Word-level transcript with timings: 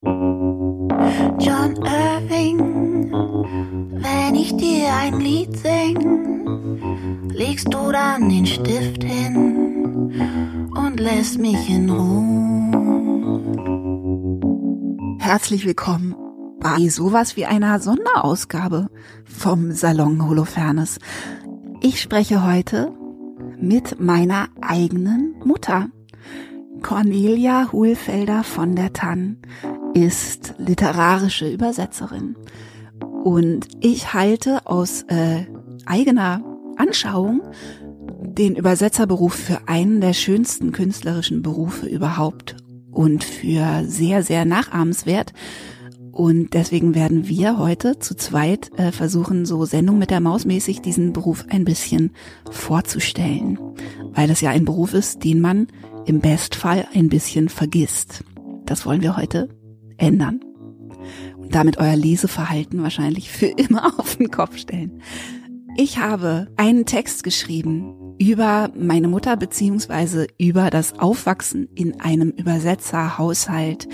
John 0.00 1.74
Irving, 1.82 2.60
wenn 4.00 4.34
ich 4.36 4.56
dir 4.56 4.94
ein 4.94 5.18
Lied 5.18 5.58
sing, 5.58 7.28
legst 7.32 7.74
du 7.74 7.90
dann 7.90 8.28
den 8.28 8.46
Stift 8.46 9.02
hin 9.02 10.70
und 10.76 11.00
lässt 11.00 11.40
mich 11.40 11.68
in 11.68 11.90
Ruhe. 11.90 12.28
Herzlich 15.18 15.66
willkommen 15.66 16.14
bei 16.60 16.88
sowas 16.88 17.36
wie 17.36 17.46
einer 17.46 17.80
Sonderausgabe 17.80 18.86
vom 19.24 19.72
Salon 19.72 20.28
Holofernes. 20.28 21.00
Ich 21.80 22.00
spreche 22.00 22.46
heute 22.46 22.92
mit 23.60 23.98
meiner 23.98 24.46
eigenen 24.60 25.34
Mutter. 25.44 25.88
Cornelia 26.82 27.72
Hohlfelder 27.72 28.44
von 28.44 28.76
der 28.76 28.92
Tann 28.92 29.38
ist 30.04 30.54
literarische 30.58 31.48
Übersetzerin. 31.48 32.36
Und 33.24 33.68
ich 33.80 34.14
halte 34.14 34.66
aus 34.66 35.02
äh, 35.08 35.46
eigener 35.86 36.42
Anschauung 36.76 37.42
den 38.22 38.54
Übersetzerberuf 38.56 39.34
für 39.34 39.66
einen 39.66 40.00
der 40.00 40.12
schönsten 40.12 40.72
künstlerischen 40.72 41.42
Berufe 41.42 41.86
überhaupt 41.86 42.56
und 42.90 43.24
für 43.24 43.84
sehr, 43.84 44.22
sehr 44.22 44.44
nachahmenswert. 44.44 45.32
Und 46.12 46.54
deswegen 46.54 46.94
werden 46.94 47.28
wir 47.28 47.58
heute 47.58 47.98
zu 47.98 48.16
zweit 48.16 48.76
äh, 48.78 48.90
versuchen, 48.92 49.46
so 49.46 49.64
Sendung 49.64 49.98
mit 49.98 50.10
der 50.10 50.20
Maus 50.20 50.44
mäßig 50.44 50.80
diesen 50.80 51.12
Beruf 51.12 51.44
ein 51.48 51.64
bisschen 51.64 52.12
vorzustellen. 52.50 53.58
Weil 54.14 54.30
es 54.30 54.40
ja 54.40 54.50
ein 54.50 54.64
Beruf 54.64 54.94
ist, 54.94 55.22
den 55.22 55.40
man 55.40 55.68
im 56.06 56.20
Bestfall 56.20 56.86
ein 56.94 57.08
bisschen 57.08 57.48
vergisst. 57.48 58.24
Das 58.64 58.84
wollen 58.84 59.02
wir 59.02 59.16
heute 59.16 59.48
ändern. 59.98 60.40
Und 61.36 61.54
damit 61.54 61.78
euer 61.78 61.96
Leseverhalten 61.96 62.82
wahrscheinlich 62.82 63.30
für 63.30 63.46
immer 63.56 63.98
auf 63.98 64.16
den 64.16 64.30
Kopf 64.30 64.56
stellen. 64.56 65.02
Ich 65.76 65.98
habe 65.98 66.48
einen 66.56 66.86
Text 66.86 67.22
geschrieben 67.22 67.94
über 68.18 68.70
meine 68.74 69.06
Mutter 69.06 69.36
beziehungsweise 69.36 70.26
über 70.38 70.70
das 70.70 70.98
Aufwachsen 70.98 71.68
in 71.74 72.00
einem 72.00 72.30
Übersetzerhaushalt, 72.30 73.88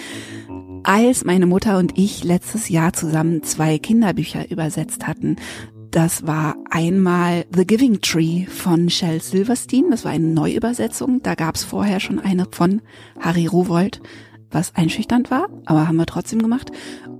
als 0.82 1.24
meine 1.24 1.46
Mutter 1.46 1.78
und 1.78 1.98
ich 1.98 2.24
letztes 2.24 2.68
Jahr 2.68 2.94
zusammen 2.94 3.42
zwei 3.42 3.78
Kinderbücher 3.78 4.50
übersetzt 4.50 5.06
hatten. 5.06 5.36
Das 5.90 6.26
war 6.26 6.56
einmal 6.70 7.44
The 7.54 7.66
Giving 7.66 8.00
Tree 8.00 8.46
von 8.46 8.90
Shel 8.90 9.20
Silverstein. 9.20 9.90
Das 9.90 10.04
war 10.04 10.10
eine 10.10 10.26
Neuübersetzung. 10.26 11.22
Da 11.22 11.34
gab 11.34 11.54
es 11.54 11.64
vorher 11.64 12.00
schon 12.00 12.18
eine 12.18 12.46
von 12.50 12.82
Harry 13.20 13.46
Rowold 13.46 14.00
was 14.54 14.74
einschüchternd 14.74 15.30
war, 15.30 15.48
aber 15.66 15.88
haben 15.88 15.96
wir 15.96 16.06
trotzdem 16.06 16.40
gemacht. 16.40 16.70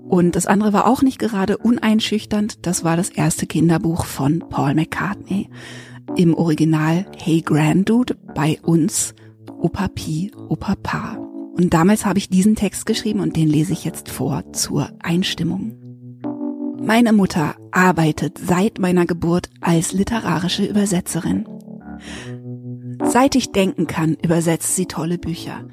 Und 0.08 0.36
das 0.36 0.46
andere 0.46 0.72
war 0.72 0.86
auch 0.86 1.02
nicht 1.02 1.18
gerade 1.18 1.58
uneinschüchternd. 1.58 2.66
Das 2.66 2.84
war 2.84 2.96
das 2.96 3.10
erste 3.10 3.46
Kinderbuch 3.46 4.04
von 4.04 4.40
Paul 4.48 4.74
McCartney. 4.74 5.48
Im 6.16 6.34
Original 6.34 7.06
Hey 7.16 7.40
Granddude, 7.40 8.16
bei 8.34 8.58
uns 8.62 9.14
Opa 9.58 9.88
Pi, 9.88 10.30
Opa 10.48 10.74
Pa. 10.82 11.16
Und 11.56 11.72
damals 11.72 12.05
habe 12.05 12.18
ich 12.18 12.28
diesen 12.28 12.56
Text 12.56 12.84
geschrieben 12.86 13.20
und 13.20 13.36
den 13.36 13.48
lese 13.48 13.72
ich 13.72 13.84
jetzt 13.84 14.10
vor 14.10 14.52
zur 14.52 14.90
Einstimmung. 15.00 15.77
Meine 16.80 17.12
Mutter 17.12 17.55
arbeitet 17.70 18.38
seit 18.38 18.78
meiner 18.78 19.06
Geburt 19.06 19.48
als 19.60 19.92
literarische 19.92 20.66
Übersetzerin. 20.66 21.46
Seit 23.06 23.34
ich 23.34 23.52
denken 23.52 23.86
kann, 23.86 24.16
übersetzt 24.22 24.77
sie 24.77 24.86
tolle 24.86 25.19
Bücher. 25.19 25.64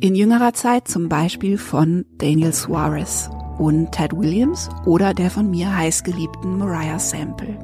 In 0.00 0.14
jüngerer 0.14 0.54
Zeit 0.54 0.88
zum 0.88 1.08
Beispiel 1.08 1.58
von 1.58 2.04
Daniel 2.18 2.52
Suarez 2.52 3.30
und 3.58 3.92
Ted 3.92 4.12
Williams 4.12 4.68
oder 4.84 5.14
der 5.14 5.30
von 5.30 5.50
mir 5.50 5.74
heißgeliebten 5.76 6.58
Mariah 6.58 6.98
Sample. 6.98 7.58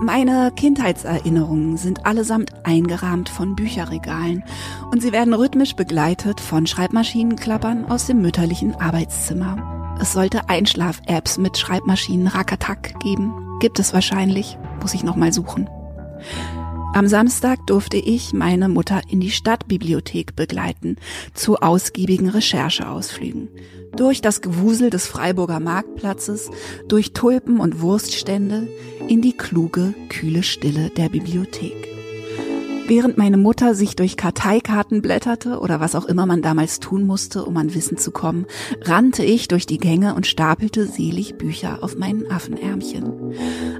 Meine 0.00 0.52
Kindheitserinnerungen 0.54 1.76
sind 1.76 2.06
allesamt 2.06 2.52
eingerahmt 2.64 3.28
von 3.28 3.56
Bücherregalen 3.56 4.44
und 4.92 5.02
sie 5.02 5.12
werden 5.12 5.34
rhythmisch 5.34 5.74
begleitet 5.74 6.40
von 6.40 6.66
Schreibmaschinenklappern 6.66 7.84
aus 7.86 8.06
dem 8.06 8.22
mütterlichen 8.22 8.76
Arbeitszimmer. 8.76 9.96
Es 10.00 10.12
sollte 10.12 10.48
Einschlaf-Apps 10.48 11.38
mit 11.38 11.58
Schreibmaschinen 11.58 12.28
Rakatak 12.28 13.00
geben. 13.00 13.58
Gibt 13.58 13.80
es 13.80 13.92
wahrscheinlich, 13.92 14.56
muss 14.80 14.94
ich 14.94 15.02
nochmal 15.02 15.32
suchen. 15.32 15.68
Am 16.98 17.06
Samstag 17.06 17.64
durfte 17.68 17.96
ich 17.96 18.32
meine 18.32 18.68
Mutter 18.68 19.02
in 19.08 19.20
die 19.20 19.30
Stadtbibliothek 19.30 20.34
begleiten 20.34 20.96
zu 21.32 21.58
ausgiebigen 21.58 22.28
Rechercheausflügen. 22.28 23.50
Durch 23.96 24.20
das 24.20 24.40
Gewusel 24.40 24.90
des 24.90 25.06
Freiburger 25.06 25.60
Marktplatzes, 25.60 26.50
durch 26.88 27.12
Tulpen 27.12 27.60
und 27.60 27.82
Wurststände, 27.82 28.66
in 29.06 29.22
die 29.22 29.36
kluge, 29.36 29.94
kühle 30.08 30.42
Stille 30.42 30.90
der 30.90 31.08
Bibliothek. 31.08 31.97
Während 32.88 33.18
meine 33.18 33.36
Mutter 33.36 33.74
sich 33.74 33.96
durch 33.96 34.16
Karteikarten 34.16 35.02
blätterte 35.02 35.60
oder 35.60 35.78
was 35.78 35.94
auch 35.94 36.06
immer 36.06 36.24
man 36.24 36.40
damals 36.40 36.80
tun 36.80 37.06
musste, 37.06 37.44
um 37.44 37.54
an 37.58 37.74
Wissen 37.74 37.98
zu 37.98 38.10
kommen, 38.10 38.46
rannte 38.80 39.22
ich 39.22 39.46
durch 39.46 39.66
die 39.66 39.76
Gänge 39.76 40.14
und 40.14 40.26
stapelte 40.26 40.86
selig 40.86 41.36
Bücher 41.36 41.82
auf 41.82 41.98
meinen 41.98 42.30
Affenärmchen. 42.30 43.34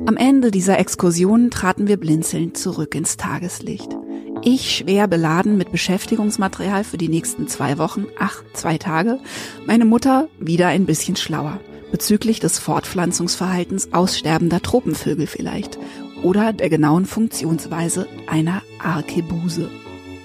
Am 0.04 0.18
Ende 0.18 0.50
dieser 0.50 0.78
Exkursion 0.78 1.50
traten 1.50 1.88
wir 1.88 1.96
blinzelnd 1.96 2.58
zurück 2.58 2.94
ins 2.94 3.16
Tageslicht. 3.16 3.96
Ich 4.42 4.76
schwer 4.76 5.08
beladen 5.08 5.56
mit 5.56 5.72
Beschäftigungsmaterial 5.72 6.84
für 6.84 6.98
die 6.98 7.08
nächsten 7.08 7.48
zwei 7.48 7.78
Wochen, 7.78 8.08
ach, 8.18 8.44
zwei 8.52 8.76
Tage, 8.76 9.20
meine 9.66 9.86
Mutter 9.86 10.28
wieder 10.38 10.66
ein 10.68 10.84
bisschen 10.84 11.16
schlauer 11.16 11.58
bezüglich 11.90 12.38
des 12.38 12.58
Fortpflanzungsverhaltens 12.58 13.94
aussterbender 13.94 14.60
Tropenvögel 14.60 15.26
vielleicht 15.26 15.78
oder 16.22 16.52
der 16.52 16.68
genauen 16.68 17.06
Funktionsweise 17.06 18.08
einer 18.26 18.62
Arkebuse. 18.78 19.70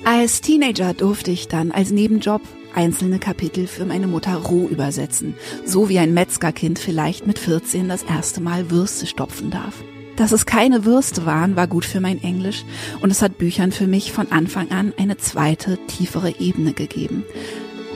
Als 0.06 0.42
Teenager 0.42 0.94
durfte 0.94 1.32
ich 1.32 1.48
dann 1.48 1.72
als 1.72 1.92
Nebenjob 1.92 2.42
einzelne 2.76 3.20
Kapitel 3.20 3.68
für 3.68 3.86
meine 3.86 4.08
Mutter 4.08 4.36
roh 4.36 4.68
übersetzen, 4.68 5.36
so 5.66 5.90
wie 5.90 6.00
ein 6.00 6.14
Metzgerkind 6.14 6.80
vielleicht 6.80 7.28
mit 7.28 7.40
14 7.40 7.88
das 7.88 8.04
erste 8.04 8.42
Mal 8.42 8.70
Würste 8.70 9.06
stopfen 9.06 9.52
darf. 9.52 9.84
Dass 10.16 10.32
es 10.32 10.46
keine 10.46 10.86
Würste 10.86 11.26
waren, 11.26 11.56
war 11.56 11.68
gut 11.68 11.86
für 11.86 12.00
mein 12.00 12.22
Englisch 12.22 12.66
und 13.02 13.10
es 13.10 13.22
hat 13.22 13.38
Büchern 13.38 13.72
für 13.72 13.88
mich 13.88 14.12
von 14.12 14.32
Anfang 14.32 14.70
an 14.72 14.94
eine 14.98 15.18
zweite, 15.18 15.80
tiefere 15.88 16.40
Ebene 16.40 16.74
gegeben. 16.74 17.24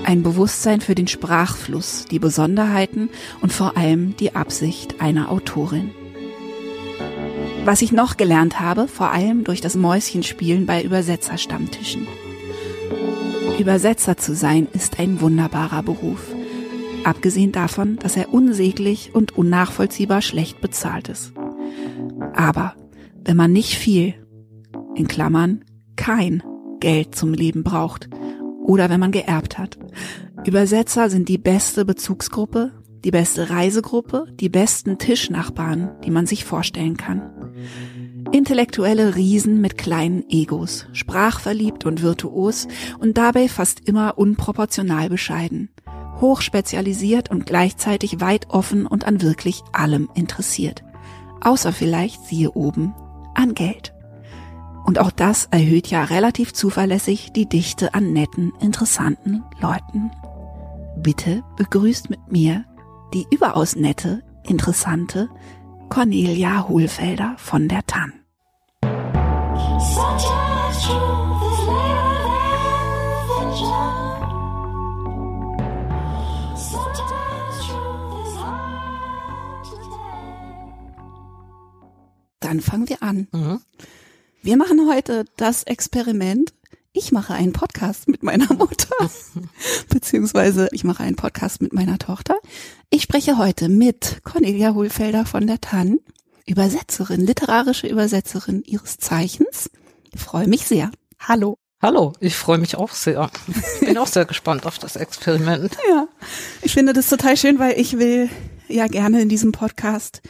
Ein 0.03 0.23
Bewusstsein 0.23 0.81
für 0.81 0.95
den 0.95 1.07
Sprachfluss, 1.07 2.05
die 2.09 2.19
Besonderheiten 2.19 3.09
und 3.41 3.51
vor 3.51 3.77
allem 3.77 4.15
die 4.17 4.35
Absicht 4.35 5.01
einer 5.01 5.31
Autorin. 5.31 5.91
Was 7.67 7.81
ich 7.81 7.91
noch 7.91 8.15
gelernt 8.15 8.61
habe, 8.61 8.87
vor 8.87 9.11
allem 9.11 9.43
durch 9.43 9.59
das 9.59 9.75
Mäuschenspielen 9.75 10.65
bei 10.65 10.81
Übersetzerstammtischen. 10.81 12.07
Übersetzer 13.59 14.15
zu 14.15 14.35
sein 14.35 14.69
ist 14.71 15.01
ein 15.01 15.19
wunderbarer 15.19 15.83
Beruf. 15.83 16.33
Abgesehen 17.03 17.51
davon, 17.51 17.97
dass 17.97 18.15
er 18.15 18.33
unsäglich 18.33 19.13
und 19.13 19.37
unnachvollziehbar 19.37 20.21
schlecht 20.21 20.61
bezahlt 20.61 21.09
ist. 21.09 21.33
Aber 22.33 22.73
wenn 23.25 23.35
man 23.35 23.51
nicht 23.51 23.75
viel, 23.75 24.13
in 24.95 25.09
Klammern 25.09 25.65
kein 25.97 26.43
Geld 26.79 27.15
zum 27.15 27.33
Leben 27.33 27.63
braucht 27.63 28.09
oder 28.63 28.89
wenn 28.89 29.01
man 29.01 29.11
geerbt 29.11 29.57
hat, 29.57 29.77
Übersetzer 30.45 31.09
sind 31.09 31.27
die 31.27 31.37
beste 31.37 31.83
Bezugsgruppe, 31.83 32.71
die 33.03 33.11
beste 33.11 33.49
Reisegruppe, 33.49 34.25
die 34.39 34.49
besten 34.49 34.97
Tischnachbarn, 34.97 35.91
die 36.03 36.11
man 36.11 36.25
sich 36.25 36.45
vorstellen 36.45 36.97
kann. 36.97 37.31
Intellektuelle 38.31 39.15
Riesen 39.15 39.61
mit 39.61 39.77
kleinen 39.77 40.23
Egos, 40.29 40.87
sprachverliebt 40.91 41.85
und 41.85 42.01
virtuos 42.01 42.67
und 42.99 43.17
dabei 43.17 43.47
fast 43.47 43.87
immer 43.87 44.17
unproportional 44.17 45.09
bescheiden, 45.09 45.69
hochspezialisiert 46.19 47.31
und 47.31 47.45
gleichzeitig 47.45 48.19
weit 48.19 48.49
offen 48.49 48.85
und 48.85 49.05
an 49.05 49.21
wirklich 49.21 49.61
allem 49.71 50.09
interessiert. 50.13 50.83
Außer 51.41 51.71
vielleicht, 51.71 52.25
siehe 52.25 52.51
oben, 52.51 52.93
an 53.35 53.53
Geld. 53.53 53.93
Und 54.85 54.99
auch 54.99 55.11
das 55.11 55.45
erhöht 55.51 55.87
ja 55.87 56.03
relativ 56.03 56.53
zuverlässig 56.53 57.31
die 57.33 57.47
Dichte 57.47 57.93
an 57.93 58.13
netten, 58.13 58.53
interessanten 58.59 59.43
Leuten. 59.61 60.11
Bitte 60.97 61.43
begrüßt 61.57 62.09
mit 62.09 62.31
mir 62.31 62.65
die 63.13 63.25
überaus 63.31 63.75
nette, 63.75 64.23
interessante 64.43 65.29
Cornelia 65.89 66.67
Hohlfelder 66.67 67.35
von 67.37 67.67
der 67.67 67.85
Tann. 67.85 68.13
Dann 82.39 82.61
fangen 82.61 82.87
wir 82.87 83.03
an. 83.03 83.27
Mhm. 83.31 83.59
Wir 84.41 84.55
machen 84.55 84.87
heute 84.89 85.25
das 85.35 85.63
Experiment, 85.63 86.53
Ich 86.99 87.11
mache 87.11 87.35
einen 87.35 87.53
Podcast 87.53 88.07
mit 88.07 88.23
meiner 88.23 88.51
Mutter, 88.55 88.89
beziehungsweise 89.89 90.67
ich 90.71 90.83
mache 90.83 91.03
einen 91.03 91.15
Podcast 91.15 91.61
mit 91.61 91.71
meiner 91.71 91.99
Tochter. 91.99 92.39
Ich 92.89 93.03
spreche 93.03 93.37
heute 93.37 93.69
mit 93.69 94.21
Cornelia 94.23 94.73
Hohlfelder 94.73 95.27
von 95.27 95.45
der 95.45 95.61
TAN, 95.61 95.99
Übersetzerin, 96.47 97.23
literarische 97.23 97.85
Übersetzerin 97.85 98.63
ihres 98.65 98.97
Zeichens. 98.97 99.69
Ich 100.11 100.21
freue 100.21 100.47
mich 100.47 100.65
sehr. 100.65 100.89
Hallo. 101.19 101.59
Hallo, 101.83 102.13
ich 102.19 102.35
freue 102.35 102.57
mich 102.57 102.75
auch 102.75 102.89
sehr. 102.89 103.29
Bin 103.79 103.99
auch 103.99 104.07
sehr 104.07 104.25
gespannt 104.25 104.65
auf 104.65 104.79
das 104.79 104.95
Experiment. 104.95 105.77
Ja, 105.87 106.07
ich 106.63 106.73
finde 106.73 106.93
das 106.93 107.09
total 107.09 107.37
schön, 107.37 107.59
weil 107.59 107.79
ich 107.79 107.99
will 107.99 108.27
ja 108.69 108.87
gerne 108.87 109.21
in 109.21 109.29
diesem 109.29 109.51
Podcast 109.51 110.23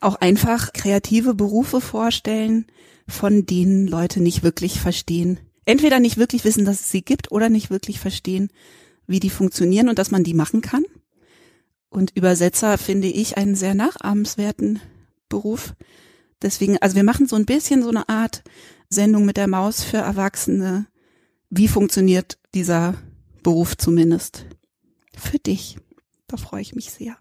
auch 0.00 0.14
einfach 0.14 0.72
kreative 0.72 1.34
Berufe 1.34 1.80
vorstellen, 1.80 2.66
von 3.08 3.44
denen 3.44 3.88
Leute 3.88 4.22
nicht 4.22 4.44
wirklich 4.44 4.78
verstehen. 4.78 5.40
Entweder 5.66 6.00
nicht 6.00 6.16
wirklich 6.16 6.44
wissen, 6.44 6.64
dass 6.64 6.80
es 6.80 6.90
sie 6.90 7.02
gibt 7.02 7.30
oder 7.32 7.50
nicht 7.50 7.70
wirklich 7.70 8.00
verstehen, 8.00 8.50
wie 9.06 9.20
die 9.20 9.30
funktionieren 9.30 9.88
und 9.88 9.98
dass 9.98 10.10
man 10.10 10.24
die 10.24 10.34
machen 10.34 10.62
kann. 10.62 10.84
Und 11.90 12.12
Übersetzer 12.16 12.78
finde 12.78 13.08
ich 13.08 13.36
einen 13.36 13.56
sehr 13.56 13.74
nachahmenswerten 13.74 14.80
Beruf. 15.28 15.74
Deswegen, 16.40 16.78
also 16.78 16.96
wir 16.96 17.04
machen 17.04 17.26
so 17.26 17.36
ein 17.36 17.46
bisschen 17.46 17.82
so 17.82 17.88
eine 17.88 18.08
Art 18.08 18.42
Sendung 18.88 19.24
mit 19.24 19.36
der 19.36 19.48
Maus 19.48 19.82
für 19.82 19.98
Erwachsene. 19.98 20.86
Wie 21.50 21.68
funktioniert 21.68 22.38
dieser 22.54 22.94
Beruf 23.42 23.76
zumindest? 23.76 24.46
Für 25.16 25.38
dich. 25.38 25.78
Da 26.28 26.36
freue 26.36 26.62
ich 26.62 26.74
mich 26.74 26.90
sehr. 26.90 27.16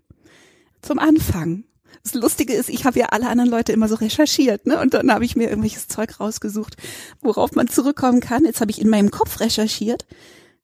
Zum 0.81 0.99
Anfang. 0.99 1.63
Das 2.05 2.13
Lustige 2.13 2.53
ist, 2.53 2.69
ich 2.69 2.85
habe 2.85 2.99
ja 2.99 3.07
alle 3.07 3.27
anderen 3.27 3.49
Leute 3.49 3.71
immer 3.71 3.87
so 3.87 3.95
recherchiert, 3.95 4.67
ne? 4.67 4.79
Und 4.79 4.93
dann 4.93 5.11
habe 5.11 5.25
ich 5.25 5.35
mir 5.35 5.49
irgendwelches 5.49 5.87
Zeug 5.87 6.19
rausgesucht, 6.19 6.77
worauf 7.19 7.53
man 7.55 7.67
zurückkommen 7.67 8.19
kann. 8.19 8.45
Jetzt 8.45 8.61
habe 8.61 8.69
ich 8.69 8.79
in 8.79 8.89
meinem 8.89 9.09
Kopf 9.09 9.39
recherchiert 9.39 10.05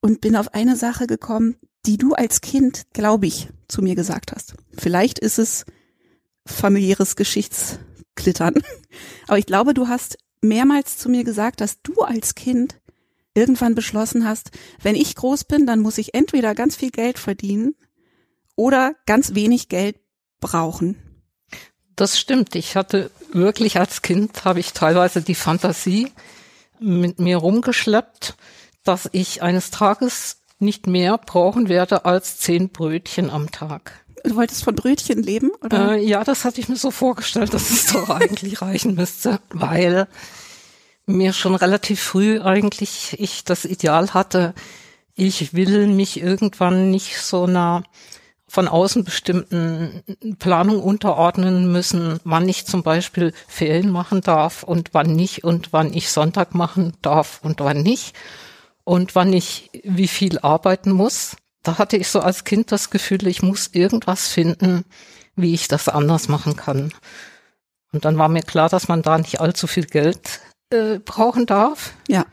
und 0.02 0.22
bin 0.22 0.36
auf 0.36 0.54
eine 0.54 0.76
Sache 0.76 1.08
gekommen, 1.08 1.56
die 1.88 1.98
du 1.98 2.14
als 2.14 2.42
Kind, 2.42 2.84
glaube 2.94 3.26
ich, 3.26 3.50
zu 3.68 3.82
mir 3.82 3.96
gesagt 3.96 4.32
hast. 4.34 4.54
Vielleicht 4.78 5.18
ist 5.18 5.40
es 5.40 5.66
familiäres 6.46 7.16
Geschichtsklittern. 7.16 8.62
Aber 9.28 9.40
ich 9.40 9.48
glaube, 9.48 9.74
du 9.74 9.88
hast 9.88 10.20
mehrmals 10.42 10.98
zu 10.98 11.10
mir 11.10 11.24
gesagt, 11.24 11.60
dass 11.60 11.82
du 11.82 12.02
als 12.02 12.36
Kind 12.36 12.80
irgendwann 13.34 13.74
beschlossen 13.74 14.28
hast, 14.28 14.52
wenn 14.84 14.96
ich 14.96 15.16
groß 15.16 15.46
bin, 15.46 15.66
dann 15.66 15.80
muss 15.80 15.98
ich 15.98 16.14
entweder 16.14 16.54
ganz 16.54 16.76
viel 16.76 16.92
Geld 16.92 17.18
verdienen 17.18 17.74
oder 18.56 18.94
ganz 19.08 19.34
wenig 19.34 19.70
Geld 19.70 20.00
brauchen. 20.40 20.98
Das 22.02 22.20
stimmt. 22.20 22.56
Ich 22.56 22.76
hatte 22.76 23.12
wirklich 23.32 23.78
als 23.78 24.02
Kind, 24.02 24.44
habe 24.44 24.60
ich 24.60 24.74
teilweise 24.74 25.22
die 25.22 25.36
Fantasie 25.36 26.12
mit 26.80 27.20
mir 27.20 27.38
rumgeschleppt, 27.38 28.34
dass 28.84 29.08
ich 29.12 29.44
eines 29.44 29.70
Tages 29.70 30.38
nicht 30.58 30.88
mehr 30.88 31.20
brauchen 31.20 31.70
werde 31.70 32.06
als 32.06 32.40
zehn 32.40 32.70
Brötchen 32.70 33.30
am 33.30 33.52
Tag. 33.52 34.04
Du 34.24 34.36
wolltest 34.36 34.64
von 34.64 34.74
Brötchen 34.74 35.22
leben, 35.22 35.52
oder? 35.64 35.92
Äh, 35.92 36.04
ja, 36.04 36.24
das 36.24 36.44
hatte 36.44 36.60
ich 36.60 36.70
mir 36.70 36.76
so 36.76 36.90
vorgestellt, 36.90 37.54
dass 37.54 37.70
es 37.70 37.94
doch 37.94 38.10
eigentlich 38.10 38.64
reichen 38.64 38.96
müsste, 38.96 39.40
weil 39.52 40.08
mir 41.06 41.34
schon 41.34 41.54
relativ 41.54 42.02
früh 42.02 42.42
eigentlich 42.42 43.16
ich 43.20 43.44
das 43.44 43.64
Ideal 43.64 44.16
hatte, 44.16 44.56
ich 45.14 45.54
will 45.54 45.86
mich 45.86 46.20
irgendwann 46.20 46.90
nicht 46.90 47.22
so 47.22 47.44
einer 47.44 47.84
von 48.52 48.68
außen 48.68 49.04
bestimmten 49.04 50.04
Planung 50.40 50.82
unterordnen 50.82 51.72
müssen, 51.72 52.20
wann 52.26 52.50
ich 52.50 52.66
zum 52.66 52.84
Beispiel 52.84 53.34
Ferien 53.48 53.90
machen 53.90 54.22
darf 54.22 54.64
und 54.64 54.90
wann 54.94 55.16
nicht 55.16 55.44
und 55.44 55.72
wann 55.72 55.94
ich 55.94 56.10
Sonntag 56.10 56.54
machen 56.54 56.94
darf 57.02 57.40
und 57.44 57.62
wann 57.62 57.82
nicht 57.82 58.14
und 58.84 59.16
wann 59.16 59.32
ich 59.32 59.70
wie 59.84 60.08
viel 60.08 60.40
arbeiten 60.40 60.92
muss 60.92 61.38
da 61.64 61.78
hatte 61.78 61.98
ich 61.98 62.08
so 62.08 62.20
als 62.20 62.44
Kind 62.44 62.72
das 62.72 62.90
Gefühl, 62.90 63.28
ich 63.28 63.42
muss 63.42 63.70
irgendwas 63.74 64.28
finden, 64.28 64.84
wie 65.36 65.54
ich 65.54 65.68
das 65.68 65.90
anders 65.90 66.28
machen 66.28 66.56
kann. 66.56 66.94
Und 67.92 68.06
dann 68.06 68.18
war 68.18 68.30
mir 68.30 68.42
klar, 68.42 68.70
dass 68.70 68.88
man 68.88 69.02
da 69.02 69.18
nicht 69.18 69.42
allzu 69.42 69.68
viel 69.68 69.86
Geld 69.86 70.40
äh, 70.72 71.00
brauchen 71.00 71.46
darf. 71.46 71.94
Ja. 72.08 72.26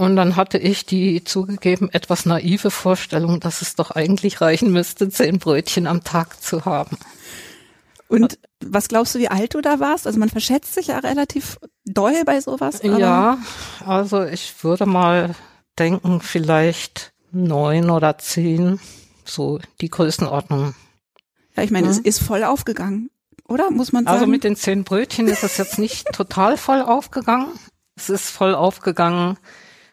Und 0.00 0.16
dann 0.16 0.34
hatte 0.34 0.56
ich 0.56 0.86
die 0.86 1.24
zugegeben 1.24 1.90
etwas 1.92 2.24
naive 2.24 2.70
Vorstellung, 2.70 3.38
dass 3.38 3.60
es 3.60 3.74
doch 3.74 3.90
eigentlich 3.90 4.40
reichen 4.40 4.72
müsste, 4.72 5.10
zehn 5.10 5.38
Brötchen 5.38 5.86
am 5.86 6.02
Tag 6.02 6.42
zu 6.42 6.64
haben. 6.64 6.96
Und 8.08 8.38
was 8.64 8.88
glaubst 8.88 9.14
du, 9.14 9.18
wie 9.18 9.28
alt 9.28 9.54
du 9.54 9.60
da 9.60 9.78
warst? 9.78 10.06
Also 10.06 10.18
man 10.18 10.30
verschätzt 10.30 10.72
sich 10.72 10.86
ja 10.86 11.00
relativ 11.00 11.58
doll 11.84 12.14
bei 12.24 12.40
sowas. 12.40 12.80
ja, 12.82 13.36
also 13.84 14.24
ich 14.24 14.64
würde 14.64 14.86
mal 14.86 15.34
denken, 15.78 16.22
vielleicht 16.22 17.12
neun 17.30 17.90
oder 17.90 18.16
zehn, 18.16 18.80
so 19.26 19.60
die 19.82 19.90
Größenordnung. 19.90 20.74
Ja, 21.58 21.62
ich 21.62 21.70
meine, 21.70 21.88
ja. 21.88 21.90
es 21.90 21.98
ist 21.98 22.22
voll 22.22 22.44
aufgegangen, 22.44 23.10
oder? 23.46 23.70
Muss 23.70 23.92
man 23.92 24.06
also 24.06 24.20
sagen? 24.20 24.22
Also 24.22 24.30
mit 24.30 24.44
den 24.44 24.56
zehn 24.56 24.82
Brötchen 24.82 25.28
ist 25.28 25.44
es 25.44 25.58
jetzt 25.58 25.78
nicht 25.78 26.06
total 26.14 26.56
voll 26.56 26.80
aufgegangen. 26.80 27.48
Es 27.96 28.08
ist 28.08 28.30
voll 28.30 28.54
aufgegangen 28.54 29.36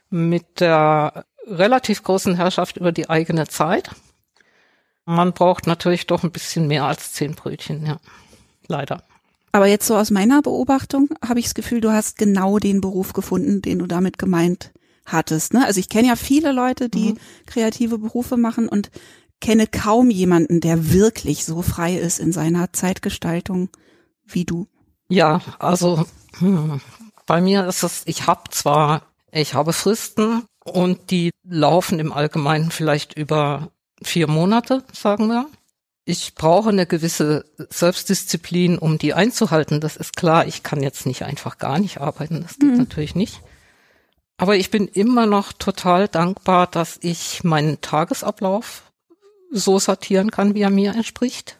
mit 0.09 0.59
der 0.59 1.25
relativ 1.45 2.04
großen 2.04 2.36
Herrschaft 2.36 2.77
über 2.77 2.92
die 2.92 3.09
eigene 3.09 3.48
Zeit. 3.48 3.92
Man 5.06 5.33
braucht 5.33 5.68
natürlich 5.68 6.07
doch 6.07 6.24
ein 6.24 6.31
bisschen 6.31 6.68
mehr 6.68 6.86
als 6.86 7.13
zehn 7.13 7.36
Brötchen, 7.36 7.86
ja. 7.86 7.98
Leider. 8.68 9.04
Aber 9.54 9.68
jetzt 9.68 9.88
so 9.88 9.95
aus 9.95 10.12
meiner 10.12 10.42
Beobachtung 10.42 11.09
habe 11.25 11.39
ich 11.39 11.45
das 11.45 11.56
Gefühl, 11.56 11.81
du 11.81 11.92
hast 11.92 12.18
genau 12.18 12.59
den 12.59 12.81
Beruf 12.81 13.13
gefunden, 13.13 13.62
den 13.62 13.80
du 13.80 13.88
damit 13.88 14.18
gemeint 14.18 14.71
hattest. 15.06 15.54
Ne? 15.54 15.65
Also 15.65 15.80
ich 15.80 15.89
kenne 15.89 16.10
ja 16.10 16.15
viele 16.15 16.51
Leute, 16.51 16.89
die 16.89 17.13
mhm. 17.13 17.18
kreative 17.45 17.98
Berufe 17.98 18.38
machen 18.38 18.68
und 18.68 18.92
kenne 19.39 19.68
kaum 19.68 20.10
jemanden, 20.10 20.60
der 20.60 20.92
wirklich 20.92 21.45
so 21.45 21.62
frei 21.62 21.95
ist 21.95 22.19
in 22.19 22.31
seiner 22.31 22.74
Zeitgestaltung 22.74 23.69
wie 24.25 24.45
du. 24.45 24.68
Ja, 25.10 25.42
also 25.60 26.06
hm, 26.39 26.81
bei 27.25 27.39
mir 27.42 27.65
ist 27.68 27.83
es, 27.83 28.03
ich 28.06 28.27
habe 28.27 28.50
zwar, 28.50 29.03
ich 29.38 29.54
habe 29.54 29.74
Fristen 29.74 30.45
und 30.63 31.12
die 31.12 31.31
laufen 31.44 32.00
im 32.00 32.12
Allgemeinen 32.12 32.72
vielleicht 32.72 33.13
über 33.13 33.72
vier 34.01 34.28
Monate, 34.28 34.84
sagen 34.94 35.28
wir. 35.28 35.48
Ich 36.06 36.36
brauche 36.36 36.69
eine 36.69 36.86
gewisse 36.86 37.45
Selbstdisziplin, 37.69 38.78
um 38.78 38.98
die 38.98 39.13
einzuhalten. 39.13 39.81
Das 39.81 39.98
ist 39.98 40.16
klar. 40.16 40.48
Ich 40.48 40.63
kann 40.63 40.81
jetzt 40.81 41.06
nicht 41.06 41.24
einfach 41.24 41.57
gar 41.57 41.80
nicht 41.80 42.00
arbeiten. 42.00 42.44
Das 42.44 42.57
geht 42.60 42.72
mhm. 42.72 42.78
natürlich 42.78 43.13
nicht. 43.13 43.42
Aber 44.38 44.56
ich 44.56 44.72
bin 44.72 44.88
immer 44.88 45.25
noch 45.25 45.51
total 45.51 46.07
dankbar, 46.07 46.68
dass 46.68 46.98
ich 47.01 47.44
meinen 47.44 47.81
Tagesablauf 47.81 48.84
so 49.51 49.80
sortieren 49.80 50.31
kann, 50.31 50.54
wie 50.54 50.62
er 50.62 50.69
mir 50.69 50.94
entspricht. 50.94 51.57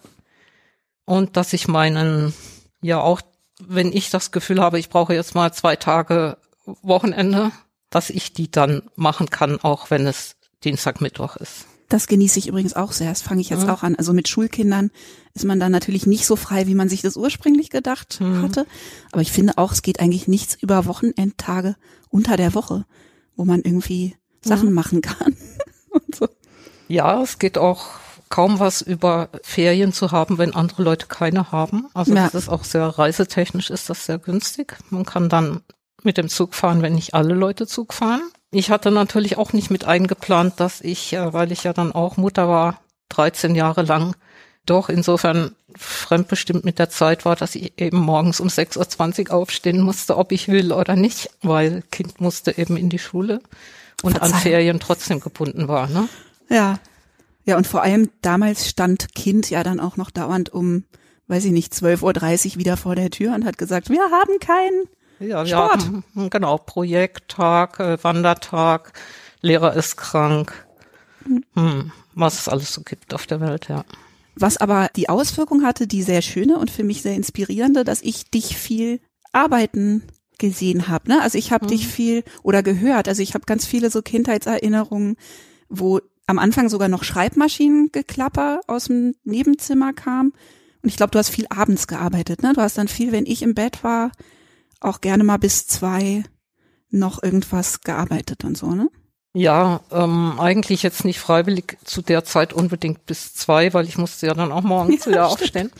Und 1.06 1.36
dass 1.36 1.54
ich 1.54 1.68
meinen, 1.68 2.34
ja 2.81 3.02
auch, 3.02 3.22
wenn 3.60 3.92
ich 3.92 4.12
das 4.12 4.31
Gefühl 4.31 4.62
habe, 4.62 4.80
ich 4.80 4.90
brauche 4.90 5.14
jetzt 5.14 5.36
mal 5.36 5.52
zwei 5.52 5.76
Tage 5.76 6.38
Wochenende, 6.66 7.52
dass 7.90 8.10
ich 8.10 8.34
die 8.34 8.52
dann 8.52 8.84
machen 8.96 9.30
kann, 9.30 9.60
auch 9.62 9.90
wenn 9.90 10.08
es 10.08 10.36
Dienstag, 10.64 11.02
Mittwoch 11.02 11.36
ist. 11.38 11.66
Das 11.90 12.08
genieße 12.08 12.40
ich 12.40 12.48
übrigens 12.48 12.76
auch 12.76 12.92
sehr. 12.92 13.10
Das 13.10 13.22
fange 13.22 13.40
ich 13.40 13.50
jetzt 13.50 13.64
ja. 13.64 13.74
auch 13.74 13.84
an. 13.84 13.96
Also 13.96 14.12
mit 14.12 14.28
Schulkindern 14.28 14.92
ist 15.34 15.46
man 15.46 15.60
dann 15.60 15.72
natürlich 15.72 16.06
nicht 16.06 16.26
so 16.26 16.36
frei, 16.36 16.68
wie 16.68 16.76
man 16.76 16.90
sich 16.90 17.02
das 17.02 17.16
ursprünglich 17.16 17.70
gedacht 17.70 18.20
mhm. 18.20 18.42
hatte. 18.42 18.66
Aber 19.12 19.22
ich 19.22 19.32
finde 19.32 19.58
auch, 19.58 19.72
es 19.72 19.82
geht 19.82 20.02
eigentlich 20.02 20.28
nichts 20.28 20.56
über 20.56 20.86
Wochenendtage 20.86 21.76
unter 22.10 22.36
der 22.36 22.54
Woche, 22.54 22.86
wo 23.38 23.46
man 23.46 23.62
irgendwie 23.62 24.16
Sachen 24.42 24.70
mhm. 24.70 24.76
machen 24.76 25.02
kann. 25.02 25.38
so. 26.14 26.28
Ja, 26.90 27.22
es 27.22 27.40
geht 27.40 27.58
auch 27.58 27.86
kaum 28.30 28.60
was 28.60 28.82
über 28.82 29.30
Ferien 29.42 29.94
zu 29.94 30.12
haben, 30.12 30.38
wenn 30.38 30.54
andere 30.54 30.84
Leute 30.84 31.08
keine 31.08 31.54
haben. 31.54 31.88
Also 31.94 32.14
ja. 32.14 32.26
das 32.26 32.36
ist 32.36 32.50
auch 32.50 32.66
sehr 32.66 32.86
reisetechnisch 32.86 33.70
ist 33.70 33.90
das 33.90 34.06
sehr 34.06 34.18
günstig. 34.18 34.78
Man 34.90 35.06
kann 35.06 35.30
dann 35.30 35.62
mit 36.07 36.18
dem 36.18 36.30
Zug 36.30 36.56
fahren, 36.56 36.81
wenn 36.81 36.95
nicht 36.95 37.14
alle 37.14 37.35
Leute 37.35 37.68
Zug 37.68 37.94
fahren. 37.94 38.21
Ich 38.49 38.71
hatte 38.71 38.90
natürlich 38.90 39.37
auch 39.37 39.54
nicht 39.54 39.69
mit 39.69 39.85
eingeplant, 39.85 40.59
dass 40.59 40.81
ich, 40.81 41.14
äh, 41.14 41.33
weil 41.33 41.52
ich 41.52 41.66
ja 41.66 41.73
dann 41.73 41.92
auch 41.92 42.18
Mutter 42.18 42.47
war, 42.47 42.81
13 43.09 43.54
Jahre 43.54 43.83
lang, 43.83 44.16
doch 44.66 44.90
insofern 44.90 45.56
fremdbestimmt 45.76 46.66
mit 46.66 46.80
der 46.80 46.90
Zeit 46.90 47.26
war, 47.26 47.35
dass 47.35 47.56
ich 47.56 47.80
eben 47.80 47.97
morgens 47.97 48.40
um 48.40 48.47
6.20 48.47 49.30
Uhr 49.30 49.35
aufstehen 49.35 49.81
musste, 49.81 50.18
ob 50.18 50.31
ich 50.31 50.47
will 50.47 50.71
oder 50.71 50.95
nicht, 50.95 51.30
weil 51.42 51.83
Kind 51.92 52.19
musste 52.19 52.57
eben 52.57 52.78
in 52.78 52.90
die 52.90 52.99
Schule 52.99 53.42
und 54.02 54.14
Verzeihung. 54.14 54.33
an 54.33 54.40
Ferien 54.42 54.80
trotzdem 54.80 55.19
gebunden 55.19 55.68
war. 55.68 55.87
Ne? 55.87 56.07
Ja. 56.49 56.80
Ja, 57.45 57.56
und 57.56 57.68
vor 57.68 57.81
allem 57.81 58.09
damals 58.21 58.68
stand 58.68 59.14
Kind 59.14 59.49
ja 59.49 59.64
dann 59.64 59.80
auch 59.80 59.95
noch 59.95 60.11
dauernd 60.11 60.49
um, 60.54 60.83
weiß 61.28 61.45
ich 61.45 61.52
nicht, 61.52 61.71
12.30 61.73 62.54
Uhr 62.54 62.56
wieder 62.57 62.76
vor 62.76 62.95
der 62.95 63.09
Tür 63.09 63.35
und 63.35 63.45
hat 63.45 63.57
gesagt, 63.57 63.90
wir 63.90 64.02
haben 64.02 64.40
keinen 64.40 64.87
ja, 65.19 65.45
Sport. 65.45 65.86
Haben, 65.86 66.04
hm, 66.14 66.30
genau, 66.30 66.57
Projekttag, 66.57 67.80
äh, 67.80 68.04
Wandertag, 68.04 68.94
Lehrer 69.42 69.76
ist 69.76 69.97
krank. 69.97 70.66
Hm. 71.24 71.44
hm, 71.54 71.92
was 72.16 72.40
es 72.40 72.47
alles 72.47 72.74
so 72.74 72.81
gibt 72.81 73.14
auf 73.14 73.28
der 73.28 73.42
Welt, 73.42 73.68
ja. 73.68 73.83
Was 74.36 74.57
aber 74.57 74.90
die 74.95 75.09
Auswirkung 75.09 75.64
hatte, 75.64 75.88
die 75.88 76.04
sehr 76.04 76.21
schöne 76.21 76.57
und 76.57 76.69
für 76.69 76.83
mich 76.83 77.02
sehr 77.02 77.16
inspirierende, 77.16 77.83
dass 77.83 78.02
ich 78.02 78.30
dich 78.30 78.56
viel 78.56 79.00
arbeiten 79.31 80.04
gesehen 80.38 80.88
habe. 80.88 81.09
Ne? 81.09 81.21
Also 81.21 81.38
ich 81.38 81.52
habe 81.52 81.66
mhm. 81.66 81.69
dich 81.69 81.88
viel 81.88 82.24
oder 82.44 82.62
gehört. 82.62 83.07
Also 83.07 83.21
ich 83.21 83.33
habe 83.33 83.45
ganz 83.45 83.66
viele 83.66 83.90
so 83.90 84.02
Kindheitserinnerungen, 84.02 85.18
wo 85.69 86.00
am 86.28 86.40
Anfang 86.40 86.69
sogar 86.69 86.88
noch 86.88 87.04
Schreibmaschinengeklapper 87.04 88.62
aus 88.68 88.86
dem 88.86 89.16
Nebenzimmer 89.24 89.94
kam. 89.94 90.33
Und 90.83 90.90
ich 90.90 90.97
glaube, 90.97 91.12
du 91.12 91.19
hast 91.19 91.30
viel 91.30 91.47
abends 91.50 91.88
gearbeitet. 91.88 92.44
Ne? 92.44 92.54
Du 92.54 92.62
hast 92.62 92.78
dann 92.78 92.88
viel, 92.88 93.12
wenn 93.12 93.26
ich 93.26 93.42
im 93.42 93.56
Bett 93.56 93.83
war, 93.83 94.12
auch 94.80 95.02
gerne 95.02 95.24
mal 95.24 95.38
bis 95.38 95.68
zwei 95.68 96.24
noch 96.90 97.22
irgendwas 97.22 97.81
gearbeitet 97.81 98.44
und 98.44 98.57
so, 98.57 98.72
ne? 98.72 98.90
Ja, 99.34 99.81
ähm, 99.92 100.40
eigentlich 100.40 100.81
jetzt 100.81 101.06
nicht 101.06 101.19
freiwillig 101.19 101.78
zu 101.84 102.02
der 102.02 102.24
Zeit 102.24 102.54
unbedingt 102.54 103.06
bis 103.06 103.36
zwei, 103.36 103.72
weil 103.74 103.86
ich 103.86 103.98
musste 103.98 104.26
ja 104.26 104.34
dann 104.34 104.52
auch 104.52 104.64
morgens 104.64 105.06
ja, 105.06 105.12
wieder 105.12 105.28
aufstehen. 105.28 105.72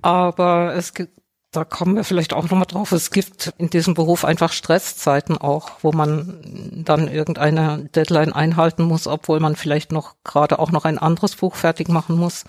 Aber 0.00 0.74
es 0.74 0.92
gibt, 0.92 1.12
da 1.52 1.64
kommen 1.64 1.94
wir 1.94 2.02
vielleicht 2.02 2.32
auch 2.32 2.42
nochmal 2.42 2.66
drauf, 2.66 2.90
es 2.90 3.12
gibt 3.12 3.52
in 3.58 3.70
diesem 3.70 3.94
Beruf 3.94 4.24
einfach 4.24 4.52
Stresszeiten 4.52 5.38
auch, 5.38 5.70
wo 5.82 5.92
man 5.92 6.82
dann 6.84 7.06
irgendeine 7.06 7.88
Deadline 7.94 8.32
einhalten 8.32 8.82
muss, 8.82 9.06
obwohl 9.06 9.38
man 9.38 9.54
vielleicht 9.54 9.92
noch 9.92 10.16
gerade 10.24 10.58
auch 10.58 10.72
noch 10.72 10.84
ein 10.84 10.98
anderes 10.98 11.36
Buch 11.36 11.54
fertig 11.54 11.88
machen 11.88 12.16
muss. 12.16 12.44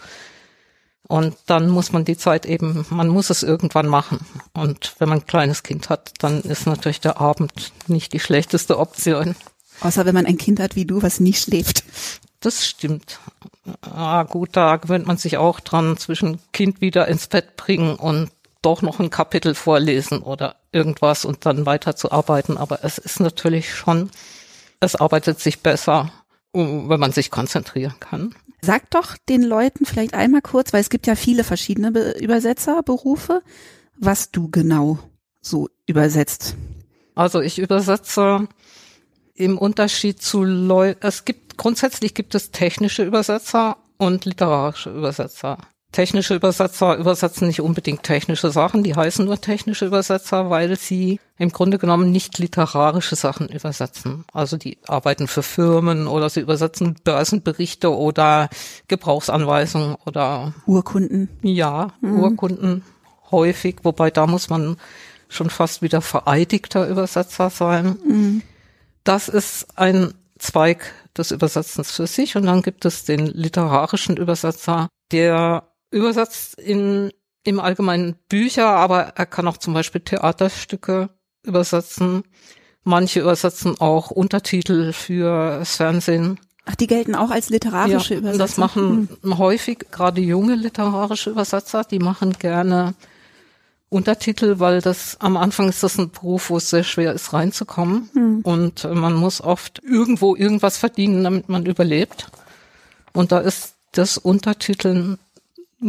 Und 1.07 1.35
dann 1.47 1.69
muss 1.69 1.91
man 1.91 2.05
die 2.05 2.17
Zeit 2.17 2.45
eben, 2.45 2.85
man 2.89 3.09
muss 3.09 3.29
es 3.29 3.43
irgendwann 3.43 3.87
machen. 3.87 4.19
Und 4.53 4.95
wenn 4.99 5.09
man 5.09 5.19
ein 5.19 5.25
kleines 5.25 5.63
Kind 5.63 5.89
hat, 5.89 6.13
dann 6.19 6.41
ist 6.41 6.65
natürlich 6.65 7.01
der 7.01 7.19
Abend 7.19 7.73
nicht 7.87 8.13
die 8.13 8.19
schlechteste 8.19 8.79
Option. 8.79 9.35
Außer 9.81 10.05
wenn 10.05 10.15
man 10.15 10.25
ein 10.25 10.37
Kind 10.37 10.59
hat 10.59 10.75
wie 10.75 10.85
du, 10.85 11.01
was 11.01 11.19
nie 11.19 11.33
schläft. 11.33 11.83
Das 12.39 12.65
stimmt. 12.65 13.19
Ah, 13.81 14.23
gut, 14.23 14.49
da 14.53 14.77
gewöhnt 14.77 15.07
man 15.07 15.17
sich 15.17 15.37
auch 15.37 15.59
dran, 15.59 15.97
zwischen 15.97 16.39
Kind 16.51 16.81
wieder 16.81 17.07
ins 17.07 17.27
Bett 17.27 17.55
bringen 17.57 17.95
und 17.95 18.31
doch 18.61 18.81
noch 18.81 18.99
ein 18.99 19.09
Kapitel 19.09 19.55
vorlesen 19.55 20.19
oder 20.19 20.55
irgendwas 20.71 21.25
und 21.25 21.45
dann 21.45 21.65
weiterzuarbeiten. 21.65 22.57
Aber 22.57 22.83
es 22.83 22.97
ist 22.97 23.19
natürlich 23.19 23.73
schon, 23.73 24.09
es 24.79 24.95
arbeitet 24.95 25.39
sich 25.39 25.61
besser, 25.61 26.11
wenn 26.53 26.99
man 26.99 27.11
sich 27.11 27.29
konzentrieren 27.29 27.95
kann. 27.99 28.35
Sag 28.65 28.89
doch 28.91 29.17
den 29.17 29.43
Leuten 29.43 29.85
vielleicht 29.85 30.13
einmal 30.13 30.41
kurz, 30.41 30.71
weil 30.71 30.79
es 30.79 30.89
gibt 30.89 31.05
ja 31.05 31.15
viele 31.15 31.43
verschiedene 31.43 31.91
Be 31.91 32.15
Übersetzerberufe, 32.17 33.43
was 33.97 34.31
du 34.31 34.49
genau 34.49 34.99
so 35.41 35.67
übersetzt. 35.85 36.55
Also 37.13 37.41
ich 37.41 37.59
übersetze 37.59 38.47
im 39.33 39.57
Unterschied 39.57 40.21
zu 40.21 40.45
Leuten, 40.45 41.05
es 41.05 41.25
gibt, 41.25 41.57
grundsätzlich 41.57 42.13
gibt 42.13 42.35
es 42.35 42.51
technische 42.51 43.03
Übersetzer 43.03 43.75
und 43.97 44.23
literarische 44.23 44.91
Übersetzer. 44.91 45.57
Technische 45.93 46.33
Übersetzer 46.33 46.97
übersetzen 46.97 47.47
nicht 47.47 47.61
unbedingt 47.61 48.01
technische 48.01 48.49
Sachen, 48.49 48.83
die 48.83 48.95
heißen 48.95 49.25
nur 49.25 49.39
technische 49.39 49.85
Übersetzer, 49.85 50.49
weil 50.49 50.75
sie 50.75 51.19
im 51.37 51.51
Grunde 51.51 51.77
genommen 51.77 52.11
nicht 52.11 52.39
literarische 52.39 53.15
Sachen 53.15 53.47
übersetzen. 53.47 54.25
Also 54.33 54.57
die 54.57 54.79
arbeiten 54.87 55.27
für 55.27 55.43
Firmen 55.43 56.07
oder 56.07 56.29
sie 56.29 56.39
übersetzen 56.39 56.95
Börsenberichte 57.03 57.95
oder 57.95 58.49
Gebrauchsanweisungen 58.87 59.95
oder 60.03 60.55
Urkunden. 60.65 61.29
Ja, 61.43 61.93
mhm. 62.01 62.19
Urkunden 62.21 62.83
häufig, 63.29 63.77
wobei 63.83 64.09
da 64.09 64.25
muss 64.25 64.49
man 64.49 64.77
schon 65.29 65.51
fast 65.51 65.83
wieder 65.83 66.01
vereidigter 66.01 66.87
Übersetzer 66.87 67.51
sein. 67.51 67.99
Mhm. 68.03 68.41
Das 69.03 69.29
ist 69.29 69.77
ein 69.77 70.15
Zweig 70.39 70.91
des 71.15 71.29
Übersetzens 71.29 71.91
für 71.91 72.07
sich 72.07 72.35
und 72.35 72.47
dann 72.47 72.63
gibt 72.63 72.83
es 72.85 73.05
den 73.05 73.27
literarischen 73.27 74.17
Übersetzer, 74.17 74.89
der 75.11 75.67
übersetzt 75.93 76.59
in, 76.59 77.11
im 77.43 77.59
Allgemeinen 77.59 78.15
Bücher, 78.27 78.67
aber 78.67 79.13
er 79.15 79.25
kann 79.25 79.47
auch 79.47 79.57
zum 79.57 79.73
Beispiel 79.73 80.01
Theaterstücke 80.01 81.09
übersetzen. 81.43 82.23
Manche 82.83 83.21
übersetzen 83.21 83.79
auch 83.79 84.11
Untertitel 84.11 84.91
für 84.91 85.59
das 85.59 85.77
Fernsehen. 85.77 86.39
Ach, 86.65 86.75
die 86.75 86.87
gelten 86.87 87.15
auch 87.15 87.29
als 87.29 87.49
literarische 87.49 88.15
ja, 88.15 88.19
Übersetzer. 88.19 88.43
Das 88.43 88.57
machen 88.57 89.09
hm. 89.21 89.37
häufig 89.37 89.85
gerade 89.91 90.21
junge 90.21 90.55
literarische 90.55 91.29
Übersetzer, 91.29 91.83
die 91.83 91.99
machen 91.99 92.33
gerne 92.33 92.93
Untertitel, 93.89 94.59
weil 94.59 94.81
das 94.81 95.17
am 95.19 95.37
Anfang 95.37 95.69
ist 95.69 95.83
das 95.83 95.99
ein 95.99 96.09
Beruf, 96.09 96.49
wo 96.49 96.57
es 96.57 96.69
sehr 96.69 96.83
schwer 96.83 97.13
ist 97.13 97.31
reinzukommen 97.31 98.09
hm. 98.13 98.41
und 98.41 98.85
man 98.85 99.13
muss 99.13 99.39
oft 99.39 99.81
irgendwo 99.83 100.35
irgendwas 100.35 100.77
verdienen, 100.77 101.23
damit 101.23 101.47
man 101.47 101.65
überlebt. 101.65 102.27
Und 103.13 103.31
da 103.31 103.39
ist 103.39 103.75
das 103.91 104.17
Untertiteln 104.17 105.19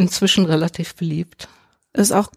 inzwischen 0.00 0.46
relativ 0.46 0.94
beliebt. 0.94 1.48
Ist 1.92 2.12
auch 2.12 2.30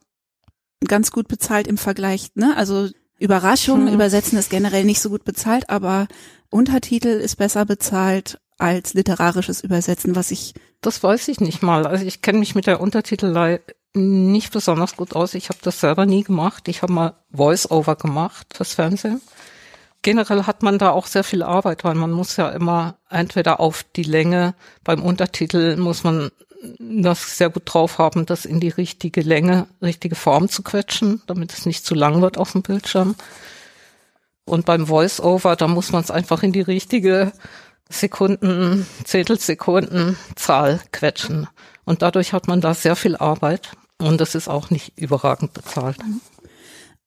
ganz 0.85 1.11
gut 1.11 1.27
bezahlt 1.27 1.67
im 1.67 1.77
Vergleich, 1.77 2.31
ne? 2.35 2.55
Also 2.55 2.89
Überraschungen 3.19 3.87
hm. 3.87 3.95
übersetzen 3.95 4.37
ist 4.37 4.49
generell 4.49 4.83
nicht 4.83 5.01
so 5.01 5.09
gut 5.09 5.23
bezahlt, 5.23 5.69
aber 5.69 6.07
Untertitel 6.49 7.07
ist 7.07 7.35
besser 7.35 7.65
bezahlt 7.65 8.39
als 8.57 8.93
literarisches 8.93 9.61
Übersetzen, 9.61 10.15
was 10.15 10.31
ich. 10.31 10.53
Das 10.81 11.01
weiß 11.01 11.27
ich 11.27 11.39
nicht 11.39 11.61
mal. 11.61 11.87
Also 11.87 12.05
ich 12.05 12.21
kenne 12.21 12.39
mich 12.39 12.55
mit 12.55 12.67
der 12.67 12.79
Untertitelei 12.79 13.61
nicht 13.93 14.51
besonders 14.51 14.95
gut 14.95 15.15
aus. 15.15 15.33
Ich 15.33 15.49
habe 15.49 15.59
das 15.61 15.79
selber 15.79 16.05
nie 16.05 16.23
gemacht. 16.23 16.67
Ich 16.67 16.81
habe 16.81 16.93
mal 16.93 17.13
Voice-Over 17.31 17.95
gemacht 17.95 18.53
fürs 18.53 18.73
Fernsehen. 18.73 19.21
Generell 20.03 20.43
hat 20.43 20.61
man 20.61 20.77
da 20.77 20.91
auch 20.91 21.07
sehr 21.07 21.23
viel 21.23 21.41
Arbeit, 21.41 21.83
weil 21.83 21.95
man 21.95 22.11
muss 22.11 22.37
ja 22.37 22.49
immer 22.49 22.97
entweder 23.09 23.59
auf 23.59 23.83
die 23.95 24.03
Länge 24.03 24.53
beim 24.83 25.01
Untertitel 25.01 25.75
muss 25.77 26.03
man 26.03 26.31
das 26.79 27.37
sehr 27.37 27.49
gut 27.49 27.63
drauf 27.65 27.97
haben, 27.97 28.25
das 28.25 28.45
in 28.45 28.59
die 28.59 28.69
richtige 28.69 29.21
Länge, 29.21 29.67
richtige 29.81 30.15
Form 30.15 30.49
zu 30.49 30.63
quetschen, 30.63 31.21
damit 31.27 31.53
es 31.53 31.65
nicht 31.65 31.85
zu 31.85 31.95
lang 31.95 32.21
wird 32.21 32.37
auf 32.37 32.53
dem 32.53 32.61
Bildschirm. 32.61 33.15
Und 34.45 34.65
beim 34.65 34.87
Voice-Over, 34.87 35.55
da 35.55 35.67
muss 35.67 35.91
man 35.91 36.03
es 36.03 36.11
einfach 36.11 36.43
in 36.43 36.53
die 36.53 36.61
richtige 36.61 37.33
Sekunden, 37.89 38.85
Zehntelsekunden 39.03 40.17
Zahl 40.35 40.79
quetschen. 40.91 41.47
Und 41.85 42.01
dadurch 42.01 42.33
hat 42.33 42.47
man 42.47 42.61
da 42.61 42.73
sehr 42.73 42.95
viel 42.95 43.15
Arbeit 43.15 43.71
und 43.99 44.19
das 44.19 44.35
ist 44.35 44.47
auch 44.47 44.69
nicht 44.69 44.97
überragend 44.97 45.53
bezahlt. 45.53 45.97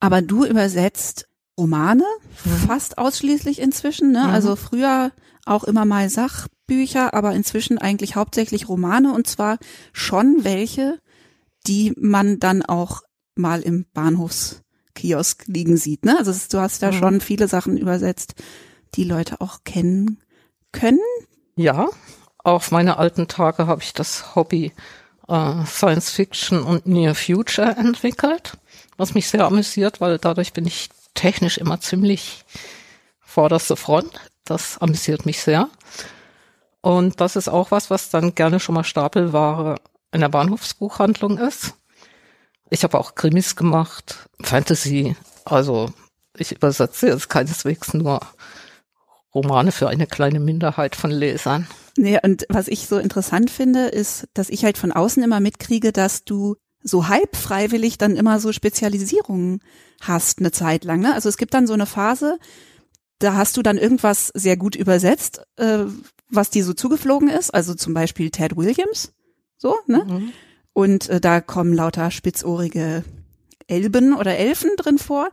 Aber 0.01 0.23
du 0.23 0.45
übersetzt 0.45 1.29
Romane 1.59 2.05
mhm. 2.45 2.51
fast 2.67 2.99
ausschließlich 2.99 3.61
inzwischen, 3.61 4.13
ne? 4.13 4.25
Mhm. 4.25 4.31
Also 4.31 4.57
früher 4.57 5.13
auch 5.47 5.65
immer 5.65 5.85
mal 5.85 6.09
Sachbücher, 6.09 7.15
aber 7.15 7.33
inzwischen 7.33 7.79
eigentlich 7.79 8.17
hauptsächlich 8.17 8.69
Romane 8.69 9.13
und 9.13 9.27
zwar 9.27 9.59
schon 9.93 10.45
welche, 10.45 11.01
die 11.67 11.93
man 11.97 12.39
dann 12.39 12.63
auch 12.63 13.03
mal 13.35 13.61
im 13.63 13.87
Bahnhofskiosk 13.93 15.45
liegen 15.47 15.77
sieht. 15.77 16.05
Ne? 16.05 16.17
Also 16.19 16.33
du 16.51 16.61
hast 16.61 16.83
da 16.83 16.93
mhm. 16.93 16.97
schon 16.97 17.21
viele 17.21 17.49
Sachen 17.49 17.77
übersetzt, 17.77 18.35
die 18.95 19.05
Leute 19.05 19.41
auch 19.41 19.65
kennen 19.65 20.21
können. 20.73 21.01
Ja, 21.57 21.89
auf 22.39 22.71
meine 22.71 22.97
alten 22.97 23.29
Tage 23.29 23.67
habe 23.67 23.83
ich 23.83 23.93
das 23.93 24.35
Hobby 24.35 24.73
äh, 25.29 25.65
Science 25.67 26.11
Fiction 26.11 26.63
und 26.63 26.87
Near 26.87 27.15
Future 27.15 27.77
entwickelt, 27.77 28.59
was 28.97 29.15
mich 29.15 29.29
sehr 29.29 29.45
amüsiert, 29.45 30.01
weil 30.01 30.19
dadurch 30.19 30.53
bin 30.53 30.67
ich 30.67 30.91
technisch 31.15 31.59
immer 31.59 31.81
ziemlich 31.81 32.45
vorderste 33.21 33.77
Front. 33.77 34.30
Das 34.51 34.79
amüsiert 34.79 35.27
mich 35.27 35.41
sehr. 35.41 35.69
Und 36.81 37.21
das 37.21 37.37
ist 37.37 37.49
auch 37.49 37.71
was, 37.71 37.89
was 37.89 38.11
dann 38.11 38.35
gerne 38.35 38.59
schon 38.59 38.75
mal 38.75 38.83
Stapelware 38.83 39.77
in 40.11 40.23
der 40.23 40.29
Bahnhofsbuchhandlung 40.29 41.39
ist. 41.39 41.75
Ich 42.69 42.83
habe 42.83 42.99
auch 42.99 43.15
Krimis 43.15 43.55
gemacht, 43.55 44.29
Fantasy. 44.43 45.15
Also 45.45 45.93
ich 46.37 46.51
übersetze 46.51 47.07
jetzt 47.07 47.29
keineswegs 47.29 47.95
nur 47.95 48.21
Romane 49.33 49.71
für 49.71 49.89
eine 49.89 50.09
kleine 50.09 50.41
Minderheit 50.41 50.97
von 50.97 51.13
Lesern. 51.13 51.69
Nee, 51.97 52.19
und 52.21 52.45
was 52.49 52.67
ich 52.67 52.89
so 52.89 52.99
interessant 52.99 53.51
finde, 53.51 53.87
ist, 53.87 54.27
dass 54.35 54.49
ich 54.49 54.65
halt 54.65 54.79
von 54.79 54.91
außen 54.91 55.23
immer 55.23 55.39
mitkriege, 55.39 55.93
dass 55.93 56.25
du 56.25 56.57
so 56.83 57.07
halb 57.07 57.37
freiwillig 57.37 57.99
dann 57.99 58.17
immer 58.17 58.41
so 58.41 58.53
Spezialisierungen 58.53 59.61
hast 60.01 60.41
eine 60.41 60.51
Zeit 60.51 60.83
lang. 60.85 60.99
Ne? 61.01 61.15
Also 61.15 61.29
es 61.29 61.37
gibt 61.37 61.55
dann 61.55 61.69
so 61.69 61.75
eine 61.75 61.87
Phase, 61.87 62.39
da 63.21 63.35
hast 63.35 63.57
du 63.57 63.63
dann 63.63 63.79
irgendwas 63.79 64.29
sehr 64.35 64.57
gut 64.57 64.75
übersetzt, 64.75 65.43
äh, 65.57 65.85
was 66.29 66.51
dir 66.51 66.65
so 66.65 66.73
zugeflogen 66.73 67.29
ist, 67.29 67.51
also 67.53 67.75
zum 67.75 67.95
Beispiel 67.95 68.31
Ted 68.31 68.57
Williams, 68.57 69.13
so, 69.57 69.77
ne? 69.87 70.05
Mhm. 70.05 70.33
Und 70.73 71.09
äh, 71.09 71.21
da 71.21 71.41
kommen 71.41 71.75
lauter 71.75 72.11
spitzohrige 72.11 73.05
Elben 73.67 74.15
oder 74.15 74.37
Elfen 74.37 74.71
drin 74.77 74.99
vor. 74.99 75.29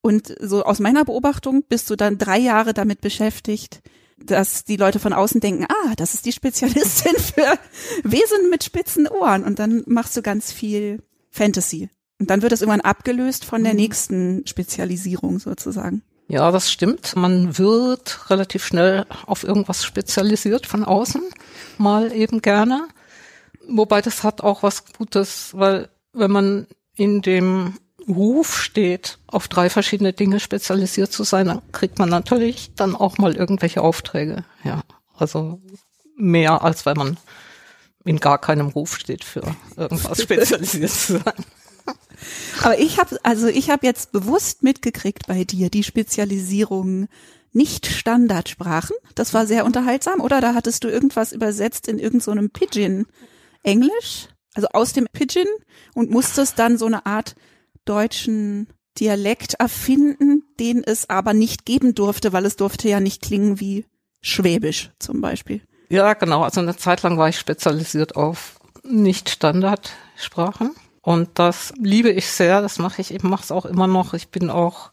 Und 0.00 0.34
so 0.40 0.64
aus 0.64 0.80
meiner 0.80 1.04
Beobachtung 1.04 1.62
bist 1.68 1.88
du 1.88 1.96
dann 1.96 2.18
drei 2.18 2.38
Jahre 2.38 2.74
damit 2.74 3.00
beschäftigt, 3.00 3.80
dass 4.18 4.64
die 4.64 4.76
Leute 4.76 4.98
von 4.98 5.12
außen 5.12 5.40
denken, 5.40 5.66
ah, 5.68 5.94
das 5.96 6.14
ist 6.14 6.26
die 6.26 6.32
Spezialistin 6.32 7.14
für 7.18 7.58
Wesen 8.02 8.50
mit 8.50 8.64
spitzen 8.64 9.06
Ohren. 9.06 9.44
Und 9.44 9.58
dann 9.58 9.84
machst 9.86 10.16
du 10.16 10.22
ganz 10.22 10.52
viel 10.52 11.02
Fantasy. 11.30 11.88
Und 12.18 12.30
dann 12.30 12.42
wird 12.42 12.52
es 12.52 12.60
irgendwann 12.60 12.82
abgelöst 12.82 13.44
von 13.44 13.62
der 13.62 13.72
mhm. 13.72 13.80
nächsten 13.80 14.46
Spezialisierung 14.46 15.38
sozusagen. 15.38 16.02
Ja, 16.32 16.50
das 16.50 16.72
stimmt. 16.72 17.14
Man 17.14 17.58
wird 17.58 18.30
relativ 18.30 18.64
schnell 18.64 19.04
auf 19.26 19.44
irgendwas 19.44 19.84
spezialisiert 19.84 20.66
von 20.66 20.82
außen, 20.82 21.20
mal 21.76 22.10
eben 22.10 22.40
gerne. 22.40 22.88
Wobei 23.68 24.00
das 24.00 24.24
hat 24.24 24.40
auch 24.40 24.62
was 24.62 24.86
Gutes, 24.96 25.50
weil 25.52 25.90
wenn 26.14 26.30
man 26.30 26.66
in 26.96 27.20
dem 27.20 27.74
Ruf 28.08 28.56
steht, 28.56 29.18
auf 29.26 29.46
drei 29.46 29.68
verschiedene 29.68 30.14
Dinge 30.14 30.40
spezialisiert 30.40 31.12
zu 31.12 31.22
sein, 31.22 31.48
dann 31.48 31.60
kriegt 31.70 31.98
man 31.98 32.08
natürlich 32.08 32.72
dann 32.76 32.96
auch 32.96 33.18
mal 33.18 33.36
irgendwelche 33.36 33.82
Aufträge. 33.82 34.46
Ja, 34.64 34.84
also 35.14 35.60
mehr 36.16 36.62
als 36.62 36.86
wenn 36.86 36.96
man 36.96 37.18
in 38.06 38.20
gar 38.20 38.38
keinem 38.38 38.68
Ruf 38.68 38.96
steht 38.96 39.22
für 39.22 39.54
irgendwas 39.76 40.22
spezialisiert 40.22 40.92
zu 40.92 41.18
sein. 41.18 41.44
Aber 42.62 42.78
ich 42.78 42.98
habe 42.98 43.18
also 43.22 43.46
ich 43.46 43.70
habe 43.70 43.86
jetzt 43.86 44.12
bewusst 44.12 44.62
mitgekriegt 44.62 45.26
bei 45.26 45.44
dir 45.44 45.70
die 45.70 45.84
Spezialisierung 45.84 47.08
nicht 47.52 47.86
Standardsprachen. 47.86 48.96
Das 49.14 49.34
war 49.34 49.46
sehr 49.46 49.64
unterhaltsam, 49.64 50.20
oder? 50.20 50.40
Da 50.40 50.54
hattest 50.54 50.84
du 50.84 50.88
irgendwas 50.88 51.32
übersetzt 51.32 51.88
in 51.88 51.98
irgendeinem 51.98 52.46
so 52.46 52.50
Pidgin 52.52 53.06
Englisch, 53.62 54.28
also 54.54 54.68
aus 54.72 54.92
dem 54.92 55.06
Pidgin 55.12 55.46
und 55.94 56.10
musstest 56.10 56.58
dann 56.58 56.78
so 56.78 56.86
eine 56.86 57.06
Art 57.06 57.34
deutschen 57.84 58.68
Dialekt 58.98 59.54
erfinden, 59.54 60.42
den 60.60 60.84
es 60.84 61.08
aber 61.08 61.34
nicht 61.34 61.64
geben 61.64 61.94
durfte, 61.94 62.32
weil 62.32 62.44
es 62.44 62.56
durfte 62.56 62.88
ja 62.88 63.00
nicht 63.00 63.22
klingen 63.22 63.60
wie 63.60 63.86
Schwäbisch 64.20 64.90
zum 64.98 65.20
Beispiel. 65.20 65.62
Ja, 65.88 66.14
genau. 66.14 66.42
Also 66.42 66.60
eine 66.60 66.76
Zeit 66.76 67.02
lang 67.02 67.18
war 67.18 67.28
ich 67.28 67.38
spezialisiert 67.38 68.16
auf 68.16 68.58
Nicht-Standardsprachen. 68.84 70.74
Und 71.02 71.30
das 71.34 71.74
liebe 71.80 72.10
ich 72.10 72.28
sehr. 72.28 72.62
Das 72.62 72.78
mache 72.78 73.00
ich 73.00 73.12
eben, 73.12 73.28
mache 73.28 73.42
es 73.42 73.52
auch 73.52 73.66
immer 73.66 73.86
noch. 73.86 74.14
Ich 74.14 74.28
bin 74.28 74.48
auch 74.50 74.92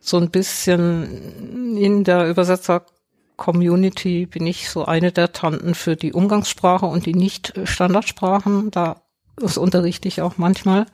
so 0.00 0.16
ein 0.16 0.30
bisschen 0.30 1.76
in 1.76 2.04
der 2.04 2.28
Übersetzer-Community 2.28 4.26
bin 4.26 4.46
ich 4.46 4.70
so 4.70 4.84
eine 4.84 5.12
der 5.12 5.32
Tanten 5.32 5.74
für 5.74 5.96
die 5.96 6.12
Umgangssprache 6.12 6.86
und 6.86 7.06
die 7.06 7.14
Nicht-Standardsprachen. 7.14 8.70
Da 8.70 9.02
das 9.36 9.58
unterrichte 9.58 10.08
ich 10.08 10.22
auch 10.22 10.38
manchmal. 10.38 10.86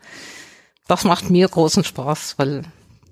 Das 0.89 1.05
macht 1.05 1.31
mir 1.31 1.49
großen 1.49 1.85
Spaß, 1.85 2.35
weil 2.39 2.65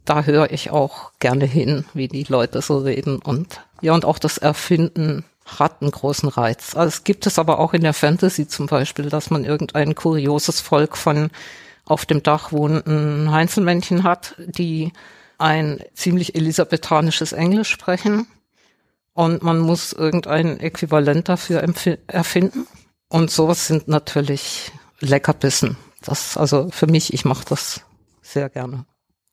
da 0.05 0.25
höre 0.25 0.51
ich 0.51 0.71
auch 0.71 1.13
gerne 1.21 1.45
hin, 1.45 1.85
wie 1.95 2.09
die 2.09 2.25
Leute 2.25 2.63
so 2.63 2.79
reden 2.79 3.21
und 3.23 3.61
ja, 3.81 3.95
und 3.95 4.05
auch 4.05 4.19
das 4.19 4.39
Erfinden 4.39 5.25
hat 5.59 5.83
einen 5.83 5.91
großen 5.91 6.29
Reiz. 6.29 6.77
Also 6.77 6.89
es 6.89 7.05
gibt 7.05 7.27
es 7.27 7.39
aber 7.39 7.59
auch 7.59 7.75
in 7.75 7.83
der 7.83 7.95
Fantasy 7.95 8.47
zum 8.47 8.67
Beispiel, 8.67 9.09
dass 9.09 9.31
man 9.31 9.45
irgendein 9.45 9.95
kurioses 9.95 10.61
Volk 10.61 10.97
von 10.97 11.31
auf 11.85 12.07
dem 12.07 12.23
Dach 12.23 12.53
wohnenden 12.53 13.33
Heinzelmännchen 13.33 14.05
hat, 14.05 14.37
die 14.39 14.93
ein 15.39 15.81
ziemlich 15.95 16.35
elisabethanisches 16.35 17.33
Englisch 17.33 17.71
sprechen 17.71 18.27
und 19.13 19.43
man 19.43 19.59
muss 19.59 19.93
irgendein 19.93 20.61
Äquivalent 20.61 21.29
dafür 21.29 21.67
erfinden. 22.07 22.67
Und 23.09 23.31
sowas 23.31 23.67
sind 23.67 23.89
natürlich 23.89 24.71
Leckerbissen. 25.01 25.77
Das, 26.03 26.37
also 26.37 26.69
für 26.71 26.87
mich, 26.87 27.13
ich 27.13 27.25
mache 27.25 27.45
das 27.49 27.81
sehr 28.23 28.49
gerne. 28.49 28.87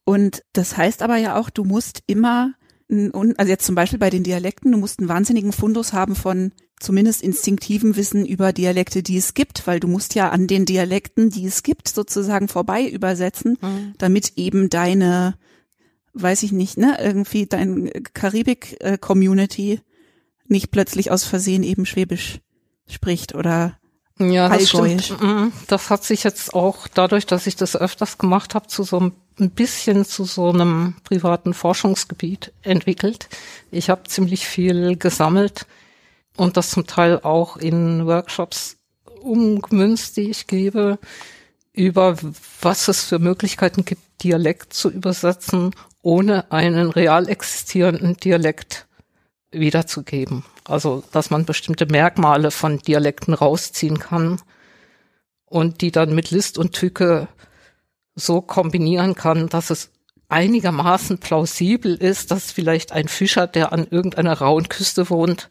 Und 0.03 0.41
das 0.53 0.77
heißt 0.77 1.03
aber 1.03 1.17
ja 1.17 1.37
auch, 1.37 1.49
du 1.49 1.63
musst 1.63 2.01
immer 2.07 2.53
also 2.89 3.51
jetzt 3.51 3.65
zum 3.65 3.75
Beispiel 3.75 3.99
bei 3.99 4.09
den 4.09 4.23
Dialekten, 4.23 4.71
du 4.71 4.77
musst 4.77 4.99
einen 4.99 5.09
wahnsinnigen 5.09 5.51
Fundus 5.51 5.93
haben 5.93 6.15
von 6.15 6.51
zumindest 6.79 7.21
instinktivem 7.21 7.95
Wissen 7.95 8.25
über 8.25 8.53
Dialekte, 8.53 9.03
die 9.03 9.17
es 9.17 9.33
gibt, 9.33 9.67
weil 9.67 9.79
du 9.79 9.87
musst 9.87 10.15
ja 10.15 10.29
an 10.29 10.47
den 10.47 10.65
Dialekten, 10.65 11.29
die 11.29 11.45
es 11.45 11.63
gibt, 11.63 11.87
sozusagen 11.87 12.47
vorbei 12.47 12.87
übersetzen, 12.87 13.57
mhm. 13.61 13.93
damit 13.97 14.33
eben 14.37 14.69
deine, 14.69 15.35
weiß 16.13 16.43
ich 16.43 16.51
nicht, 16.51 16.77
ne, 16.77 16.97
irgendwie 17.01 17.45
dein 17.45 17.91
Karibik-Community 18.13 19.81
nicht 20.45 20.71
plötzlich 20.71 21.11
aus 21.11 21.23
Versehen 21.23 21.63
eben 21.63 21.85
Schwäbisch 21.85 22.39
spricht 22.87 23.35
oder 23.35 23.77
ja, 24.19 24.49
das 24.49 24.69
stimmt. 24.69 25.21
Mhm. 25.21 25.51
Das 25.67 25.89
hat 25.89 26.03
sich 26.03 26.23
jetzt 26.23 26.53
auch 26.53 26.87
dadurch, 26.87 27.25
dass 27.25 27.47
ich 27.47 27.55
das 27.55 27.75
öfters 27.75 28.17
gemacht 28.17 28.55
habe, 28.55 28.67
zu 28.67 28.83
so 28.83 28.99
ein 28.99 29.51
bisschen 29.51 30.05
zu 30.05 30.25
so 30.25 30.49
einem 30.49 30.95
privaten 31.03 31.53
Forschungsgebiet 31.53 32.51
entwickelt. 32.63 33.29
Ich 33.71 33.89
habe 33.89 34.03
ziemlich 34.03 34.47
viel 34.47 34.95
gesammelt 34.97 35.67
und 36.35 36.57
das 36.57 36.71
zum 36.71 36.87
Teil 36.87 37.19
auch 37.21 37.57
in 37.57 38.05
Workshops 38.05 38.77
umgemünzt, 39.21 40.17
die 40.17 40.29
ich 40.29 40.47
gebe, 40.47 40.97
über 41.73 42.17
was 42.61 42.87
es 42.87 43.03
für 43.03 43.19
Möglichkeiten 43.19 43.85
gibt, 43.85 44.01
Dialekt 44.23 44.73
zu 44.73 44.89
übersetzen, 44.89 45.75
ohne 46.01 46.51
einen 46.51 46.89
real 46.89 47.29
existierenden 47.29 48.17
Dialekt 48.17 48.86
wiederzugeben. 49.51 50.43
Also, 50.65 51.03
dass 51.11 51.29
man 51.29 51.45
bestimmte 51.45 51.85
Merkmale 51.85 52.51
von 52.51 52.79
Dialekten 52.79 53.33
rausziehen 53.33 53.99
kann 53.99 54.41
und 55.45 55.81
die 55.81 55.91
dann 55.91 56.13
mit 56.13 56.31
List 56.31 56.57
und 56.57 56.73
Tücke 56.73 57.27
so 58.15 58.41
kombinieren 58.41 59.15
kann, 59.15 59.47
dass 59.47 59.69
es 59.69 59.91
einigermaßen 60.29 61.19
plausibel 61.19 61.95
ist, 61.95 62.31
dass 62.31 62.51
vielleicht 62.51 62.91
ein 62.91 63.07
Fischer, 63.07 63.47
der 63.47 63.71
an 63.71 63.87
irgendeiner 63.89 64.33
rauen 64.33 64.67
Küste 64.67 65.09
wohnt, 65.09 65.49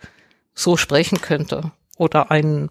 so 0.55 0.77
sprechen 0.77 1.21
könnte. 1.21 1.73
Oder 1.97 2.31
ein 2.31 2.69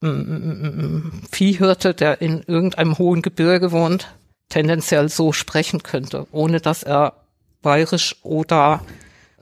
mm, 0.00 0.08
mm, 0.08 0.62
mm, 0.62 1.22
Viehhirte, 1.30 1.92
der 1.92 2.22
in 2.22 2.42
irgendeinem 2.46 2.96
hohen 2.96 3.20
Gebirge 3.20 3.72
wohnt, 3.72 4.14
tendenziell 4.48 5.08
so 5.08 5.32
sprechen 5.32 5.82
könnte, 5.82 6.26
ohne 6.30 6.60
dass 6.60 6.82
er 6.82 7.14
bayerisch 7.62 8.16
oder 8.22 8.80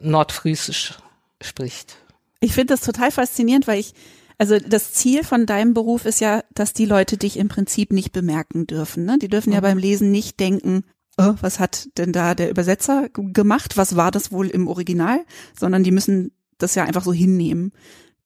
nordfriesisch 0.00 0.94
spricht. 1.40 1.96
Ich 2.40 2.52
finde 2.52 2.74
das 2.74 2.80
total 2.80 3.10
faszinierend, 3.10 3.66
weil 3.66 3.80
ich, 3.80 3.94
also 4.38 4.58
das 4.58 4.92
Ziel 4.92 5.24
von 5.24 5.46
deinem 5.46 5.74
Beruf 5.74 6.04
ist 6.04 6.20
ja, 6.20 6.42
dass 6.54 6.72
die 6.72 6.84
Leute 6.84 7.16
dich 7.16 7.36
im 7.36 7.48
Prinzip 7.48 7.92
nicht 7.92 8.12
bemerken 8.12 8.66
dürfen. 8.66 9.04
Ne? 9.04 9.18
Die 9.18 9.28
dürfen 9.28 9.50
mhm. 9.50 9.54
ja 9.54 9.60
beim 9.60 9.78
Lesen 9.78 10.10
nicht 10.10 10.38
denken, 10.38 10.84
oh, 11.16 11.34
was 11.40 11.58
hat 11.58 11.88
denn 11.98 12.12
da 12.12 12.34
der 12.34 12.50
Übersetzer 12.50 13.08
gemacht? 13.08 13.76
Was 13.76 13.96
war 13.96 14.10
das 14.10 14.30
wohl 14.30 14.48
im 14.48 14.68
Original? 14.68 15.24
Sondern 15.58 15.82
die 15.82 15.90
müssen 15.90 16.32
das 16.58 16.74
ja 16.74 16.84
einfach 16.84 17.04
so 17.04 17.12
hinnehmen. 17.12 17.72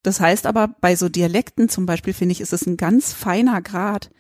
Das 0.03 0.21
heißt 0.21 0.47
aber, 0.47 0.69
bei 0.81 0.97
so 0.97 1.09
Dialekten 1.09 1.69
zum 1.69 1.87
Beispiel, 1.87 2.13
finde 2.13 2.33
ich, 2.33 2.41
ist 2.41 2.53
es 2.53 2.67
ein 2.67 2.77
ganz 2.77 3.13
feiner 3.13 3.63
Grad, 3.63 4.11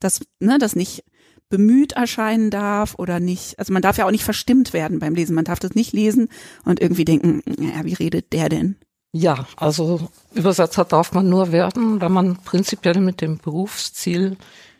dass, 0.00 0.20
ne, 0.40 0.58
das 0.58 0.74
nicht 0.74 1.04
bemüht 1.50 1.92
erscheinen 1.92 2.50
darf 2.50 2.94
oder 2.96 3.20
nicht, 3.20 3.58
also 3.58 3.72
man 3.72 3.82
darf 3.82 3.98
ja 3.98 4.06
auch 4.06 4.10
nicht 4.10 4.24
verstimmt 4.24 4.72
werden 4.72 5.00
beim 5.00 5.14
Lesen. 5.14 5.34
Man 5.34 5.44
darf 5.44 5.58
das 5.58 5.74
nicht 5.74 5.92
lesen 5.92 6.28
und 6.64 6.80
irgendwie 6.80 7.04
denken, 7.04 7.42
ja, 7.58 7.84
wie 7.84 7.92
redet 7.92 8.32
der 8.32 8.48
denn? 8.48 8.76
Ja, 9.12 9.46
also 9.56 10.08
Übersetzer 10.32 10.84
darf 10.84 11.12
man 11.12 11.28
nur 11.28 11.50
werden, 11.50 12.00
wenn 12.00 12.12
man 12.12 12.36
prinzipiell 12.36 13.00
mit 13.00 13.20
dem 13.20 13.38
Berufsziel 13.38 14.36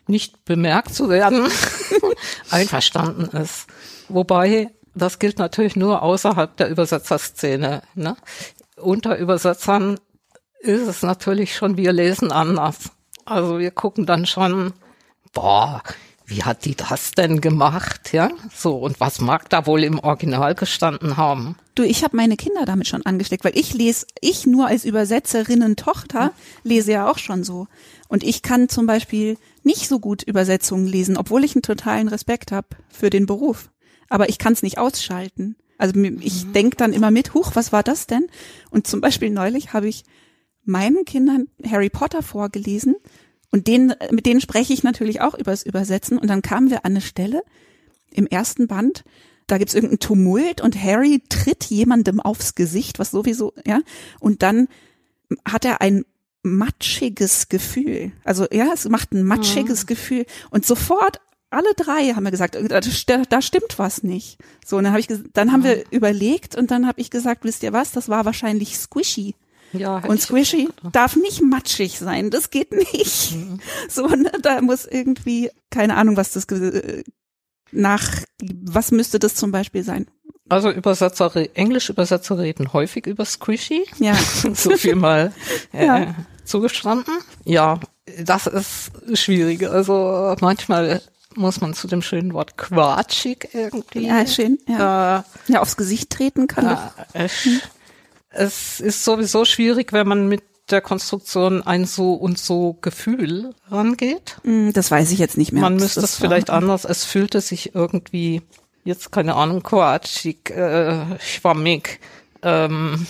nicht 0.07 0.45
bemerkt 0.45 0.95
zu 0.95 1.09
werden 1.09 1.47
einverstanden 2.49 3.25
ist. 3.37 3.67
Wobei, 4.07 4.69
das 4.95 5.19
gilt 5.19 5.37
natürlich 5.37 5.75
nur 5.75 6.01
außerhalb 6.01 6.55
der 6.55 6.69
Übersetzerszene. 6.69 7.83
Ne? 7.95 8.15
Unter 8.77 9.17
Übersetzern 9.17 9.99
ist 10.61 10.87
es 10.87 11.01
natürlich 11.01 11.53
schon, 11.53 11.75
wir 11.75 11.91
lesen 11.91 12.31
anders. 12.31 12.91
Also 13.25 13.59
wir 13.59 13.71
gucken 13.71 14.05
dann 14.05 14.25
schon, 14.25 14.73
boah, 15.33 15.83
wie 16.31 16.43
hat 16.43 16.65
die 16.65 16.75
das 16.75 17.11
denn 17.11 17.41
gemacht, 17.41 18.13
ja? 18.13 18.31
So, 18.55 18.77
und 18.77 18.99
was 18.99 19.19
mag 19.19 19.49
da 19.49 19.65
wohl 19.65 19.83
im 19.83 19.99
Original 19.99 20.55
gestanden 20.55 21.17
haben? 21.17 21.57
Du, 21.75 21.83
ich 21.83 22.03
habe 22.03 22.15
meine 22.15 22.37
Kinder 22.37 22.65
damit 22.65 22.87
schon 22.87 23.05
angesteckt, 23.05 23.43
weil 23.43 23.57
ich 23.57 23.73
lese, 23.73 24.05
ich 24.21 24.47
nur 24.47 24.67
als 24.67 24.85
Übersetzerinnen 24.85 25.75
Tochter 25.75 26.31
lese 26.63 26.93
ja 26.93 27.11
auch 27.11 27.17
schon 27.17 27.43
so. 27.43 27.67
Und 28.07 28.23
ich 28.23 28.41
kann 28.41 28.69
zum 28.69 28.85
Beispiel 28.85 29.37
nicht 29.63 29.87
so 29.89 29.99
gut 29.99 30.23
Übersetzungen 30.23 30.87
lesen, 30.87 31.17
obwohl 31.17 31.43
ich 31.43 31.53
einen 31.55 31.63
totalen 31.63 32.07
Respekt 32.07 32.51
habe 32.51 32.67
für 32.89 33.09
den 33.09 33.25
Beruf. 33.25 33.69
Aber 34.09 34.29
ich 34.29 34.37
kann 34.37 34.53
es 34.53 34.63
nicht 34.63 34.77
ausschalten. 34.77 35.55
Also 35.77 35.99
ich 35.99 36.45
mhm. 36.45 36.53
denk 36.53 36.77
dann 36.77 36.93
immer 36.93 37.11
mit, 37.11 37.33
huch, 37.33 37.51
was 37.55 37.71
war 37.73 37.83
das 37.83 38.07
denn? 38.07 38.27
Und 38.69 38.87
zum 38.87 39.01
Beispiel 39.01 39.31
neulich 39.31 39.73
habe 39.73 39.89
ich 39.89 40.03
meinen 40.63 41.03
Kindern 41.05 41.47
Harry 41.69 41.89
Potter 41.89 42.23
vorgelesen 42.23 42.95
und 43.51 43.67
denen, 43.67 43.93
mit 44.11 44.25
denen 44.25 44.41
spreche 44.41 44.73
ich 44.73 44.83
natürlich 44.83 45.21
auch 45.21 45.33
übers 45.33 45.63
Übersetzen. 45.63 46.17
Und 46.17 46.29
dann 46.29 46.41
kamen 46.41 46.69
wir 46.69 46.85
an 46.85 46.93
eine 46.93 47.01
Stelle 47.01 47.43
im 48.11 48.27
ersten 48.27 48.67
Band, 48.67 49.03
da 49.47 49.57
gibt's 49.57 49.73
irgendeinen 49.73 49.99
Tumult 49.99 50.61
und 50.61 50.81
Harry 50.81 51.21
tritt 51.27 51.65
jemandem 51.65 52.21
aufs 52.21 52.55
Gesicht, 52.55 52.99
was 52.99 53.11
sowieso, 53.11 53.53
ja, 53.65 53.81
und 54.19 54.43
dann 54.43 54.67
hat 55.45 55.65
er 55.65 55.81
ein 55.81 56.05
matschiges 56.43 57.49
Gefühl. 57.49 58.11
Also 58.23 58.47
ja, 58.51 58.69
es 58.73 58.87
macht 58.87 59.13
ein 59.13 59.23
matschiges 59.23 59.83
mhm. 59.83 59.87
Gefühl 59.87 60.25
und 60.51 60.65
sofort 60.65 61.19
alle 61.49 61.73
drei 61.75 62.13
haben 62.13 62.23
wir 62.23 62.31
gesagt, 62.31 62.57
da, 63.29 63.41
stimmt 63.41 63.77
was 63.77 64.03
nicht. 64.03 64.37
So, 64.65 64.77
und 64.77 64.85
dann 64.85 64.93
habe 64.93 65.01
ich 65.01 65.09
dann 65.33 65.51
haben 65.51 65.65
wir 65.65 65.77
mhm. 65.77 65.83
überlegt 65.91 66.55
und 66.55 66.71
dann 66.71 66.87
habe 66.87 67.01
ich 67.01 67.09
gesagt, 67.09 67.43
wisst 67.43 67.63
ihr 67.63 67.73
was, 67.73 67.91
das 67.91 68.07
war 68.07 68.23
wahrscheinlich 68.23 68.77
squishy. 68.77 69.35
Ja, 69.73 69.97
und 69.99 70.21
Squishy 70.21 70.69
darf 70.91 71.15
nicht 71.15 71.41
matschig 71.41 71.97
sein, 71.99 72.29
das 72.29 72.49
geht 72.49 72.71
nicht. 72.71 73.35
Mhm. 73.35 73.59
So, 73.89 74.07
ne, 74.07 74.31
da 74.41 74.61
muss 74.61 74.85
irgendwie, 74.85 75.49
keine 75.69 75.95
Ahnung, 75.95 76.17
was 76.17 76.31
das 76.31 76.45
nach, 77.71 78.03
was 78.63 78.91
müsste 78.91 79.19
das 79.19 79.35
zum 79.35 79.51
Beispiel 79.51 79.83
sein? 79.83 80.07
Also 80.49 80.69
Übersetzer, 80.69 81.31
Englisch-Übersetzer 81.55 82.37
reden 82.37 82.73
häufig 82.73 83.07
über 83.07 83.23
Squishy. 83.23 83.85
Ja. 83.99 84.15
so 84.53 84.71
viel 84.75 84.95
mal 84.95 85.31
äh, 85.73 85.85
ja. 85.85 86.15
zugestanden. 86.43 87.13
Ja, 87.45 87.79
das 88.19 88.47
ist 88.47 88.91
schwierig. 89.13 89.65
Also 89.69 90.35
manchmal 90.41 91.01
muss 91.35 91.61
man 91.61 91.73
zu 91.73 91.87
dem 91.87 92.01
schönen 92.01 92.33
Wort 92.33 92.57
quatschig 92.57 93.47
irgendwie. 93.53 94.05
Ja, 94.07 94.27
schön. 94.27 94.57
Ja, 94.67 95.19
Äh, 95.47 95.53
ja 95.53 95.61
aufs 95.61 95.77
Gesicht 95.77 96.09
treten 96.09 96.47
kann. 96.47 96.65
doch. 96.67 97.21
Ja, 98.33 98.39
es, 98.39 98.79
ist 98.79 99.03
sowieso 99.03 99.45
schwierig, 99.45 99.93
wenn 99.93 100.07
man 100.07 100.27
mit 100.27 100.43
der 100.69 100.81
Konstruktion 100.81 101.61
ein 101.63 101.85
so 101.85 102.13
und 102.13 102.37
so 102.39 102.77
Gefühl 102.81 103.53
rangeht. 103.69 104.37
Hm, 104.43 104.71
Das 104.73 104.89
weiß 104.91 105.11
ich 105.11 105.19
jetzt 105.19 105.37
nicht 105.37 105.51
mehr. 105.51 105.61
Man 105.61 105.75
müsste 105.75 105.99
es 106.01 106.15
vielleicht 106.15 106.47
war. 106.49 106.55
anders. 106.55 106.85
Es 106.85 107.03
fühlte 107.03 107.41
sich 107.41 107.75
irgendwie, 107.75 108.41
jetzt 108.85 109.11
keine 109.11 109.35
Ahnung, 109.35 109.63
quatschig, 109.63 110.49
äh, 110.51 111.19
schwammig, 111.19 111.99
ähm, 112.41 113.05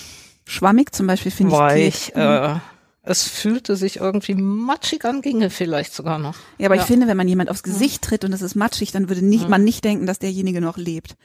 Schwammig 0.46 0.94
zum 0.94 1.08
Beispiel 1.08 1.32
finde 1.32 1.54
ich 1.54 1.60
weich. 1.60 2.12
Mhm. 2.16 2.22
Äh, 2.22 2.56
es 3.04 3.24
fühlte 3.28 3.76
sich 3.78 3.98
irgendwie 3.98 4.36
matschig 4.36 5.06
an, 5.06 5.22
ginge 5.22 5.50
vielleicht 5.50 5.94
sogar 5.94 6.20
noch. 6.20 6.36
Ja, 6.58 6.68
aber 6.68 6.76
Ja. 6.76 6.82
ich 6.82 6.88
finde, 6.88 7.08
wenn 7.08 7.16
man 7.18 7.28
jemand 7.28 7.50
aufs 7.50 7.64
Gesicht 7.64 8.02
tritt 8.04 8.26
und 8.26 8.34
es 8.34 8.42
ist 8.42 8.56
matschig, 8.56 8.92
dann 8.92 9.08
würde 9.10 9.24
nicht, 9.26 9.48
man 9.50 9.64
nicht 9.64 9.84
denken, 9.86 10.06
dass 10.06 10.20
derjenige 10.20 10.62
noch 10.62 10.78
lebt. 10.78 11.16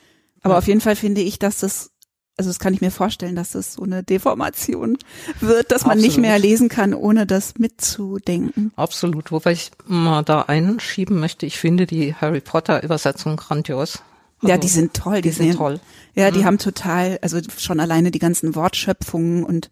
Aber 0.42 0.54
Ja. 0.54 0.58
auf 0.58 0.66
jeden 0.68 0.80
Fall 0.80 0.96
finde 0.96 1.22
ich, 1.22 1.38
dass 1.38 1.58
das, 1.58 1.90
also 2.36 2.50
das 2.50 2.58
kann 2.58 2.74
ich 2.74 2.80
mir 2.80 2.90
vorstellen, 2.90 3.34
dass 3.36 3.50
das 3.50 3.74
so 3.74 3.82
eine 3.82 4.02
Deformation 4.02 4.98
wird, 5.40 5.72
dass 5.72 5.84
man 5.86 5.96
nicht 5.98 6.08
Absolut. 6.08 6.22
mehr 6.28 6.38
lesen 6.38 6.68
kann, 6.68 6.92
ohne 6.94 7.26
das 7.26 7.54
mitzudenken. 7.58 8.72
Absolut, 8.76 9.32
wobei 9.32 9.52
ich 9.52 9.70
mal 9.86 10.22
da 10.22 10.42
einschieben 10.42 11.18
möchte, 11.18 11.46
ich 11.46 11.58
finde 11.58 11.86
die 11.86 12.14
Harry 12.14 12.40
Potter 12.40 12.82
Übersetzung 12.82 13.36
grandios. 13.36 14.02
ja, 14.42 14.50
Also, 14.54 14.60
die 14.60 14.68
sind 14.68 14.94
toll, 14.94 15.16
die, 15.22 15.30
die 15.30 15.34
sind 15.34 15.56
toll. 15.56 15.80
Ja, 16.14 16.30
die 16.30 16.44
haben 16.44 16.58
total, 16.58 17.18
also 17.22 17.38
schon 17.56 17.80
alleine 17.80 18.10
die 18.10 18.18
ganzen 18.18 18.54
Wortschöpfungen 18.54 19.44
und 19.44 19.70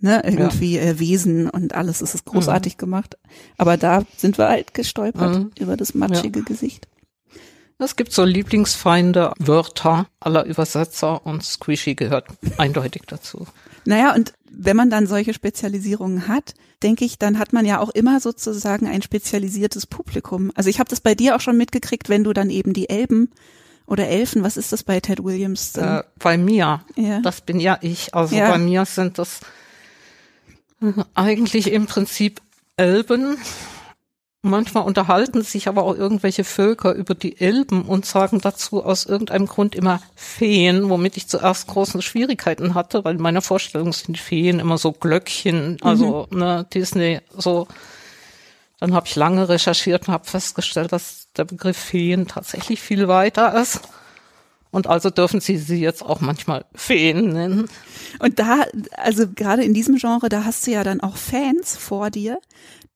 ne, 0.00 0.22
irgendwie 0.24 0.78
äh, 0.78 0.98
Wesen 0.98 1.48
und 1.50 1.74
alles, 1.74 2.00
es 2.00 2.14
ist 2.14 2.24
großartig 2.26 2.76
gemacht. 2.78 3.16
Aber 3.56 3.76
da 3.76 4.02
sind 4.16 4.38
wir 4.38 4.48
halt 4.48 4.74
gestolpert 4.74 5.36
Mhm. 5.38 5.50
über 5.58 5.76
das 5.76 5.94
matschige 5.94 6.42
Gesicht. 6.42 6.86
Es 7.78 7.96
gibt 7.96 8.12
so 8.12 8.24
Lieblingsfeinde, 8.24 9.32
Wörter 9.38 10.06
aller 10.20 10.44
Übersetzer 10.44 11.26
und 11.26 11.44
Squishy 11.44 11.94
gehört 11.94 12.26
eindeutig 12.56 13.02
dazu. 13.06 13.46
Naja, 13.84 14.14
und 14.14 14.32
wenn 14.48 14.76
man 14.76 14.90
dann 14.90 15.06
solche 15.06 15.34
Spezialisierungen 15.34 16.28
hat, 16.28 16.54
denke 16.82 17.04
ich, 17.04 17.18
dann 17.18 17.38
hat 17.38 17.52
man 17.52 17.66
ja 17.66 17.80
auch 17.80 17.90
immer 17.90 18.20
sozusagen 18.20 18.86
ein 18.86 19.02
spezialisiertes 19.02 19.86
Publikum. 19.86 20.52
Also 20.54 20.70
ich 20.70 20.78
habe 20.78 20.88
das 20.88 21.00
bei 21.00 21.14
dir 21.14 21.36
auch 21.36 21.40
schon 21.40 21.56
mitgekriegt, 21.56 22.08
wenn 22.08 22.24
du 22.24 22.32
dann 22.32 22.50
eben 22.50 22.72
die 22.72 22.88
Elben 22.88 23.30
oder 23.86 24.06
Elfen, 24.06 24.42
was 24.42 24.56
ist 24.56 24.72
das 24.72 24.82
bei 24.82 25.00
Ted 25.00 25.22
Williams? 25.22 25.74
Äh, 25.76 26.02
bei 26.18 26.38
mir, 26.38 26.84
ja. 26.96 27.20
das 27.20 27.40
bin 27.40 27.60
ja 27.60 27.78
ich, 27.82 28.14
also 28.14 28.34
Ja. 28.34 28.50
bei 28.50 28.58
mir 28.58 28.84
sind 28.86 29.18
das 29.18 29.40
äh, 30.80 30.92
eigentlich 31.14 31.70
im 31.72 31.86
Prinzip 31.86 32.40
Elben. 32.76 33.36
Manchmal 34.46 34.84
unterhalten 34.84 35.40
sich 35.40 35.68
aber 35.68 35.84
auch 35.84 35.96
irgendwelche 35.96 36.44
Völker 36.44 36.92
über 36.92 37.14
die 37.14 37.40
Elben 37.40 37.86
und 37.86 38.04
sagen 38.04 38.42
dazu 38.42 38.84
aus 38.84 39.06
irgendeinem 39.06 39.46
Grund 39.46 39.74
immer 39.74 40.02
Feen, 40.16 40.90
womit 40.90 41.16
ich 41.16 41.28
zuerst 41.28 41.66
große 41.68 42.02
Schwierigkeiten 42.02 42.74
hatte, 42.74 43.06
weil 43.06 43.14
in 43.14 43.22
meiner 43.22 43.40
Vorstellung 43.40 43.94
sind 43.94 44.18
Feen 44.18 44.60
immer 44.60 44.76
so 44.76 44.92
Glöckchen, 44.92 45.78
also 45.80 46.26
ne, 46.30 46.66
Disney 46.74 47.20
so. 47.34 47.68
Dann 48.80 48.92
habe 48.92 49.06
ich 49.06 49.16
lange 49.16 49.48
recherchiert 49.48 50.08
und 50.08 50.12
habe 50.12 50.26
festgestellt, 50.26 50.92
dass 50.92 51.28
der 51.38 51.46
Begriff 51.46 51.78
Feen 51.78 52.26
tatsächlich 52.28 52.82
viel 52.82 53.08
weiter 53.08 53.58
ist. 53.58 53.80
Und 54.70 54.88
also 54.88 55.08
dürfen 55.08 55.40
Sie 55.40 55.56
sie 55.56 55.80
jetzt 55.80 56.02
auch 56.02 56.20
manchmal 56.20 56.66
Feen 56.74 57.28
nennen. 57.32 57.70
Und 58.18 58.38
da, 58.38 58.64
also 58.98 59.26
gerade 59.26 59.64
in 59.64 59.72
diesem 59.72 59.96
Genre, 59.96 60.28
da 60.28 60.44
hast 60.44 60.66
du 60.66 60.72
ja 60.72 60.84
dann 60.84 61.00
auch 61.00 61.16
Fans 61.16 61.78
vor 61.78 62.10
dir, 62.10 62.38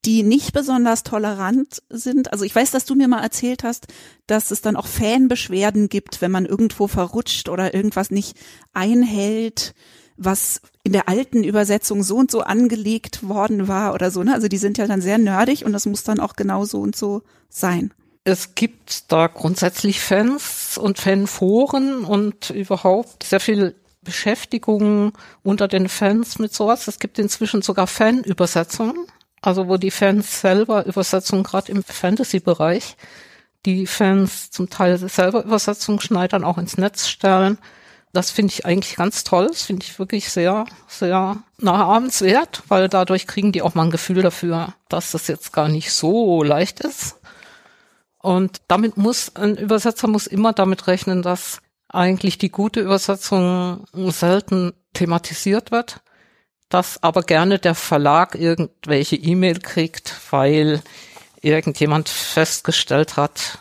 die 0.09 0.23
nicht 0.23 0.55
besonders 0.55 1.03
tolerant 1.03 1.83
sind. 1.91 2.33
Also 2.33 2.47
ich 2.47 2.57
weiß, 2.57 2.71
dass 2.71 2.87
du 2.87 2.95
mir 2.95 3.09
mal 3.09 3.23
erzählt 3.23 3.63
hast, 3.63 3.89
dass 4.27 4.51
es 4.51 4.63
dann 4.63 4.75
auch 4.75 4.87
Fanbeschwerden 4.87 5.91
gibt, 5.91 6.23
wenn 6.23 6.31
man 6.31 6.47
irgendwo 6.47 6.89
verrutscht 6.89 7.51
oder 7.51 7.75
irgendwas 7.75 8.11
nicht 8.11 8.35
einhält, 8.73 9.75
was 10.17 10.63
in 10.83 10.95
der 10.95 11.11
alten 11.11 11.45
Übersetzung 11.45 12.03
so 12.03 12.17
und 12.17 12.31
so 12.31 12.41
angelegt 12.41 13.29
worden 13.29 13.69
war 13.69 13.93
oder 13.93 14.11
so. 14.11 14.23
Ne? 14.23 14.33
Also 14.33 14.49
die 14.49 14.57
sind 14.57 14.79
ja 14.79 14.87
dann 14.87 15.03
sehr 15.03 15.19
nerdig 15.19 15.67
und 15.67 15.75
das 15.75 15.85
muss 15.85 16.05
dann 16.05 16.21
auch 16.21 16.37
genau 16.37 16.65
so 16.65 16.81
und 16.81 16.97
so 16.97 17.21
sein. 17.51 17.93
Es 18.25 18.55
gibt 18.55 19.13
da 19.13 19.27
grundsätzlich 19.27 20.01
Fans 20.01 20.79
und 20.79 20.99
Fanforen 20.99 22.07
und 22.07 22.49
überhaupt 22.49 23.25
sehr 23.25 23.41
viel 23.41 23.75
Beschäftigung 24.01 25.13
unter 25.43 25.69
den 25.69 25.91
Fans 25.91 26.39
mit 26.39 26.55
sowas. 26.55 26.89
Es 26.89 26.99
gibt 26.99 27.19
inzwischen 27.19 27.61
sogar 27.61 27.87
Fanübersetzungen, 27.87 29.07
also 29.41 29.69
wo 29.69 29.77
die 29.77 29.91
Fans 29.91 30.41
selber 30.41 30.87
Übersetzungen, 30.87 31.43
gerade 31.43 31.73
im 31.73 31.83
Fantasy-Bereich, 31.83 32.97
die 33.67 33.87
Fans 33.87 34.51
zum 34.51 34.71
Teil 34.71 34.99
selber 34.99 35.45
Übersetzungen 35.45 36.01
schneidern, 36.01 36.45
auch 36.45 36.59
ins 36.59 36.79
Netz 36.79 37.09
stellen. 37.09 37.59
Das 38.13 38.31
finde 38.31 38.53
ich 38.53 38.65
eigentlich 38.65 38.97
ganz 38.97 39.25
toll. 39.25 39.49
Das 39.49 39.63
finde 39.63 39.85
ich 39.85 39.99
wirklich 39.99 40.31
sehr, 40.31 40.65
sehr 40.87 41.43
nachahmenswert, 41.59 42.63
weil 42.69 42.89
dadurch 42.89 43.27
kriegen 43.27 43.53
die 43.53 43.63
auch 43.63 43.75
mal 43.75 43.85
ein 43.85 43.91
Gefühl 43.91 44.23
dafür, 44.23 44.75
dass 44.89 45.11
das 45.11 45.27
jetzt 45.27 45.53
gar 45.53 45.69
nicht 45.69 45.93
so 45.93 46.43
leicht 46.43 46.81
ist. 46.81 47.17
Und 48.21 48.63
damit 48.69 48.97
muss, 48.97 49.37
ein 49.37 49.57
Übersetzer 49.57 50.09
muss 50.09 50.27
immer 50.27 50.53
damit 50.53 50.87
rechnen, 50.87 51.23
dass 51.23 51.61
eigentlich 51.89 52.39
die 52.39 52.51
gute 52.51 52.81
Übersetzung 52.81 53.87
selten 53.93 54.73
thematisiert 54.93 55.71
wird, 55.71 56.01
dass 56.69 57.03
aber 57.03 57.23
gerne 57.23 57.59
der 57.59 57.75
Verlag 57.75 58.35
irgendwelche 58.35 59.17
E-Mail 59.17 59.61
kriegt, 59.61 60.15
weil 60.31 60.83
irgendjemand 61.41 62.09
festgestellt 62.09 63.17
hat, 63.17 63.59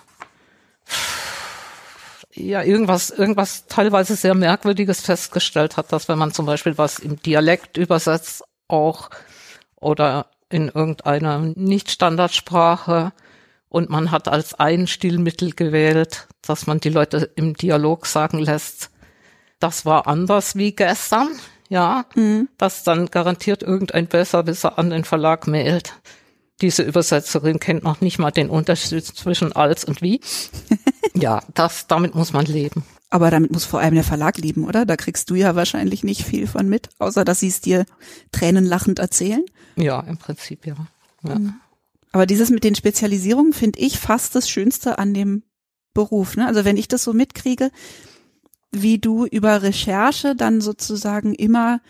ja, 2.33 2.61
irgendwas, 2.61 3.09
irgendwas 3.09 3.65
teilweise 3.67 4.15
sehr 4.15 4.35
Merkwürdiges 4.35 5.01
festgestellt 5.01 5.75
hat, 5.77 5.91
dass 5.91 6.07
wenn 6.07 6.19
man 6.19 6.31
zum 6.31 6.45
Beispiel 6.45 6.77
was 6.77 6.99
im 6.99 7.21
Dialekt 7.21 7.77
übersetzt 7.77 8.43
auch 8.67 9.09
oder 9.75 10.27
in 10.49 10.69
irgendeiner 10.69 11.39
Nicht-Standardsprache 11.39 13.11
und 13.69 13.89
man 13.89 14.11
hat 14.11 14.27
als 14.27 14.53
ein 14.53 14.87
Stilmittel 14.87 15.53
gewählt, 15.53 16.27
dass 16.41 16.67
man 16.67 16.79
die 16.79 16.89
Leute 16.89 17.31
im 17.35 17.55
Dialog 17.55 18.05
sagen 18.05 18.39
lässt, 18.39 18.91
das 19.59 19.85
war 19.85 20.07
anders 20.07 20.55
wie 20.55 20.73
gestern, 20.73 21.29
ja, 21.69 22.05
dass 22.57 22.83
dann 22.83 23.07
garantiert 23.07 23.63
irgendein 23.63 24.07
Besserwisser 24.07 24.77
an 24.77 24.89
den 24.89 25.03
Verlag 25.03 25.47
mailt. 25.47 25.93
Diese 26.61 26.83
Übersetzerin 26.83 27.59
kennt 27.59 27.83
noch 27.83 28.01
nicht 28.01 28.17
mal 28.17 28.31
den 28.31 28.49
Unterschied 28.49 29.05
zwischen 29.05 29.53
als 29.53 29.83
und 29.83 30.01
wie. 30.01 30.21
ja, 31.13 31.41
das, 31.53 31.87
damit 31.87 32.15
muss 32.15 32.33
man 32.33 32.45
leben. 32.45 32.83
Aber 33.09 33.31
damit 33.31 33.51
muss 33.51 33.63
vor 33.63 33.79
allem 33.79 33.93
der 33.93 34.03
Verlag 34.03 34.37
leben, 34.37 34.65
oder? 34.65 34.85
Da 34.85 34.97
kriegst 34.97 35.29
du 35.29 35.35
ja 35.35 35.55
wahrscheinlich 35.55 36.03
nicht 36.03 36.23
viel 36.23 36.47
von 36.47 36.67
mit, 36.67 36.89
außer 36.99 37.23
dass 37.23 37.39
sie 37.39 37.47
es 37.47 37.61
dir 37.61 37.85
tränenlachend 38.31 38.99
erzählen. 38.99 39.45
Ja, 39.75 39.99
im 40.01 40.17
Prinzip, 40.17 40.65
ja. 40.65 40.75
ja. 41.27 41.39
Aber 42.11 42.25
dieses 42.25 42.49
mit 42.49 42.63
den 42.63 42.75
Spezialisierungen 42.75 43.53
finde 43.53 43.79
ich 43.79 43.99
fast 43.99 44.35
das 44.35 44.49
Schönste 44.49 44.97
an 44.97 45.13
dem 45.13 45.43
Beruf. 45.93 46.35
Ne? 46.35 46.47
Also 46.47 46.65
wenn 46.65 46.77
ich 46.77 46.87
das 46.87 47.03
so 47.03 47.13
mitkriege, 47.13 47.71
wie 48.71 48.99
du 48.99 49.25
über 49.25 49.63
Recherche 49.63 50.35
dann 50.35 50.61
sozusagen 50.61 51.33
immer 51.33 51.81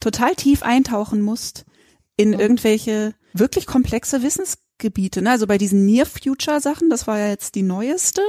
total 0.00 0.34
tief 0.34 0.62
eintauchen 0.62 1.22
musst 1.22 1.64
in 2.16 2.32
irgendwelche 2.32 3.14
wirklich 3.32 3.66
komplexe 3.66 4.22
Wissensgebiete. 4.22 5.22
Ne? 5.22 5.30
Also 5.30 5.46
bei 5.46 5.58
diesen 5.58 5.86
Near-Future-Sachen, 5.86 6.90
das 6.90 7.06
war 7.06 7.18
ja 7.18 7.28
jetzt 7.28 7.54
die 7.54 7.62
neueste 7.62 8.22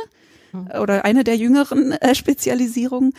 oder 0.80 1.04
eine 1.04 1.24
der 1.24 1.36
jüngeren 1.36 1.92
äh, 2.02 2.16
Spezialisierungen, 2.16 3.14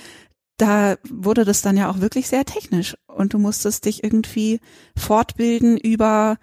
da 0.57 0.97
wurde 1.09 1.45
das 1.45 1.63
dann 1.63 1.77
ja 1.77 1.91
auch 1.91 2.01
wirklich 2.01 2.29
sehr 2.29 2.45
technisch 2.45 2.97
und 3.09 3.35
du 3.35 3.39
musstest 3.39 3.87
dich 3.87 4.05
irgendwie 4.05 4.61
fortbilden 4.97 5.77
über 5.77 6.39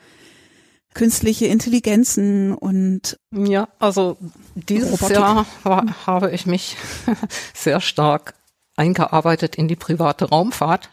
künstliche 0.93 1.47
Intelligenzen 1.47 2.54
und 2.54 3.19
Ja, 3.32 3.69
also 3.80 4.17
dieses 4.56 4.93
Robotik. 4.93 5.17
Jahr 5.17 5.45
war, 5.63 5.86
habe 6.06 6.32
ich 6.32 6.45
mich 6.45 6.75
sehr 7.54 7.82
stark 7.82 8.34
eingearbeitet 8.75 9.56
in 9.56 9.67
die 9.67 9.75
private 9.75 10.30
Raumfahrt, 10.30 10.89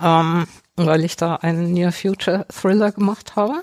ähm, 0.00 0.46
weil 0.76 1.04
ich 1.04 1.16
da 1.16 1.36
einen 1.36 1.72
Near 1.72 1.92
Future 1.92 2.46
Thriller 2.48 2.92
gemacht 2.92 3.36
habe. 3.36 3.62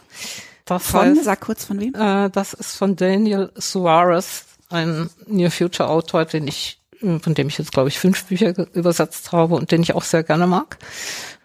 Das 0.65 0.87
von, 0.87 1.01
heißt, 1.01 1.23
sag 1.23 1.41
kurz 1.41 1.65
von 1.65 1.79
wem? 1.79 1.93
äh, 1.93 2.29
das 2.29 2.53
ist 2.53 2.75
von 2.75 2.95
Daniel 2.95 3.51
Suarez, 3.55 4.45
ein 4.69 5.09
Near 5.27 5.51
Future 5.51 5.89
Autor, 5.89 6.25
den 6.25 6.47
ich, 6.47 6.81
von 6.99 7.33
dem 7.33 7.47
ich 7.47 7.57
jetzt 7.57 7.71
glaube 7.71 7.89
ich 7.89 7.99
fünf 7.99 8.25
Bücher 8.25 8.53
übersetzt 8.73 9.31
habe 9.31 9.55
und 9.55 9.71
den 9.71 9.83
ich 9.83 9.93
auch 9.93 10.03
sehr 10.03 10.23
gerne 10.23 10.47
mag. 10.47 10.77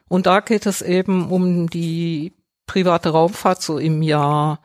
Und 0.09 0.27
da 0.27 0.41
geht 0.41 0.67
es 0.67 0.83
eben 0.83 1.31
um 1.31 1.71
die 1.71 2.33
private 2.71 3.09
Raumfahrt 3.09 3.61
so 3.61 3.79
im 3.79 4.01
Jahr 4.01 4.61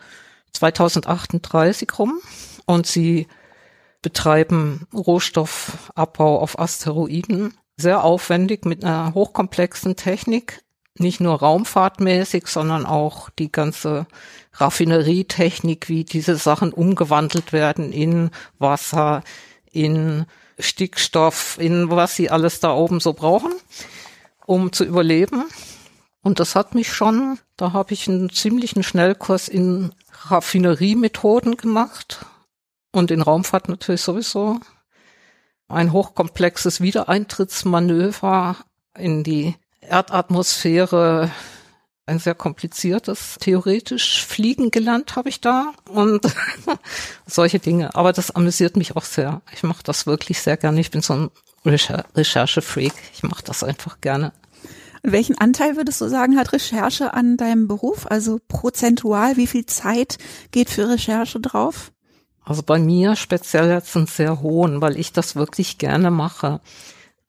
2038 0.53 1.89
rum 1.97 2.19
und 2.67 2.85
sie 2.85 3.27
betreiben 4.03 4.85
Rohstoffabbau 4.93 6.39
auf 6.39 6.59
Asteroiden. 6.59 7.55
Sehr 7.77 8.03
aufwendig 8.03 8.63
mit 8.63 8.83
einer 8.83 9.15
hochkomplexen 9.15 9.95
Technik 9.95 10.61
nicht 10.99 11.19
nur 11.19 11.39
raumfahrtmäßig, 11.39 12.45
sondern 12.45 12.85
auch 12.85 13.31
die 13.31 13.51
ganze 13.51 14.05
Raffinerietechnik, 14.53 15.89
wie 15.89 16.03
diese 16.03 16.35
Sachen 16.35 16.73
umgewandelt 16.73 17.53
werden 17.53 17.91
in 17.91 18.29
Wasser, 18.59 19.23
in 19.71 20.25
Stickstoff, 20.59 21.57
in 21.59 21.89
was 21.89 22.15
sie 22.15 22.29
alles 22.29 22.59
da 22.59 22.71
oben 22.71 22.99
so 22.99 23.13
brauchen, 23.13 23.51
um 24.45 24.71
zu 24.71 24.85
überleben. 24.85 25.45
Und 26.25 26.39
das 26.39 26.55
hat 26.55 26.73
mich 26.73 26.91
schon, 26.91 27.37
da 27.55 27.71
habe 27.71 27.93
ich 27.93 28.09
einen 28.09 28.31
ziemlichen 28.31 28.81
Schnellkurs 28.81 29.47
in 29.47 29.93
Raffineriemethoden 30.23 31.55
gemacht 31.55 32.25
und 32.91 33.11
in 33.11 33.21
Raumfahrt 33.21 33.69
natürlich 33.69 34.01
sowieso. 34.01 34.59
Ein 35.67 35.91
hochkomplexes 35.91 36.81
Wiedereintrittsmanöver 36.81 38.55
in 38.97 39.23
die 39.23 39.53
Erdatmosphäre 39.81 41.29
ein 42.07 42.17
sehr 42.17 42.33
kompliziertes, 42.33 43.37
theoretisch 43.39 44.25
fliegen 44.25 44.71
gelernt 44.71 45.15
habe 45.15 45.29
ich 45.29 45.41
da 45.41 45.73
und 45.87 46.25
solche 47.27 47.59
Dinge. 47.59 47.93
Aber 47.93 48.13
das 48.13 48.31
amüsiert 48.31 48.77
mich 48.77 48.95
auch 48.95 49.05
sehr. 49.05 49.43
Ich 49.53 49.61
mache 49.61 49.83
das 49.83 50.07
wirklich 50.07 50.41
sehr 50.41 50.57
gerne. 50.57 50.79
Ich 50.81 50.89
bin 50.89 51.03
so 51.03 51.13
ein 51.13 51.29
Recher 51.63 52.05
Recherche-Freak. 52.15 52.93
Ich 53.13 53.21
mache 53.21 53.43
das 53.43 53.63
einfach 53.63 54.01
gerne. 54.01 54.33
Welchen 55.07 55.37
Anteil 55.37 55.75
würdest 55.75 56.01
du 56.01 56.07
sagen, 56.07 56.37
hat 56.37 56.51
Recherche 56.51 57.13
an 57.13 57.37
deinem 57.37 57.67
Beruf? 57.67 58.07
Also 58.09 58.39
prozentual, 58.47 59.37
wie 59.37 59.45
viel 59.47 59.65
Zeit 59.65 60.17
geht 60.51 60.69
für 60.69 60.89
Recherche 60.89 61.39
drauf? 61.39 61.91
Also 62.43 62.63
bei 62.63 62.79
mir 62.79 63.15
speziell 63.15 63.69
jetzt 63.69 63.95
einen 63.95 64.07
sehr 64.07 64.41
hohen, 64.41 64.81
weil 64.81 64.97
ich 64.97 65.13
das 65.13 65.35
wirklich 65.35 65.77
gerne 65.77 66.11
mache. 66.11 66.59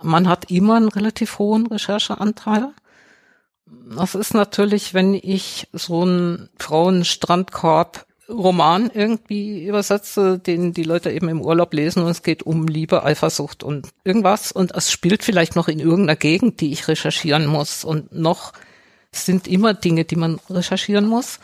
Man 0.02 0.28
hat 0.28 0.50
immer 0.50 0.76
einen 0.76 0.88
relativ 0.88 1.38
hohen 1.38 1.66
Rechercheanteil. 1.66 2.72
Das 3.96 4.14
ist 4.14 4.34
natürlich, 4.34 4.94
wenn 4.94 5.14
ich 5.14 5.68
so 5.72 6.02
einen 6.02 6.48
Frauenstrandkorb 6.58 8.06
Roman 8.28 8.90
irgendwie 8.92 9.66
übersetze, 9.66 10.38
den 10.38 10.72
die 10.72 10.82
Leute 10.82 11.10
eben 11.10 11.28
im 11.28 11.40
Urlaub 11.40 11.72
lesen 11.72 12.02
und 12.02 12.08
es 12.08 12.22
geht 12.22 12.42
um 12.42 12.66
Liebe, 12.66 13.04
Eifersucht 13.04 13.62
und 13.62 13.88
irgendwas 14.04 14.52
und 14.52 14.74
es 14.74 14.90
spielt 14.90 15.22
vielleicht 15.22 15.54
noch 15.56 15.68
in 15.68 15.78
irgendeiner 15.78 16.16
Gegend, 16.16 16.60
die 16.60 16.72
ich 16.72 16.88
recherchieren 16.88 17.46
muss 17.46 17.84
und 17.84 18.12
noch 18.12 18.52
sind 19.12 19.46
immer 19.46 19.74
Dinge, 19.74 20.04
die 20.04 20.16
man 20.16 20.40
recherchieren 20.50 21.06
muss. 21.06 21.38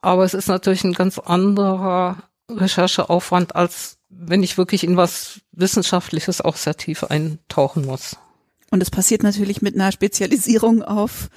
Aber 0.00 0.24
es 0.24 0.34
ist 0.34 0.48
natürlich 0.48 0.84
ein 0.84 0.94
ganz 0.94 1.18
anderer 1.18 2.24
Rechercheaufwand, 2.50 3.54
als 3.54 3.98
wenn 4.08 4.42
ich 4.42 4.58
wirklich 4.58 4.84
in 4.84 4.96
was 4.96 5.40
Wissenschaftliches 5.52 6.40
auch 6.40 6.56
sehr 6.56 6.76
tief 6.76 7.04
eintauchen 7.04 7.86
muss. 7.86 8.16
Und 8.70 8.82
es 8.82 8.90
passiert 8.90 9.22
natürlich 9.22 9.62
mit 9.62 9.74
einer 9.74 9.92
Spezialisierung 9.92 10.82
auf 10.82 11.28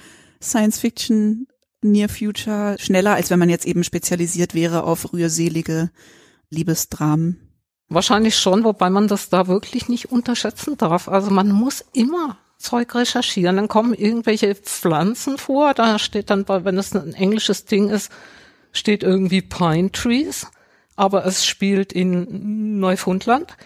Science 0.42 0.78
Fiction, 0.80 1.46
Near 1.92 2.08
Future 2.08 2.76
schneller, 2.78 3.14
als 3.14 3.30
wenn 3.30 3.38
man 3.38 3.48
jetzt 3.48 3.66
eben 3.66 3.84
spezialisiert 3.84 4.54
wäre 4.54 4.84
auf 4.84 5.12
rührselige 5.12 5.90
Liebesdramen. 6.50 7.40
Wahrscheinlich 7.88 8.36
schon, 8.36 8.64
wobei 8.64 8.90
man 8.90 9.08
das 9.08 9.28
da 9.28 9.46
wirklich 9.46 9.88
nicht 9.88 10.10
unterschätzen 10.10 10.76
darf. 10.76 11.08
Also 11.08 11.30
man 11.30 11.50
muss 11.50 11.84
immer 11.92 12.38
Zeug 12.58 12.94
recherchieren. 12.94 13.56
Dann 13.56 13.68
kommen 13.68 13.94
irgendwelche 13.94 14.54
Pflanzen 14.54 15.38
vor. 15.38 15.74
Da 15.74 15.98
steht 15.98 16.30
dann, 16.30 16.48
wenn 16.48 16.78
es 16.78 16.94
ein 16.94 17.14
englisches 17.14 17.64
Ding 17.64 17.88
ist, 17.90 18.10
steht 18.72 19.02
irgendwie 19.02 19.42
Pine 19.42 19.92
Trees 19.92 20.48
aber 20.96 21.26
es 21.26 21.46
spielt 21.46 21.92
in 21.92 22.80
Neufundland. 22.80 23.56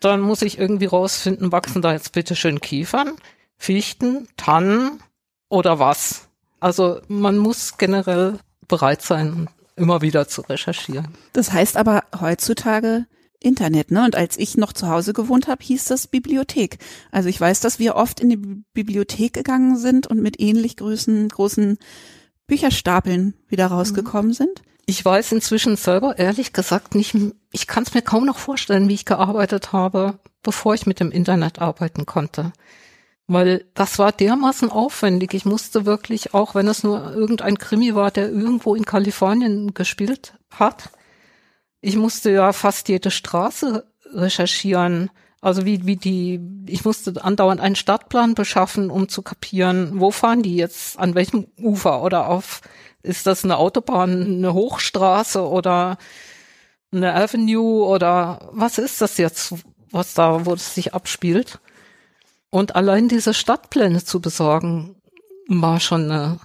Dann 0.00 0.20
muss 0.20 0.42
ich 0.42 0.58
irgendwie 0.58 0.86
rausfinden, 0.86 1.52
wachsen 1.52 1.82
da 1.82 1.92
jetzt 1.92 2.12
bitte 2.12 2.34
schön 2.34 2.60
Kiefern, 2.60 3.12
Fichten, 3.56 4.26
Tannen 4.36 5.00
oder 5.48 5.78
was? 5.78 6.28
Also 6.62 7.00
man 7.08 7.38
muss 7.38 7.76
generell 7.76 8.38
bereit 8.68 9.02
sein, 9.02 9.48
immer 9.74 10.00
wieder 10.00 10.28
zu 10.28 10.42
recherchieren. 10.42 11.08
Das 11.32 11.52
heißt 11.52 11.76
aber 11.76 12.04
heutzutage 12.20 13.06
Internet, 13.40 13.90
ne? 13.90 14.04
Und 14.04 14.14
als 14.14 14.38
ich 14.38 14.56
noch 14.56 14.72
zu 14.72 14.88
Hause 14.88 15.12
gewohnt 15.12 15.48
habe, 15.48 15.64
hieß 15.64 15.86
das 15.86 16.06
Bibliothek. 16.06 16.78
Also 17.10 17.28
ich 17.28 17.40
weiß, 17.40 17.58
dass 17.58 17.80
wir 17.80 17.96
oft 17.96 18.20
in 18.20 18.30
die 18.30 18.36
Bibliothek 18.36 19.32
gegangen 19.32 19.76
sind 19.76 20.06
und 20.06 20.22
mit 20.22 20.40
ähnlich 20.40 20.76
großen, 20.76 21.28
großen 21.28 21.78
Bücherstapeln 22.46 23.34
wieder 23.48 23.66
rausgekommen 23.66 24.28
mhm. 24.28 24.34
sind. 24.34 24.62
Ich 24.86 25.04
weiß 25.04 25.32
inzwischen 25.32 25.76
selber 25.76 26.18
ehrlich 26.18 26.52
gesagt 26.52 26.94
nicht, 26.94 27.16
ich 27.50 27.66
kann 27.66 27.82
es 27.82 27.94
mir 27.94 28.02
kaum 28.02 28.24
noch 28.24 28.38
vorstellen, 28.38 28.88
wie 28.88 28.94
ich 28.94 29.04
gearbeitet 29.04 29.72
habe, 29.72 30.20
bevor 30.44 30.74
ich 30.74 30.86
mit 30.86 31.00
dem 31.00 31.10
Internet 31.10 31.60
arbeiten 31.60 32.06
konnte. 32.06 32.52
Weil 33.28 33.64
das 33.74 33.98
war 33.98 34.12
dermaßen 34.12 34.70
aufwendig. 34.70 35.32
Ich 35.34 35.44
musste 35.44 35.86
wirklich, 35.86 36.34
auch 36.34 36.54
wenn 36.54 36.68
es 36.68 36.82
nur 36.82 37.14
irgendein 37.14 37.56
Krimi 37.56 37.94
war, 37.94 38.10
der 38.10 38.30
irgendwo 38.30 38.74
in 38.74 38.84
Kalifornien 38.84 39.74
gespielt 39.74 40.34
hat, 40.50 40.90
ich 41.80 41.96
musste 41.96 42.30
ja 42.30 42.52
fast 42.52 42.88
jede 42.88 43.10
Straße 43.10 43.86
recherchieren. 44.12 45.10
Also 45.40 45.64
wie, 45.64 45.86
wie 45.86 45.96
die, 45.96 46.40
ich 46.68 46.84
musste 46.84 47.24
andauernd 47.24 47.60
einen 47.60 47.74
Stadtplan 47.74 48.34
beschaffen, 48.34 48.90
um 48.90 49.08
zu 49.08 49.22
kapieren, 49.22 49.98
wo 49.98 50.12
fahren 50.12 50.42
die 50.42 50.56
jetzt, 50.56 50.98
an 50.98 51.14
welchem 51.14 51.48
Ufer 51.58 52.02
oder 52.02 52.28
auf 52.28 52.60
ist 53.02 53.26
das 53.26 53.44
eine 53.44 53.56
Autobahn, 53.56 54.22
eine 54.22 54.54
Hochstraße 54.54 55.44
oder 55.44 55.98
eine 56.92 57.14
Avenue 57.14 57.84
oder 57.84 58.50
was 58.52 58.78
ist 58.78 59.00
das 59.00 59.18
jetzt, 59.18 59.54
was 59.90 60.14
da, 60.14 60.46
wo 60.46 60.54
es 60.54 60.74
sich 60.74 60.94
abspielt? 60.94 61.58
Und 62.52 62.76
allein 62.76 63.08
diese 63.08 63.32
Stadtpläne 63.32 64.04
zu 64.04 64.20
besorgen, 64.20 64.94
war 65.48 65.80
schon 65.80 66.10
eine 66.10 66.38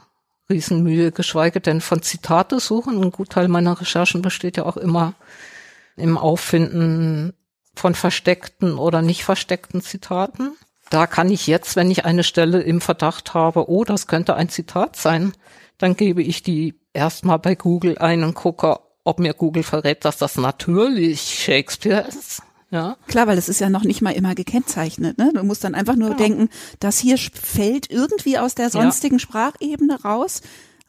Riesenmühe, 0.49 1.11
geschweige 1.11 1.59
denn 1.59 1.81
von 1.81 2.01
Zitate 2.01 2.61
suchen. 2.61 3.03
Ein 3.03 3.11
Gutteil 3.11 3.49
meiner 3.49 3.81
Recherchen 3.81 4.21
besteht 4.21 4.55
ja 4.55 4.65
auch 4.65 4.77
immer 4.77 5.15
im 5.97 6.17
Auffinden 6.17 7.33
von 7.75 7.93
versteckten 7.93 8.77
oder 8.77 9.01
nicht 9.01 9.25
versteckten 9.25 9.81
Zitaten. 9.81 10.55
Da 10.89 11.07
kann 11.07 11.29
ich 11.29 11.45
jetzt, 11.45 11.75
wenn 11.75 11.91
ich 11.91 12.05
eine 12.05 12.23
Stelle 12.23 12.61
im 12.61 12.79
Verdacht 12.79 13.33
habe, 13.33 13.69
oh, 13.69 13.83
das 13.83 14.07
könnte 14.07 14.35
ein 14.37 14.47
Zitat 14.47 14.95
sein, 14.95 15.33
dann 15.77 15.97
gebe 15.97 16.23
ich 16.23 16.41
die 16.41 16.79
erstmal 16.93 17.39
bei 17.39 17.55
Google 17.55 17.97
ein 17.97 18.23
und 18.23 18.33
gucke, 18.33 18.79
ob 19.03 19.19
mir 19.19 19.33
Google 19.33 19.63
verrät, 19.63 20.05
dass 20.05 20.17
das 20.17 20.37
natürlich 20.37 21.43
Shakespeare 21.43 22.07
ist. 22.07 22.43
Ja. 22.69 22.97
Klar, 23.07 23.27
weil 23.27 23.37
es 23.37 23.47
ist 23.47 23.59
ja 23.59 23.69
noch 23.69 23.83
nicht 23.83 24.01
mal 24.01 24.11
immer 24.11 24.35
gekennzeichnet. 24.35 25.17
Ne? 25.17 25.31
Du 25.33 25.43
musst 25.43 25.63
dann 25.63 25.75
einfach 25.75 25.95
nur 25.95 26.09
genau. 26.09 26.19
denken, 26.19 26.49
das 26.79 26.99
hier 26.99 27.17
fällt 27.17 27.89
irgendwie 27.89 28.37
aus 28.37 28.55
der 28.55 28.69
sonstigen 28.69 29.15
ja. 29.15 29.19
Sprachebene 29.19 30.01
raus. 30.01 30.41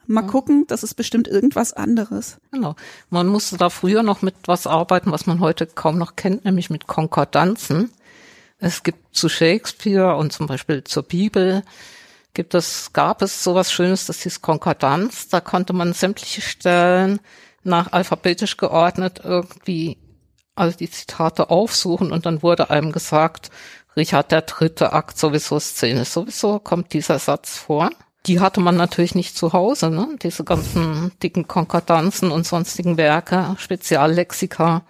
Mal 0.07 0.23
ja. 0.23 0.27
gucken, 0.27 0.67
das 0.67 0.83
ist 0.83 0.95
bestimmt 0.95 1.29
irgendwas 1.29 1.73
anderes. 1.75 2.39
Genau. 2.51 2.75
Man 3.11 3.27
musste 3.27 3.59
da 3.59 3.69
früher 3.69 4.03
noch 4.03 4.23
mit 4.23 4.35
was 4.47 4.67
arbeiten, 4.67 5.13
was 5.13 5.27
man 5.27 5.41
heute 5.41 5.67
kaum 5.67 5.99
noch 5.99 6.17
kennt, 6.17 6.45
nämlich 6.45 6.71
mit 6.71 6.87
Konkordanzen. 6.87 7.91
Es 8.59 8.83
gibt 8.83 9.15
zu 9.15 9.29
Shakespeare 9.29 10.17
und 10.17 10.33
zum 10.33 10.47
Beispiel 10.47 10.83
zur 10.83 11.05
Bibel 11.05 11.63
gibt 12.35 12.55
es, 12.55 12.93
gab 12.93 13.23
es 13.23 13.45
sowas 13.45 13.73
Schönes, 13.73 14.07
das 14.07 14.23
hieß 14.23 14.43
Konkordanz. 14.43 15.29
Da 15.29 15.41
konnte 15.41 15.73
man 15.73 15.93
sämtliche 15.93 16.41
Stellen 16.41 17.21
nach 17.63 17.93
alphabetisch 17.93 18.57
geordnet 18.57 19.21
irgendwie, 19.23 19.99
also 20.59 20.77
die 20.77 20.91
Zitate 20.91 21.51
aufsuchen 21.51 22.13
und 22.13 22.27
dann 22.27 22.43
wurde 22.43 22.71
einem 22.71 22.93
gesagt, 22.93 23.51
Richard 23.97 24.31
der 24.31 24.43
dritte 24.43 24.93
Akt 24.93 25.19
sowieso 25.19 25.59
Szene. 25.59 26.05
Sowieso 26.05 26.59
kommt 26.59 26.93
dieser 26.93 27.19
Satz 27.19 27.59
vor. 27.59 27.91
Die 28.27 28.41
hatte 28.41 28.61
man 28.61 28.77
natürlich 28.77 29.15
nicht 29.15 29.37
zu 29.37 29.53
Hause, 29.53 29.91
ne? 29.91 30.09
Diese 30.23 30.45
ganzen 30.45 31.13
dicken 31.23 31.49
Konkordanzen 31.49 32.31
und 32.31 32.47
sonstigen 32.47 32.97
Werke, 32.97 33.57
Speziallexika. 33.59 34.83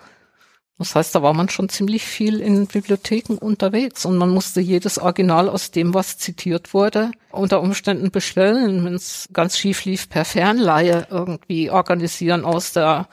Das 0.78 0.94
heißt, 0.94 1.14
da 1.14 1.22
war 1.22 1.34
man 1.34 1.48
schon 1.48 1.68
ziemlich 1.68 2.04
viel 2.04 2.40
in 2.40 2.66
Bibliotheken 2.68 3.34
unterwegs 3.34 4.04
und 4.04 4.16
man 4.16 4.30
musste 4.30 4.60
jedes 4.60 4.98
Original 4.98 5.48
aus 5.48 5.72
dem, 5.72 5.92
was 5.92 6.18
zitiert 6.18 6.72
wurde, 6.72 7.10
unter 7.32 7.60
Umständen 7.60 8.12
bestellen, 8.12 8.84
wenn 8.84 8.94
es 8.94 9.28
ganz 9.32 9.58
schief 9.58 9.84
lief, 9.84 10.08
per 10.08 10.24
Fernleihe 10.24 11.08
irgendwie 11.10 11.70
organisieren 11.70 12.44
aus 12.44 12.72
der 12.72 13.08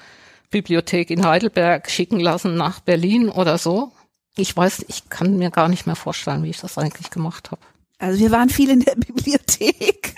Bibliothek 0.52 1.10
in 1.10 1.26
Heidelberg 1.26 1.90
schicken 1.90 2.20
lassen 2.20 2.56
nach 2.56 2.80
Berlin 2.80 3.30
oder 3.30 3.58
so. 3.58 3.92
Ich 4.38 4.56
weiß, 4.56 4.86
ich 4.88 5.10
kann 5.10 5.38
mir 5.38 5.50
gar 5.50 5.70
nicht 5.70 5.86
mehr 5.86 5.96
vorstellen, 5.96 6.44
wie 6.44 6.50
ich 6.50 6.60
das 6.60 6.78
eigentlich 6.78 7.10
gemacht 7.10 7.52
habe. 7.52 7.62
Also 7.98 8.20
wir 8.20 8.32
waren 8.32 8.50
viel 8.50 8.70
in 8.70 8.82
der 8.82 8.96
Bibliothek. 8.96 10.14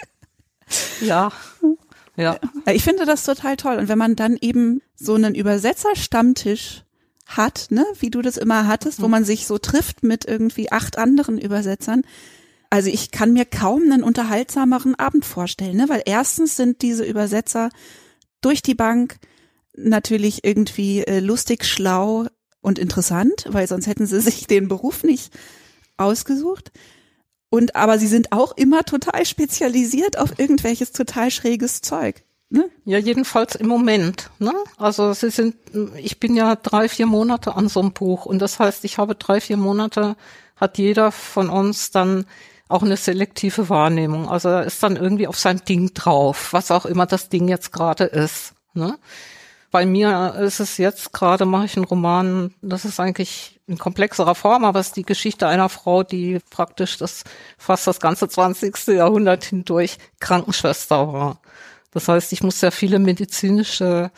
Ja. 1.01 1.31
Ja. 2.15 2.39
Ich 2.65 2.83
finde 2.83 3.05
das 3.05 3.23
total 3.23 3.57
toll. 3.57 3.77
Und 3.77 3.89
wenn 3.89 3.97
man 3.97 4.15
dann 4.15 4.37
eben 4.41 4.81
so 4.95 5.13
einen 5.13 5.35
Übersetzerstammtisch 5.35 6.83
hat, 7.27 7.67
ne, 7.69 7.85
wie 7.99 8.09
du 8.09 8.21
das 8.21 8.37
immer 8.37 8.67
hattest, 8.67 9.01
wo 9.01 9.05
mhm. 9.05 9.11
man 9.11 9.25
sich 9.25 9.45
so 9.45 9.57
trifft 9.57 10.03
mit 10.03 10.25
irgendwie 10.25 10.71
acht 10.71 10.97
anderen 10.97 11.37
Übersetzern. 11.37 12.01
Also 12.69 12.89
ich 12.89 13.11
kann 13.11 13.33
mir 13.33 13.45
kaum 13.45 13.83
einen 13.83 14.03
unterhaltsameren 14.03 14.95
Abend 14.95 15.25
vorstellen, 15.25 15.77
ne, 15.77 15.89
weil 15.89 16.01
erstens 16.05 16.55
sind 16.55 16.81
diese 16.81 17.05
Übersetzer 17.05 17.69
durch 18.41 18.61
die 18.61 18.75
Bank 18.75 19.17
natürlich 19.77 20.43
irgendwie 20.43 21.03
äh, 21.03 21.19
lustig, 21.19 21.65
schlau 21.65 22.27
und 22.61 22.79
interessant, 22.79 23.45
weil 23.49 23.67
sonst 23.67 23.87
hätten 23.87 24.05
sie 24.05 24.19
sich 24.21 24.47
den 24.47 24.67
Beruf 24.67 25.03
nicht 25.03 25.33
ausgesucht. 25.97 26.71
Und 27.49 27.75
aber 27.75 27.97
sie 27.97 28.07
sind 28.07 28.33
auch 28.33 28.57
immer 28.57 28.83
total 28.83 29.25
spezialisiert 29.25 30.17
auf 30.17 30.37
irgendwelches 30.37 30.91
total 30.91 31.31
schräges 31.31 31.81
Zeug. 31.81 32.23
Ne? 32.49 32.69
Ja, 32.85 32.97
jedenfalls 32.97 33.55
im 33.55 33.67
Moment. 33.67 34.29
Ne? 34.39 34.53
Also 34.77 35.13
sie 35.13 35.29
sind, 35.29 35.55
ich 35.97 36.19
bin 36.19 36.35
ja 36.35 36.55
drei, 36.55 36.87
vier 36.89 37.05
Monate 37.05 37.55
an 37.55 37.67
so 37.67 37.81
einem 37.81 37.91
Buch 37.91 38.25
und 38.25 38.39
das 38.39 38.59
heißt, 38.59 38.83
ich 38.85 38.97
habe 38.97 39.15
drei, 39.15 39.41
vier 39.41 39.57
Monate, 39.57 40.15
hat 40.55 40.77
jeder 40.77 41.11
von 41.11 41.49
uns 41.49 41.91
dann 41.91 42.25
auch 42.69 42.83
eine 42.83 42.97
selektive 42.97 43.69
Wahrnehmung. 43.69 44.29
Also 44.29 44.49
er 44.49 44.65
ist 44.65 44.81
dann 44.81 44.95
irgendwie 44.95 45.27
auf 45.27 45.39
sein 45.39 45.61
Ding 45.67 45.93
drauf, 45.93 46.51
was 46.51 46.71
auch 46.71 46.85
immer 46.85 47.05
das 47.05 47.29
Ding 47.29 47.47
jetzt 47.47 47.71
gerade 47.71 48.05
ist. 48.05 48.53
Ne? 48.73 48.97
Bei 49.69 49.85
mir 49.85 50.35
ist 50.39 50.59
es 50.59 50.77
jetzt 50.77 51.11
gerade, 51.11 51.45
mache 51.45 51.65
ich 51.65 51.75
einen 51.75 51.85
Roman, 51.85 52.53
das 52.61 52.85
ist 52.85 52.99
eigentlich 52.99 53.59
in 53.67 53.77
komplexerer 53.77 54.33
Form, 54.33 54.63
aber 54.63 54.79
es 54.79 54.87
ist 54.87 54.95
die 54.95 55.03
Geschichte 55.03 55.47
einer 55.47 55.67
Frau, 55.67 56.03
die 56.03 56.39
praktisch 56.49 56.97
das 56.97 57.25
fast 57.57 57.85
das 57.85 57.99
ganze 57.99 58.29
20. 58.29 58.87
Jahrhundert 58.87 59.43
hindurch 59.43 59.97
Krankenschwester 60.19 61.11
war. 61.11 61.41
Das 61.91 62.07
heißt, 62.07 62.31
ich 62.31 62.43
muss 62.43 62.59
sehr 62.59 62.71
viele 62.71 62.99
medizinische 62.99 64.11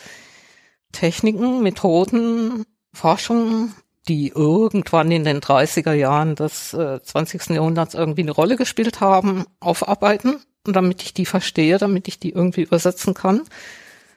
Techniken, 0.92 1.64
Methoden, 1.64 2.66
Forschungen, 2.94 3.74
die 4.08 4.30
irgendwann 4.30 5.12
in 5.12 5.24
den 5.24 5.40
30er 5.40 5.94
Jahren 5.94 6.36
des 6.36 6.74
äh, 6.74 7.02
20. 7.02 7.50
Jahrhunderts 7.52 7.94
irgendwie 7.94 8.22
eine 8.22 8.32
Rolle 8.32 8.56
gespielt 8.56 9.02
haben, 9.02 9.46
aufarbeiten. 9.60 10.40
Damit 10.66 11.02
ich 11.04 11.14
die 11.14 11.26
verstehe, 11.26 11.78
damit 11.78 12.08
ich 12.08 12.20
die 12.20 12.32
irgendwie 12.32 12.64
übersetzen 12.64 13.14
kann. 13.14 13.44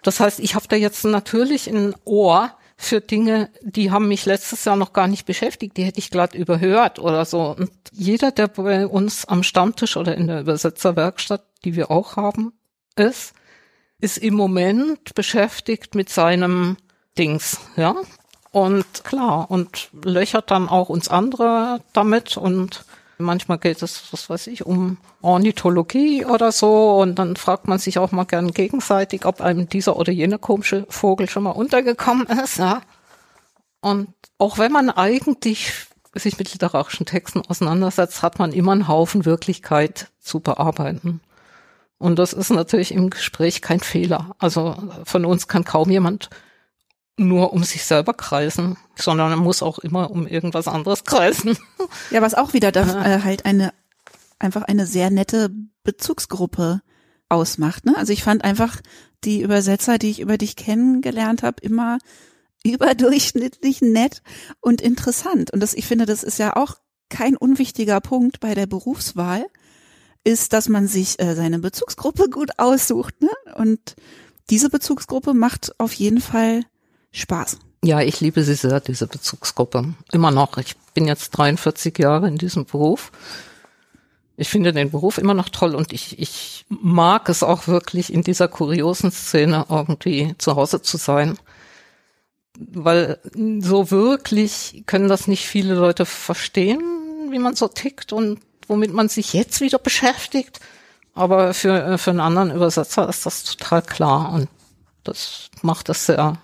Das 0.02 0.20
heißt, 0.20 0.40
ich 0.40 0.54
habe 0.54 0.68
da 0.68 0.76
jetzt 0.76 1.04
natürlich 1.04 1.68
ein 1.68 1.94
Ohr 2.04 2.52
für 2.76 3.00
Dinge, 3.00 3.50
die 3.62 3.92
haben 3.92 4.08
mich 4.08 4.26
letztes 4.26 4.64
Jahr 4.64 4.76
noch 4.76 4.92
gar 4.92 5.06
nicht 5.06 5.24
beschäftigt, 5.24 5.76
die 5.76 5.84
hätte 5.84 6.00
ich 6.00 6.10
glatt 6.10 6.34
überhört 6.34 6.98
oder 6.98 7.24
so. 7.24 7.54
Und 7.56 7.70
jeder, 7.92 8.32
der 8.32 8.48
bei 8.48 8.86
uns 8.86 9.24
am 9.24 9.44
Stammtisch 9.44 9.96
oder 9.96 10.16
in 10.16 10.26
der 10.26 10.40
Übersetzerwerkstatt, 10.40 11.44
die 11.64 11.76
wir 11.76 11.92
auch 11.92 12.16
haben, 12.16 12.52
ist, 12.96 13.34
ist 14.00 14.18
im 14.18 14.34
Moment 14.34 15.14
beschäftigt 15.14 15.94
mit 15.94 16.08
seinem 16.08 16.76
Dings, 17.16 17.60
ja. 17.76 17.94
Und 18.50 19.04
klar, 19.04 19.50
und 19.50 19.88
löchert 20.04 20.50
dann 20.50 20.68
auch 20.68 20.88
uns 20.88 21.08
andere 21.08 21.80
damit 21.92 22.36
und 22.36 22.84
manchmal 23.18 23.58
geht 23.58 23.82
es, 23.82 24.12
was 24.12 24.28
weiß 24.28 24.46
ich, 24.48 24.66
um 24.66 24.98
Ornithologie 25.20 26.24
oder 26.24 26.52
so 26.52 27.00
und 27.00 27.16
dann 27.18 27.36
fragt 27.36 27.68
man 27.68 27.78
sich 27.78 27.98
auch 27.98 28.12
mal 28.12 28.24
gern 28.24 28.50
gegenseitig, 28.52 29.24
ob 29.24 29.40
einem 29.40 29.68
dieser 29.68 29.96
oder 29.96 30.12
jener 30.12 30.38
komische 30.38 30.86
Vogel 30.88 31.28
schon 31.28 31.44
mal 31.44 31.50
untergekommen 31.50 32.26
ist, 32.26 32.58
ja. 32.58 32.82
Und 33.80 34.08
auch 34.38 34.58
wenn 34.58 34.72
man 34.72 34.90
eigentlich 34.90 35.72
sich 36.14 36.38
mit 36.38 36.52
literarischen 36.52 37.06
Texten 37.06 37.40
auseinandersetzt, 37.40 38.22
hat 38.22 38.38
man 38.38 38.52
immer 38.52 38.72
einen 38.72 38.88
Haufen 38.88 39.24
Wirklichkeit 39.24 40.08
zu 40.20 40.40
bearbeiten. 40.40 41.20
Und 41.98 42.18
das 42.18 42.32
ist 42.32 42.50
natürlich 42.50 42.92
im 42.92 43.10
Gespräch 43.10 43.62
kein 43.62 43.80
Fehler. 43.80 44.34
Also 44.38 44.76
von 45.04 45.24
uns 45.24 45.48
kann 45.48 45.64
kaum 45.64 45.88
jemand 45.90 46.30
nur 47.16 47.52
um 47.52 47.62
sich 47.64 47.84
selber 47.84 48.14
kreisen, 48.14 48.76
sondern 48.96 49.30
er 49.30 49.36
muss 49.36 49.62
auch 49.62 49.78
immer 49.78 50.10
um 50.10 50.26
irgendwas 50.26 50.68
anderes 50.68 51.04
kreisen. 51.04 51.58
Ja, 52.10 52.22
was 52.22 52.34
auch 52.34 52.52
wieder 52.52 52.72
da, 52.72 53.04
äh, 53.04 53.22
halt 53.22 53.44
eine 53.44 53.72
einfach 54.42 54.62
eine 54.62 54.86
sehr 54.86 55.10
nette 55.10 55.50
Bezugsgruppe 55.84 56.82
ausmacht. 57.28 57.86
Ne? 57.86 57.96
Also 57.96 58.12
ich 58.12 58.22
fand 58.22 58.44
einfach 58.44 58.80
die 59.24 59.40
Übersetzer, 59.40 59.98
die 59.98 60.10
ich 60.10 60.20
über 60.20 60.36
dich 60.36 60.56
kennengelernt 60.56 61.42
habe, 61.42 61.62
immer 61.62 61.98
überdurchschnittlich 62.64 63.82
nett 63.82 64.22
und 64.60 64.80
interessant. 64.80 65.52
Und 65.52 65.60
das, 65.60 65.74
ich 65.74 65.86
finde, 65.86 66.06
das 66.06 66.22
ist 66.22 66.38
ja 66.38 66.56
auch 66.56 66.76
kein 67.08 67.36
unwichtiger 67.36 68.00
Punkt 68.00 68.40
bei 68.40 68.54
der 68.54 68.66
Berufswahl, 68.66 69.46
ist, 70.24 70.52
dass 70.52 70.68
man 70.68 70.86
sich 70.86 71.20
äh, 71.20 71.34
seine 71.34 71.58
Bezugsgruppe 71.58 72.30
gut 72.30 72.50
aussucht. 72.58 73.20
Ne? 73.20 73.30
Und 73.56 73.96
diese 74.50 74.70
Bezugsgruppe 74.70 75.34
macht 75.34 75.78
auf 75.78 75.92
jeden 75.92 76.20
Fall 76.20 76.62
Spaß. 77.12 77.58
Ja, 77.84 78.00
ich 78.00 78.20
liebe 78.20 78.42
sie 78.42 78.54
sehr, 78.54 78.80
diese 78.80 79.06
Bezugsgruppe. 79.06 79.94
Immer 80.12 80.30
noch. 80.30 80.56
Ich 80.58 80.76
bin 80.94 81.06
jetzt 81.06 81.30
43 81.32 81.98
Jahre 81.98 82.28
in 82.28 82.38
diesem 82.38 82.64
Beruf. 82.64 83.12
Ich 84.36 84.48
finde 84.48 84.72
den 84.72 84.90
Beruf 84.90 85.18
immer 85.18 85.34
noch 85.34 85.50
toll 85.50 85.74
und 85.74 85.92
ich, 85.92 86.18
ich 86.18 86.64
mag 86.68 87.28
es 87.28 87.42
auch 87.42 87.66
wirklich 87.66 88.12
in 88.12 88.22
dieser 88.22 88.48
kuriosen 88.48 89.10
Szene 89.10 89.66
irgendwie 89.68 90.34
zu 90.38 90.56
Hause 90.56 90.80
zu 90.80 90.96
sein. 90.96 91.38
Weil 92.58 93.18
so 93.60 93.90
wirklich 93.90 94.84
können 94.86 95.08
das 95.08 95.26
nicht 95.26 95.46
viele 95.46 95.74
Leute 95.74 96.06
verstehen, 96.06 96.80
wie 97.30 97.38
man 97.38 97.56
so 97.56 97.68
tickt 97.68 98.12
und 98.12 98.40
womit 98.68 98.92
man 98.92 99.08
sich 99.08 99.32
jetzt 99.32 99.60
wieder 99.60 99.78
beschäftigt. 99.78 100.60
Aber 101.14 101.52
für, 101.52 101.98
für 101.98 102.10
einen 102.10 102.20
anderen 102.20 102.52
Übersetzer 102.52 103.08
ist 103.08 103.26
das 103.26 103.44
total 103.44 103.82
klar 103.82 104.32
und 104.32 104.48
das 105.04 105.50
macht 105.62 105.88
es 105.88 106.06
sehr, 106.06 106.38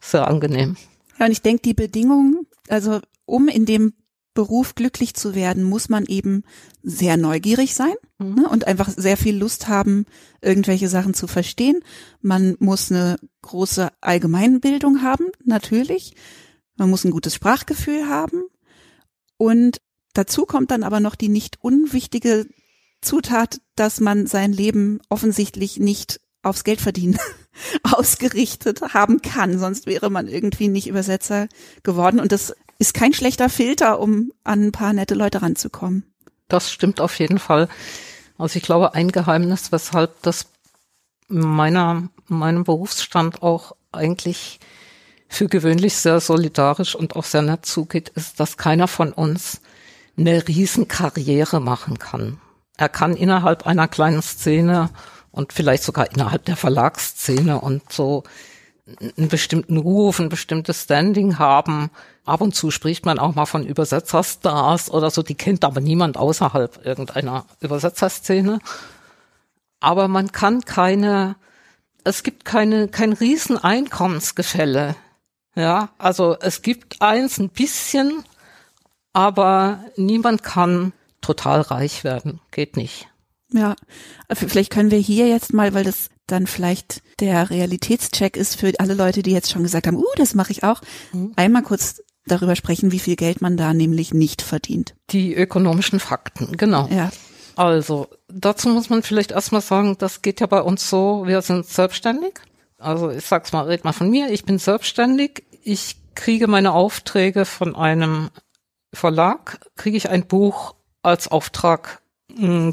sehr 0.00 0.28
angenehm. 0.28 0.76
Ja, 1.18 1.26
und 1.26 1.32
ich 1.32 1.42
denke, 1.42 1.62
die 1.62 1.74
Bedingungen, 1.74 2.46
also 2.68 3.00
um 3.26 3.48
in 3.48 3.66
dem 3.66 3.94
Beruf 4.32 4.74
glücklich 4.74 5.14
zu 5.14 5.34
werden, 5.34 5.64
muss 5.64 5.88
man 5.88 6.06
eben 6.06 6.44
sehr 6.82 7.16
neugierig 7.16 7.74
sein 7.74 7.94
mhm. 8.18 8.34
ne, 8.34 8.48
und 8.48 8.66
einfach 8.66 8.88
sehr 8.88 9.16
viel 9.16 9.36
Lust 9.36 9.68
haben, 9.68 10.06
irgendwelche 10.40 10.88
Sachen 10.88 11.14
zu 11.14 11.26
verstehen. 11.26 11.82
Man 12.22 12.56
muss 12.60 12.90
eine 12.90 13.16
große 13.42 13.90
Allgemeinbildung 14.00 15.02
haben, 15.02 15.26
natürlich. 15.44 16.14
Man 16.76 16.88
muss 16.88 17.04
ein 17.04 17.10
gutes 17.10 17.34
Sprachgefühl 17.34 18.08
haben 18.08 18.44
und 19.36 19.80
Dazu 20.12 20.44
kommt 20.44 20.70
dann 20.70 20.82
aber 20.82 21.00
noch 21.00 21.14
die 21.14 21.28
nicht 21.28 21.62
unwichtige 21.62 22.46
Zutat, 23.00 23.60
dass 23.76 24.00
man 24.00 24.26
sein 24.26 24.52
Leben 24.52 25.00
offensichtlich 25.08 25.78
nicht 25.78 26.20
aufs 26.42 26.64
Geldverdienen 26.64 27.18
ausgerichtet 27.82 28.80
haben 28.94 29.22
kann. 29.22 29.58
Sonst 29.58 29.86
wäre 29.86 30.10
man 30.10 30.28
irgendwie 30.28 30.68
nicht 30.68 30.86
Übersetzer 30.86 31.48
geworden. 31.82 32.20
Und 32.20 32.32
das 32.32 32.54
ist 32.78 32.94
kein 32.94 33.12
schlechter 33.12 33.48
Filter, 33.48 34.00
um 34.00 34.32
an 34.44 34.66
ein 34.66 34.72
paar 34.72 34.92
nette 34.92 35.14
Leute 35.14 35.42
ranzukommen. 35.42 36.04
Das 36.48 36.72
stimmt 36.72 37.00
auf 37.00 37.18
jeden 37.18 37.38
Fall. 37.38 37.68
Also 38.38 38.56
ich 38.56 38.62
glaube, 38.62 38.94
ein 38.94 39.12
Geheimnis, 39.12 39.70
weshalb 39.70 40.22
das 40.22 40.46
meiner, 41.28 42.08
meinem 42.26 42.64
Berufsstand 42.64 43.42
auch 43.42 43.76
eigentlich 43.92 44.58
für 45.28 45.46
gewöhnlich 45.46 45.94
sehr 45.94 46.20
solidarisch 46.20 46.94
und 46.94 47.14
auch 47.14 47.24
sehr 47.24 47.42
nett 47.42 47.64
zugeht, 47.64 48.08
ist, 48.10 48.40
dass 48.40 48.56
keiner 48.56 48.88
von 48.88 49.12
uns 49.12 49.60
eine 50.16 50.46
Riesenkarriere 50.46 51.60
machen 51.60 51.98
kann. 51.98 52.40
Er 52.76 52.88
kann 52.88 53.14
innerhalb 53.14 53.66
einer 53.66 53.88
kleinen 53.88 54.22
Szene 54.22 54.90
und 55.32 55.52
vielleicht 55.52 55.82
sogar 55.82 56.10
innerhalb 56.12 56.44
der 56.44 56.56
Verlagsszene 56.56 57.60
und 57.60 57.92
so 57.92 58.24
einen 59.16 59.28
bestimmten 59.28 59.76
Ruf, 59.76 60.18
ein 60.18 60.28
bestimmtes 60.28 60.82
Standing 60.82 61.38
haben. 61.38 61.90
Ab 62.24 62.40
und 62.40 62.54
zu 62.54 62.70
spricht 62.70 63.06
man 63.06 63.18
auch 63.18 63.34
mal 63.34 63.46
von 63.46 63.64
Übersetzerstars 63.64 64.90
oder 64.90 65.10
so, 65.10 65.22
die 65.22 65.34
kennt 65.34 65.64
aber 65.64 65.80
niemand 65.80 66.16
außerhalb 66.16 66.84
irgendeiner 66.84 67.46
Übersetzerszene. 67.60 68.58
Aber 69.80 70.08
man 70.08 70.32
kann 70.32 70.62
keine, 70.62 71.36
es 72.04 72.22
gibt 72.22 72.44
keine, 72.44 72.88
kein 72.88 73.12
Rieseneinkommensgefälle. 73.12 74.96
Ja, 75.54 75.90
also 75.98 76.36
es 76.40 76.62
gibt 76.62 77.00
eins 77.02 77.38
ein 77.38 77.48
bisschen, 77.48 78.24
aber 79.12 79.84
niemand 79.96 80.42
kann 80.42 80.92
total 81.20 81.60
reich 81.60 82.04
werden. 82.04 82.40
Geht 82.50 82.76
nicht. 82.76 83.08
Ja, 83.52 83.74
vielleicht 84.32 84.72
können 84.72 84.90
wir 84.90 84.98
hier 84.98 85.28
jetzt 85.28 85.52
mal, 85.52 85.74
weil 85.74 85.84
das 85.84 86.08
dann 86.26 86.46
vielleicht 86.46 87.02
der 87.18 87.50
Realitätscheck 87.50 88.36
ist 88.36 88.56
für 88.56 88.72
alle 88.78 88.94
Leute, 88.94 89.22
die 89.22 89.32
jetzt 89.32 89.50
schon 89.50 89.62
gesagt 89.62 89.86
haben, 89.86 89.96
uh, 89.96 90.04
das 90.16 90.34
mache 90.34 90.52
ich 90.52 90.62
auch, 90.62 90.80
mhm. 91.12 91.32
einmal 91.36 91.62
kurz 91.62 92.02
darüber 92.26 92.54
sprechen, 92.54 92.92
wie 92.92 92.98
viel 93.00 93.16
Geld 93.16 93.40
man 93.40 93.56
da 93.56 93.74
nämlich 93.74 94.14
nicht 94.14 94.42
verdient. 94.42 94.94
Die 95.10 95.34
ökonomischen 95.34 95.98
Fakten, 95.98 96.56
genau. 96.56 96.88
Ja. 96.88 97.10
Also, 97.56 98.06
dazu 98.28 98.68
muss 98.68 98.88
man 98.88 99.02
vielleicht 99.02 99.32
erstmal 99.32 99.60
sagen, 99.60 99.96
das 99.98 100.22
geht 100.22 100.40
ja 100.40 100.46
bei 100.46 100.62
uns 100.62 100.88
so, 100.88 101.24
wir 101.26 101.42
sind 101.42 101.66
selbstständig. 101.66 102.34
Also, 102.78 103.10
ich 103.10 103.26
sag's 103.26 103.52
mal, 103.52 103.66
red 103.66 103.84
mal 103.84 103.92
von 103.92 104.08
mir, 104.08 104.30
ich 104.30 104.44
bin 104.44 104.58
selbstständig. 104.58 105.44
Ich 105.62 105.96
kriege 106.14 106.46
meine 106.46 106.72
Aufträge 106.72 107.44
von 107.44 107.74
einem 107.74 108.30
Verlag 108.92 109.60
kriege 109.76 109.96
ich 109.96 110.08
ein 110.08 110.26
Buch 110.26 110.74
als 111.02 111.28
Auftrag 111.28 111.99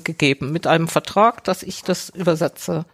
gegeben 0.04 0.52
mit 0.52 0.68
einem 0.68 0.88
Vertrag, 0.88 1.44
dass 1.44 1.64
ich 1.64 1.84
das 1.84 2.10
übersetze. 2.10 2.86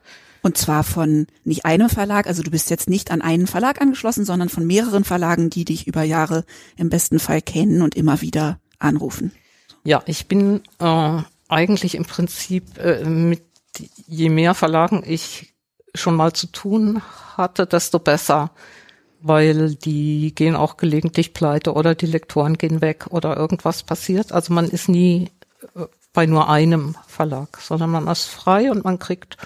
Und 0.42 0.58
zwar 0.58 0.84
von 0.84 1.28
nicht 1.46 1.66
einem 1.66 1.90
Verlag, 1.90 2.28
also 2.28 2.44
du 2.44 2.52
bist 2.52 2.70
jetzt 2.70 2.90
nicht 2.90 3.12
an 3.12 3.22
einen 3.22 3.48
Verlag 3.48 3.82
angeschlossen, 3.82 4.26
sondern 4.26 4.50
von 4.50 4.66
mehreren 4.68 5.06
Verlagen, 5.06 5.50
die 5.50 5.64
dich 5.64 5.88
über 5.88 6.04
Jahre 6.04 6.44
im 6.76 6.90
besten 6.90 7.20
Fall 7.20 7.42
kennen 7.42 7.82
und 7.82 7.96
immer 7.96 8.20
wieder 8.22 8.60
anrufen. 8.78 9.32
Ja, 9.86 10.04
ich 10.06 10.28
bin 10.28 10.62
äh, 10.80 11.22
eigentlich 11.48 11.96
im 11.96 12.04
Prinzip 12.04 12.78
äh, 12.78 13.06
mit 13.06 13.44
je 14.06 14.30
mehr 14.30 14.54
Verlagen 14.54 15.04
ich 15.06 15.54
schon 15.96 16.16
mal 16.16 16.34
zu 16.34 16.48
tun 16.48 17.02
hatte, 17.38 17.66
desto 17.66 18.00
besser 18.00 18.52
weil 19.24 19.76
die 19.76 20.36
gehen 20.36 20.56
auch 20.56 20.76
gelegentlich 20.76 21.34
pleite 21.34 21.74
oder 21.74 21.96
die 21.96 22.06
Lektoren 22.06 22.58
gehen 22.58 22.82
weg 22.82 23.08
oder 23.10 23.38
irgendwas 23.38 23.82
passiert. 23.82 24.34
Also 24.34 24.54
man 24.54 24.66
ist 24.66 24.90
nie 24.90 25.32
äh, 25.76 25.86
bei 26.14 26.26
nur 26.26 26.50
einem 26.50 26.96
Verlag, 27.08 27.58
sondern 27.60 27.90
man 27.90 28.08
ist 28.08 28.26
frei 28.26 28.72
und 28.72 28.86
man 28.86 29.00
kriegt 29.00 29.38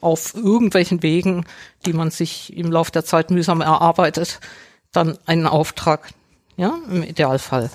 auf 0.00 0.34
irgendwelchen 0.34 1.02
Wegen, 1.02 1.44
die 1.86 1.92
man 1.92 2.10
sich 2.10 2.56
im 2.56 2.70
Laufe 2.70 2.92
der 2.92 3.04
Zeit 3.04 3.30
mühsam 3.30 3.60
erarbeitet, 3.60 4.40
dann 4.92 5.18
einen 5.26 5.46
Auftrag, 5.46 6.10
ja, 6.56 6.78
im 6.90 7.02
Idealfall. 7.02 7.70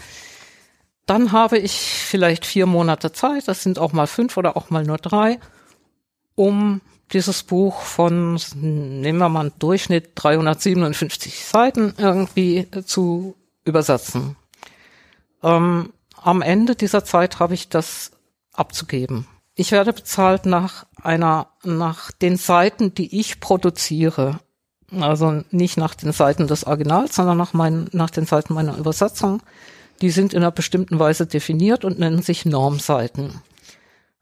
Dann 1.06 1.32
habe 1.32 1.58
ich 1.58 1.74
vielleicht 1.74 2.46
vier 2.46 2.66
Monate 2.66 3.12
Zeit, 3.12 3.48
das 3.48 3.64
sind 3.64 3.80
auch 3.80 3.92
mal 3.92 4.08
fünf 4.08 4.38
oder 4.38 4.56
auch 4.56 4.70
mal 4.70 4.84
nur 4.84 4.98
drei, 4.98 5.40
um 6.36 6.82
dieses 7.12 7.44
Buch 7.44 7.82
von, 7.82 8.40
nehmen 8.56 9.20
wir 9.20 9.30
mal 9.30 9.42
einen 9.42 9.60
Durchschnitt 9.60 10.12
357 10.16 11.46
Seiten 11.46 11.94
irgendwie 11.98 12.68
zu 12.86 13.36
übersetzen. 13.66 14.36
Ähm, 15.44 15.94
am 16.16 16.42
Ende 16.42 16.76
dieser 16.76 17.04
Zeit 17.04 17.40
habe 17.40 17.54
ich 17.54 17.70
das 17.70 18.13
abzugeben. 18.54 19.28
Ich 19.56 19.72
werde 19.72 19.94
bezahlt 19.94 20.46
nach 20.46 20.86
einer, 21.02 21.48
nach 21.64 22.12
den 22.12 22.38
Seiten, 22.38 22.94
die 22.96 23.20
ich 23.20 23.40
produziere. 23.40 24.40
Also 24.92 25.44
nicht 25.52 25.78
nach 25.78 25.96
den 25.96 26.12
Seiten 26.12 26.48
des 26.48 26.66
Originals, 26.66 27.16
sondern 27.16 27.38
nach 27.38 27.54
meinen, 27.54 27.90
nach 27.94 28.10
den 28.10 28.26
Seiten 28.26 28.54
meiner 28.54 28.78
Übersetzung. 28.78 29.42
Die 30.02 30.10
sind 30.10 30.34
in 30.34 30.40
einer 30.40 30.52
bestimmten 30.52 31.00
Weise 31.00 31.28
definiert 31.28 31.86
und 31.86 32.00
nennen 32.00 32.22
sich 32.22 32.46
Normseiten. 32.46 33.42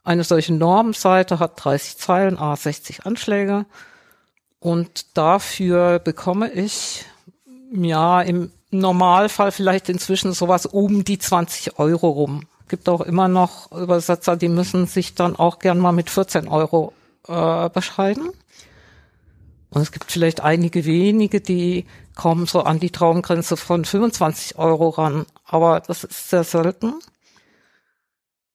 Eine 0.03 0.23
solche 0.23 0.53
Normseite 0.53 1.39
hat 1.39 1.63
30 1.63 1.97
Zeilen, 1.97 2.37
a 2.37 2.55
60 2.55 3.05
Anschläge. 3.05 3.65
Und 4.59 5.17
dafür 5.17 5.99
bekomme 5.99 6.51
ich, 6.51 7.05
ja, 7.71 8.21
im 8.21 8.51
Normalfall 8.69 9.51
vielleicht 9.51 9.89
inzwischen 9.89 10.33
sowas 10.33 10.65
um 10.65 11.03
die 11.03 11.19
20 11.19 11.79
Euro 11.79 12.09
rum 12.09 12.47
gibt 12.71 12.89
auch 12.89 13.01
immer 13.01 13.27
noch 13.27 13.71
Übersetzer, 13.71 14.35
die 14.35 14.47
müssen 14.47 14.87
sich 14.87 15.13
dann 15.13 15.35
auch 15.35 15.59
gern 15.59 15.77
mal 15.77 15.91
mit 15.91 16.09
14 16.09 16.47
Euro 16.47 16.93
äh, 17.27 17.69
bescheiden. 17.69 18.31
Und 19.69 19.81
es 19.81 19.91
gibt 19.91 20.11
vielleicht 20.11 20.41
einige 20.41 20.85
wenige, 20.85 21.41
die 21.41 21.85
kommen 22.15 22.47
so 22.47 22.61
an 22.61 22.79
die 22.79 22.89
Traumgrenze 22.89 23.57
von 23.57 23.85
25 23.85 24.57
Euro 24.57 24.89
ran. 24.89 25.25
Aber 25.45 25.81
das 25.81 26.03
ist 26.03 26.29
sehr 26.29 26.43
selten. 26.43 26.93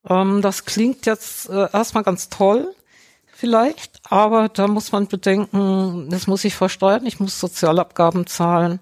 Ähm, 0.09 0.41
das 0.41 0.65
klingt 0.65 1.05
jetzt 1.05 1.49
äh, 1.49 1.71
erstmal 1.71 2.03
ganz 2.03 2.29
toll, 2.29 2.73
vielleicht, 3.27 3.99
aber 4.03 4.49
da 4.49 4.67
muss 4.67 4.91
man 4.91 5.07
bedenken, 5.07 6.09
das 6.09 6.25
muss 6.25 6.43
ich 6.43 6.55
versteuern, 6.55 7.05
ich 7.05 7.19
muss 7.19 7.39
Sozialabgaben 7.39 8.25
zahlen, 8.25 8.79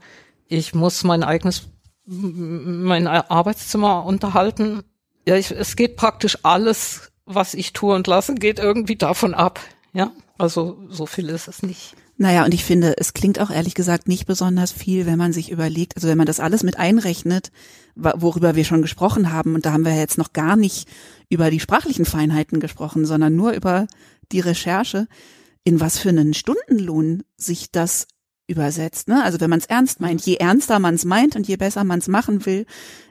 ich 0.47 0.73
muss 0.73 1.03
mein 1.03 1.23
eigenes 1.23 1.67
mein 2.07 3.07
Arbeitszimmer 3.07 4.05
unterhalten 4.05 4.83
ja, 5.27 5.35
ich, 5.35 5.51
es 5.51 5.75
geht 5.75 5.95
praktisch 5.95 6.39
alles, 6.43 7.11
was 7.25 7.53
ich 7.53 7.73
tue 7.73 7.95
und 7.95 8.07
lasse, 8.07 8.35
geht 8.35 8.59
irgendwie 8.59 8.95
davon 8.95 9.33
ab. 9.33 9.59
Ja, 9.93 10.11
also 10.37 10.77
so 10.89 11.05
viel 11.05 11.29
ist 11.29 11.47
es 11.47 11.63
nicht. 11.63 11.95
Naja, 12.17 12.45
und 12.45 12.53
ich 12.53 12.63
finde, 12.63 12.97
es 12.97 13.13
klingt 13.13 13.39
auch 13.39 13.49
ehrlich 13.49 13.75
gesagt 13.75 14.07
nicht 14.07 14.25
besonders 14.25 14.71
viel, 14.71 15.05
wenn 15.05 15.17
man 15.17 15.33
sich 15.33 15.51
überlegt, 15.51 15.97
also 15.97 16.07
wenn 16.07 16.17
man 16.17 16.27
das 16.27 16.39
alles 16.39 16.63
mit 16.63 16.79
einrechnet, 16.79 17.51
worüber 17.95 18.55
wir 18.55 18.63
schon 18.63 18.81
gesprochen 18.81 19.33
haben, 19.33 19.53
und 19.53 19.65
da 19.65 19.73
haben 19.73 19.83
wir 19.83 19.95
jetzt 19.95 20.17
noch 20.17 20.31
gar 20.31 20.55
nicht 20.55 20.87
über 21.29 21.49
die 21.49 21.59
sprachlichen 21.59 22.05
Feinheiten 22.05 22.61
gesprochen, 22.61 23.05
sondern 23.05 23.35
nur 23.35 23.51
über 23.51 23.87
die 24.31 24.39
Recherche, 24.39 25.07
in 25.65 25.81
was 25.81 25.97
für 25.97 26.09
einen 26.09 26.33
Stundenlohn 26.33 27.23
sich 27.35 27.71
das 27.71 28.07
übersetzt. 28.47 29.07
Ne? 29.07 29.23
Also 29.23 29.39
wenn 29.39 29.49
man 29.49 29.59
es 29.59 29.65
ernst 29.65 29.99
meint, 29.99 30.25
je 30.25 30.35
ernster 30.35 30.79
man 30.79 30.95
es 30.95 31.05
meint 31.05 31.35
und 31.35 31.47
je 31.47 31.57
besser 31.57 31.83
man 31.83 31.99
es 31.99 32.07
machen 32.07 32.45
will, 32.45 32.65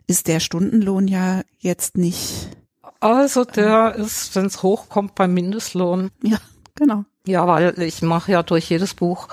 ist 0.06 0.28
der 0.28 0.40
Stundenlohn 0.40 1.08
ja 1.08 1.42
jetzt 1.58 1.96
nicht. 1.96 2.48
Also 3.00 3.44
der 3.44 3.94
ist, 3.96 4.34
wenn 4.34 4.46
es 4.46 4.62
hochkommt, 4.62 5.14
beim 5.14 5.34
Mindestlohn. 5.34 6.10
Ja, 6.22 6.38
genau. 6.74 7.04
Ja, 7.26 7.46
weil 7.46 7.78
ich 7.80 8.02
mache 8.02 8.32
ja 8.32 8.42
durch 8.42 8.68
jedes 8.68 8.94
Buch, 8.94 9.28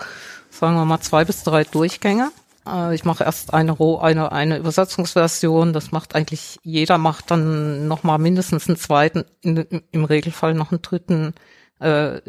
sagen 0.50 0.76
wir 0.76 0.86
mal, 0.86 1.02
zwei 1.02 1.26
bis 1.26 1.44
drei 1.44 1.64
Durchgänge. 1.64 2.32
Äh, 2.68 2.96
ich 2.96 3.06
mache 3.06 3.24
erst 3.24 3.54
eine 3.54 3.78
eine 3.80 4.32
eine 4.32 4.58
Übersetzungsversion. 4.58 5.74
Das 5.74 5.92
macht 5.92 6.16
eigentlich 6.16 6.60
jeder 6.64 6.98
macht 6.98 7.32
dann 7.32 7.88
noch 7.88 8.04
mal 8.04 8.18
mindestens 8.18 8.68
einen 8.68 8.78
zweiten, 8.78 9.26
in, 9.42 9.84
im 9.92 10.06
Regelfall 10.06 10.54
noch 10.54 10.72
einen 10.72 10.82
dritten 10.82 11.34
äh, 11.80 12.22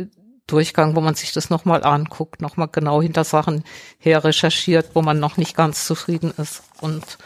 Durchgang, 0.52 0.94
wo 0.94 1.00
man 1.00 1.14
sich 1.14 1.32
das 1.32 1.50
noch 1.50 1.64
mal 1.64 1.82
anguckt, 1.82 2.42
noch 2.42 2.56
mal 2.56 2.66
genau 2.66 3.00
hinter 3.00 3.24
Sachen 3.24 3.64
her 3.98 4.22
recherchiert, 4.22 4.90
wo 4.94 5.02
man 5.02 5.18
noch 5.18 5.36
nicht 5.36 5.56
ganz 5.56 5.86
zufrieden 5.86 6.32
ist 6.36 6.62
und 6.80 7.18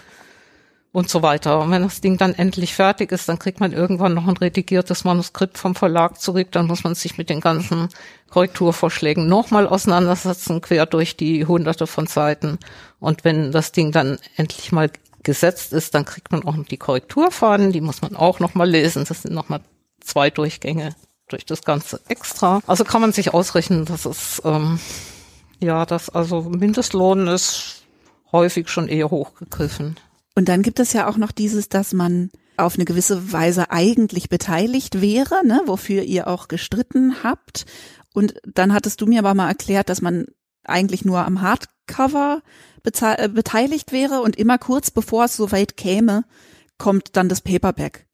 und 0.97 1.11
so 1.11 1.21
weiter. 1.21 1.61
Und 1.61 1.71
wenn 1.73 1.83
das 1.83 2.01
Ding 2.01 2.17
dann 2.17 2.33
endlich 2.33 2.75
fertig 2.75 3.13
ist, 3.13 3.29
dann 3.29 3.39
kriegt 3.39 3.61
man 3.61 3.75
irgendwann 3.75 4.15
noch 4.15 4.27
ein 4.27 4.37
redigiertes 4.39 5.05
Manuskript 5.05 5.59
vom 5.59 5.75
Verlag 5.75 6.19
zurück. 6.19 6.53
Dann 6.53 6.67
muss 6.67 6.85
man 6.85 6.95
sich 6.95 7.19
mit 7.19 7.29
den 7.29 7.43
ganzen 7.43 7.91
Korrekturvorschlägen 8.31 9.29
nochmal 9.29 9.67
auseinandersetzen, 9.67 10.63
quer 10.63 10.87
durch 10.87 11.15
die 11.15 11.45
hunderte 11.45 11.87
von 11.87 12.07
Seiten. 12.07 12.59
Und 12.99 13.25
wenn 13.25 13.53
das 13.53 13.73
Ding 13.73 13.93
dann 13.93 14.19
endlich 14.37 14.73
mal 14.73 14.91
gesetzt 15.23 15.75
ist, 15.75 15.95
dann 15.95 16.07
kriegt 16.07 16.33
man 16.33 16.43
auch 16.45 16.57
noch 16.57 16.65
die 16.65 16.79
Korrekturfahnen, 16.79 17.73
die 17.73 17.83
muss 17.83 18.01
man 18.01 18.17
auch 18.17 18.41
nochmal 18.41 18.71
lesen. 18.71 19.05
Das 19.07 19.21
sind 19.21 19.35
nochmal 19.35 19.61
zwei 20.01 20.31
Durchgänge 20.31 20.95
durch 21.29 21.45
das 21.45 21.63
Ganze 21.63 22.01
extra. 22.09 22.61
Also 22.67 22.85
kann 22.85 23.01
man 23.01 23.13
sich 23.13 23.35
ausrechnen, 23.35 23.85
dass 23.85 24.05
es, 24.05 24.41
ähm, 24.45 24.79
ja, 25.61 25.87
dass 25.87 26.09
also 26.11 26.43
Mindestlohn 26.43 27.27
ist 27.27 27.83
häufig 28.33 28.69
schon 28.69 28.89
eher 28.89 29.11
hochgegriffen. 29.11 29.97
Und 30.35 30.49
dann 30.49 30.63
gibt 30.63 30.81
es 30.81 30.93
ja 30.93 31.09
auch 31.09 31.17
noch 31.17 31.33
dieses, 31.33 31.69
dass 31.69 31.93
man 31.93 32.31
auf 32.57 32.77
eine 32.77 32.85
gewisse 32.85 33.33
Weise 33.33 33.71
eigentlich 33.71 34.29
beteiligt 34.29 35.01
wäre, 35.01 35.47
ne, 35.47 35.61
wofür 35.67 36.03
ihr 36.03 36.29
auch 36.29 36.49
gestritten 36.49 37.23
habt. 37.23 37.67
Und 38.13 38.35
dann 38.47 38.73
hattest 38.73 39.01
du 39.01 39.07
mir 39.07 39.19
aber 39.19 39.35
mal 39.35 39.49
erklärt, 39.49 39.89
dass 39.89 40.01
man 40.01 40.27
eigentlich 40.65 41.05
nur 41.05 41.25
am 41.25 41.43
Hardcover 41.43 42.43
äh, 42.85 43.29
beteiligt 43.29 43.93
wäre 43.93 44.21
und 44.21 44.37
immer 44.37 44.59
kurz 44.59 44.91
bevor 44.91 45.25
es 45.25 45.37
soweit 45.37 45.77
käme, 45.77 46.25
kommt 46.79 47.17
dann 47.17 47.29
das 47.29 47.41
Paperback 47.41 48.07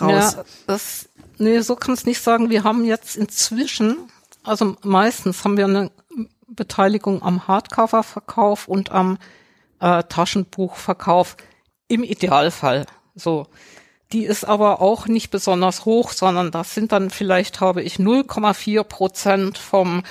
raus. 0.00 0.34
Ja, 0.34 0.44
das, 0.66 1.08
nee, 1.40 1.60
so 1.60 1.76
kann 1.76 1.94
es 1.94 2.06
nicht 2.06 2.22
sagen. 2.22 2.50
Wir 2.50 2.64
haben 2.64 2.84
jetzt 2.84 3.16
inzwischen, 3.16 3.96
also 4.42 4.76
meistens 4.82 5.44
haben 5.44 5.56
wir 5.56 5.64
eine 5.64 5.90
Beteiligung 6.48 7.22
am 7.22 7.48
Hardcover-Verkauf 7.48 8.68
und 8.68 8.90
am 8.90 9.18
äh, 9.80 10.02
Taschenbuchverkauf 10.04 11.36
im 11.88 12.04
Idealfall. 12.04 12.86
So. 13.14 13.46
Die 14.12 14.24
ist 14.24 14.44
aber 14.44 14.80
auch 14.80 15.06
nicht 15.06 15.30
besonders 15.30 15.84
hoch, 15.84 16.10
sondern 16.10 16.50
das 16.50 16.74
sind 16.74 16.90
dann 16.90 17.10
vielleicht, 17.10 17.60
habe 17.60 17.82
ich 17.82 17.96
0,4 17.96 18.82
Prozent 18.82 19.56
vom 19.56 20.02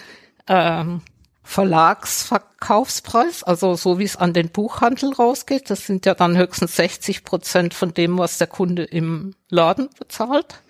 ähm, 0.47 1.01
Verlagsverkaufspreis, 1.43 3.43
also 3.43 3.75
so 3.75 3.99
wie 3.99 4.05
es 4.05 4.15
an 4.15 4.33
den 4.33 4.49
Buchhandel 4.49 5.11
rausgeht. 5.11 5.69
Das 5.69 5.85
sind 5.85 6.05
ja 6.05 6.13
dann 6.13 6.37
höchstens 6.37 6.77
60 6.77 7.25
Prozent 7.25 7.73
von 7.73 7.93
dem, 7.93 8.17
was 8.17 8.37
der 8.37 8.47
Kunde 8.47 8.83
im 8.83 9.35
Laden 9.49 9.89
bezahlt. 9.99 10.61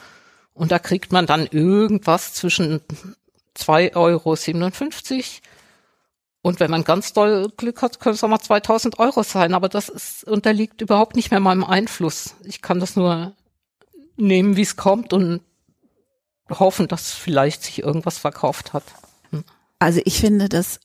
und 0.53 0.71
da 0.71 0.79
kriegt 0.79 1.11
man 1.11 1.25
dann 1.25 1.47
irgendwas 1.47 2.33
zwischen 2.33 2.81
2,57 3.57 3.95
Euro 3.95 4.35
und 6.47 6.61
wenn 6.61 6.71
man 6.71 6.85
ganz 6.85 7.11
doll 7.11 7.51
Glück 7.57 7.81
hat, 7.81 7.99
können 7.99 8.15
es 8.15 8.23
auch 8.23 8.29
mal 8.29 8.39
2000 8.39 8.99
Euro 8.99 9.23
sein. 9.23 9.53
Aber 9.53 9.67
das 9.67 9.89
ist, 9.89 10.23
unterliegt 10.23 10.81
überhaupt 10.81 11.17
nicht 11.17 11.29
mehr 11.29 11.41
meinem 11.41 11.65
Einfluss. 11.65 12.35
Ich 12.45 12.61
kann 12.61 12.79
das 12.79 12.95
nur 12.95 13.35
nehmen, 14.15 14.55
wie 14.55 14.61
es 14.61 14.77
kommt 14.77 15.11
und 15.11 15.41
hoffen, 16.49 16.87
dass 16.87 17.11
vielleicht 17.11 17.63
sich 17.63 17.83
irgendwas 17.83 18.17
verkauft 18.17 18.71
hat. 18.71 18.83
Hm. 19.31 19.43
Also 19.79 19.99
ich 20.05 20.21
finde 20.21 20.47
das, 20.47 20.79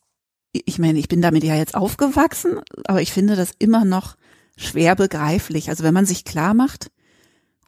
ich 0.52 0.80
meine, 0.80 0.98
ich 0.98 1.06
bin 1.06 1.22
damit 1.22 1.44
ja 1.44 1.54
jetzt 1.54 1.76
aufgewachsen, 1.76 2.60
aber 2.86 3.00
ich 3.00 3.12
finde 3.12 3.36
das 3.36 3.52
immer 3.58 3.84
noch 3.84 4.16
schwer 4.56 4.96
begreiflich. 4.96 5.68
Also 5.68 5.84
wenn 5.84 5.94
man 5.94 6.06
sich 6.06 6.24
klar 6.24 6.54
macht, 6.54 6.90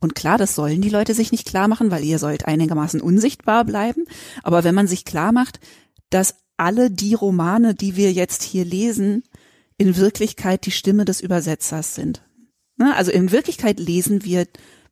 und 0.05 0.15
klar, 0.15 0.39
das 0.39 0.55
sollen 0.55 0.83
die 0.83 0.91
Leute 0.91 1.15
sich 1.15 1.33
nicht 1.33 1.47
klar 1.47 1.67
machen, 1.67 1.91
weil 1.91 2.05
ihr 2.05 2.19
sollt 2.19 2.47
einigermaßen 2.47 3.01
unsichtbar 3.01 3.65
bleiben. 3.65 4.05
Aber 4.43 4.63
wenn 4.63 4.75
man 4.75 4.87
sich 4.87 5.05
klar 5.05 5.33
macht, 5.33 5.59
dass 6.11 6.37
alle 6.57 6.91
die 6.91 7.15
Romane, 7.15 7.75
die 7.75 7.97
wir 7.97 8.13
jetzt 8.13 8.43
hier 8.43 8.65
lesen, 8.65 9.25
in 9.79 9.97
Wirklichkeit 9.97 10.67
die 10.67 10.71
Stimme 10.71 11.05
des 11.05 11.21
Übersetzers 11.21 11.95
sind. 11.95 12.23
Ne? 12.77 12.95
Also 12.95 13.11
in 13.11 13.33
Wirklichkeit 13.33 13.81
lesen 13.81 14.25
wir 14.25 14.47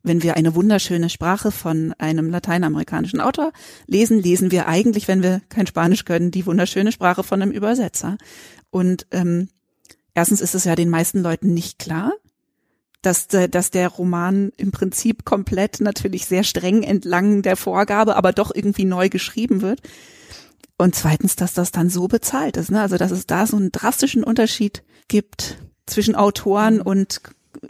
wenn 0.05 0.21
wir 0.21 0.35
eine 0.35 0.53
wunderschöne 0.53 1.09
Sprache 1.09 1.49
von 1.49 1.93
einem 1.97 2.29
lateinamerikanischen 2.29 3.21
Autor 3.21 3.53
lesen, 3.87 4.21
lesen 4.21 4.51
wir 4.51 4.67
eigentlich, 4.67 5.07
wenn 5.07 5.23
wir 5.23 5.41
kein 5.47 5.65
Spanisch 5.65 6.03
können, 6.03 6.29
die 6.29 6.45
wunderschöne 6.45 6.91
Sprache 6.91 7.23
von 7.23 7.41
einem 7.41 7.51
Übersetzer. 7.51 8.17
Und 8.69 9.07
ähm, 9.11 9.47
erstens 10.13 10.41
ist 10.41 10.55
es 10.55 10.65
ja 10.65 10.75
den 10.75 10.89
meisten 10.89 11.21
Leuten 11.21 11.53
nicht 11.53 11.79
klar, 11.79 12.11
dass, 13.03 13.27
dass 13.27 13.69
der 13.69 13.89
Roman 13.89 14.51
im 14.57 14.71
Prinzip 14.71 15.25
komplett 15.25 15.81
natürlich 15.81 16.25
sehr 16.25 16.43
streng 16.43 16.83
entlang 16.83 17.41
der 17.41 17.57
Vorgabe, 17.57 18.15
aber 18.15 18.31
doch 18.31 18.51
irgendwie 18.53 18.85
neu 18.85 19.09
geschrieben 19.09 19.61
wird. 19.61 19.81
Und 20.77 20.95
zweitens, 20.95 21.35
dass 21.35 21.53
das 21.53 21.71
dann 21.71 21.89
so 21.89 22.07
bezahlt 22.07 22.57
ist. 22.57 22.71
Ne? 22.71 22.81
Also 22.81 22.97
dass 22.97 23.11
es 23.11 23.27
da 23.27 23.45
so 23.45 23.57
einen 23.57 23.71
drastischen 23.71 24.23
Unterschied 24.23 24.83
gibt 25.07 25.57
zwischen 25.85 26.15
Autoren 26.15 26.81
und 26.81 27.21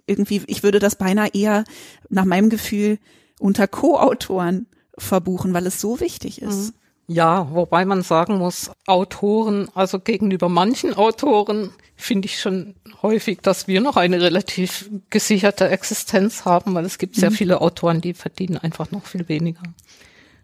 irgendwie, 0.06 0.44
ich 0.48 0.64
würde 0.64 0.80
das 0.80 0.96
beinahe 0.96 1.30
eher 1.34 1.66
nach 2.10 2.26
meinem 2.26 2.50
Gefühl 2.50 3.00
unter 3.40 3.68
Co-Autoren 3.68 4.68
verbuchen, 4.98 5.54
weil 5.54 5.68
es 5.68 5.82
so 5.82 6.00
wichtig 6.00 6.42
ist. 6.42 6.74
Mhm. 6.74 6.74
Ja, 7.08 7.52
wobei 7.52 7.84
man 7.84 8.02
sagen 8.02 8.38
muss, 8.38 8.72
Autoren, 8.88 9.68
also 9.74 10.00
gegenüber 10.00 10.48
manchen 10.48 10.94
Autoren 10.94 11.72
finde 12.04 12.28
ich 12.28 12.40
schon 12.40 12.76
häufig, 13.02 13.40
dass 13.42 13.68
wir 13.68 13.82
noch 13.82 13.96
eine 13.96 14.22
relativ 14.22 14.90
gesicherte 15.10 15.70
Existenz 15.70 16.46
haben, 16.46 16.76
weil 16.76 16.86
es 16.86 16.98
gibt 16.98 17.16
sehr 17.16 17.32
mhm. 17.32 17.36
viele 17.36 17.62
Autoren, 17.62 18.02
die 18.02 18.14
verdienen 18.14 18.58
einfach 18.58 18.92
noch 18.92 19.06
viel 19.06 19.28
weniger. 19.30 19.64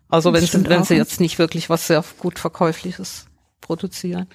Also 0.08 0.34
wenn, 0.34 0.46
sie, 0.46 0.68
wenn 0.68 0.84
sie 0.84 0.96
jetzt 0.96 1.20
nicht 1.20 1.38
wirklich 1.38 1.70
was 1.70 1.88
sehr 1.88 2.04
gut 2.18 2.40
Verkäufliches 2.40 3.26
produzieren. 3.62 4.28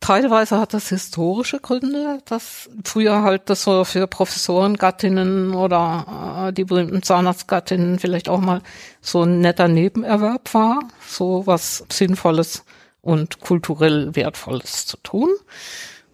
Teilweise 0.00 0.58
hat 0.58 0.72
das 0.72 0.88
historische 0.88 1.60
Gründe, 1.60 2.20
dass 2.24 2.70
früher 2.84 3.22
halt 3.22 3.50
das 3.50 3.62
so 3.62 3.84
für 3.84 4.06
Professorengattinnen 4.06 5.52
oder 5.52 6.48
äh, 6.48 6.52
die 6.54 6.64
berühmten 6.64 7.02
Zahnarztgattinnen 7.02 7.98
vielleicht 7.98 8.30
auch 8.30 8.40
mal 8.40 8.62
so 9.02 9.24
ein 9.24 9.40
netter 9.40 9.68
Nebenerwerb 9.68 10.54
war, 10.54 10.80
so 11.06 11.46
was 11.46 11.84
Sinnvolles 11.92 12.64
und 13.02 13.40
kulturell 13.40 14.16
Wertvolles 14.16 14.86
zu 14.86 14.96
tun. 14.96 15.28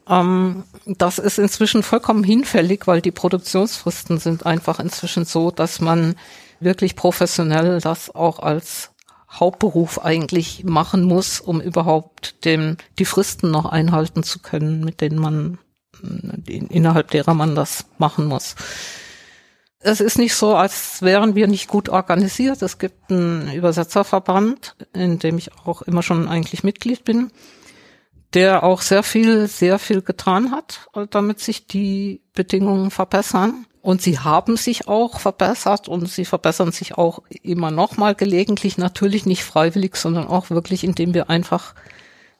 Ähm, 0.08 0.64
das 0.86 1.18
ist 1.18 1.38
inzwischen 1.38 1.82
vollkommen 1.82 2.24
hinfällig, 2.24 2.86
weil 2.86 3.00
die 3.00 3.10
Produktionsfristen 3.10 4.18
sind 4.18 4.46
einfach 4.46 4.78
inzwischen 4.78 5.24
so, 5.24 5.50
dass 5.50 5.80
man 5.80 6.14
wirklich 6.60 6.96
professionell 6.96 7.80
das 7.80 8.14
auch 8.14 8.38
als 8.38 8.90
Hauptberuf 9.30 10.02
eigentlich 10.02 10.64
machen 10.64 11.04
muss, 11.04 11.40
um 11.40 11.60
überhaupt 11.60 12.44
dem, 12.44 12.76
die 12.98 13.04
Fristen 13.04 13.50
noch 13.50 13.66
einhalten 13.66 14.22
zu 14.22 14.38
können, 14.38 14.84
mit 14.84 15.00
denen 15.00 15.18
man, 15.18 15.58
innerhalb 16.46 17.10
derer 17.10 17.34
man 17.34 17.54
das 17.54 17.86
machen 17.98 18.26
muss. 18.26 18.54
Es 19.78 20.00
ist 20.00 20.18
nicht 20.18 20.34
so, 20.34 20.56
als 20.56 21.02
wären 21.02 21.34
wir 21.34 21.46
nicht 21.48 21.68
gut 21.68 21.88
organisiert. 21.88 22.62
Es 22.62 22.78
gibt 22.78 23.10
einen 23.10 23.52
Übersetzerverband, 23.52 24.74
in 24.94 25.18
dem 25.18 25.38
ich 25.38 25.50
auch 25.64 25.82
immer 25.82 26.02
schon 26.02 26.28
eigentlich 26.28 26.64
Mitglied 26.64 27.04
bin, 27.04 27.30
der 28.34 28.62
auch 28.62 28.82
sehr 28.82 29.02
viel, 29.02 29.46
sehr 29.46 29.78
viel 29.78 30.02
getan 30.02 30.50
hat, 30.50 30.88
damit 31.10 31.40
sich 31.40 31.66
die 31.66 32.22
Bedingungen 32.34 32.90
verbessern. 32.90 33.66
Und 33.82 34.02
sie 34.02 34.18
haben 34.18 34.56
sich 34.56 34.88
auch 34.88 35.20
verbessert 35.20 35.86
und 35.86 36.08
sie 36.08 36.24
verbessern 36.24 36.72
sich 36.72 36.98
auch 36.98 37.20
immer 37.42 37.70
noch 37.70 37.96
mal 37.96 38.16
gelegentlich, 38.16 38.78
natürlich 38.78 39.26
nicht 39.26 39.44
freiwillig, 39.44 39.94
sondern 39.94 40.26
auch 40.26 40.50
wirklich, 40.50 40.82
indem 40.82 41.14
wir 41.14 41.30
einfach, 41.30 41.74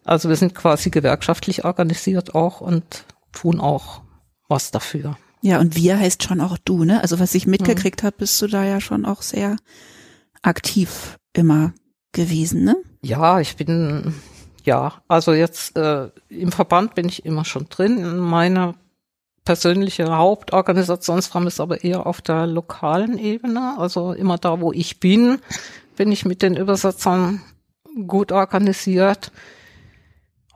also 0.04 0.28
wir 0.28 0.34
sind 0.34 0.56
quasi 0.56 0.90
gewerkschaftlich 0.90 1.64
organisiert 1.64 2.34
auch 2.34 2.60
und 2.60 3.04
tun 3.32 3.60
auch 3.60 4.02
was 4.48 4.72
dafür. 4.72 5.16
Ja, 5.40 5.60
und 5.60 5.76
wir 5.76 5.98
heißt 5.98 6.24
schon 6.24 6.40
auch 6.40 6.58
du, 6.58 6.82
ne? 6.82 7.00
Also 7.00 7.20
was 7.20 7.32
ich 7.36 7.46
mitgekriegt 7.46 8.02
mhm. 8.02 8.06
habe, 8.08 8.16
bist 8.18 8.42
du 8.42 8.48
da 8.48 8.64
ja 8.64 8.80
schon 8.80 9.04
auch 9.04 9.22
sehr 9.22 9.56
aktiv 10.42 11.16
immer 11.32 11.72
gewesen, 12.10 12.64
ne? 12.64 12.76
Ja, 13.02 13.38
ich 13.38 13.54
bin, 13.54 14.14
ja, 14.66 14.94
also 15.06 15.32
jetzt 15.32 15.76
äh, 15.76 16.10
im 16.28 16.50
Verband 16.50 16.96
bin 16.96 17.08
ich 17.08 17.24
immer 17.24 17.44
schon 17.44 17.68
drin. 17.68 17.98
In 17.98 18.18
meiner 18.18 18.74
persönliche 19.44 20.16
Hauptorganisationsform 20.16 21.46
ist 21.46 21.60
aber 21.60 21.84
eher 21.84 22.04
auf 22.04 22.20
der 22.20 22.48
lokalen 22.48 23.16
Ebene. 23.16 23.76
Also 23.78 24.12
immer 24.12 24.38
da, 24.38 24.60
wo 24.60 24.72
ich 24.72 24.98
bin, 24.98 25.38
bin 25.94 26.10
ich 26.10 26.24
mit 26.24 26.42
den 26.42 26.56
Übersetzern 26.56 27.42
gut 28.08 28.32
organisiert. 28.32 29.30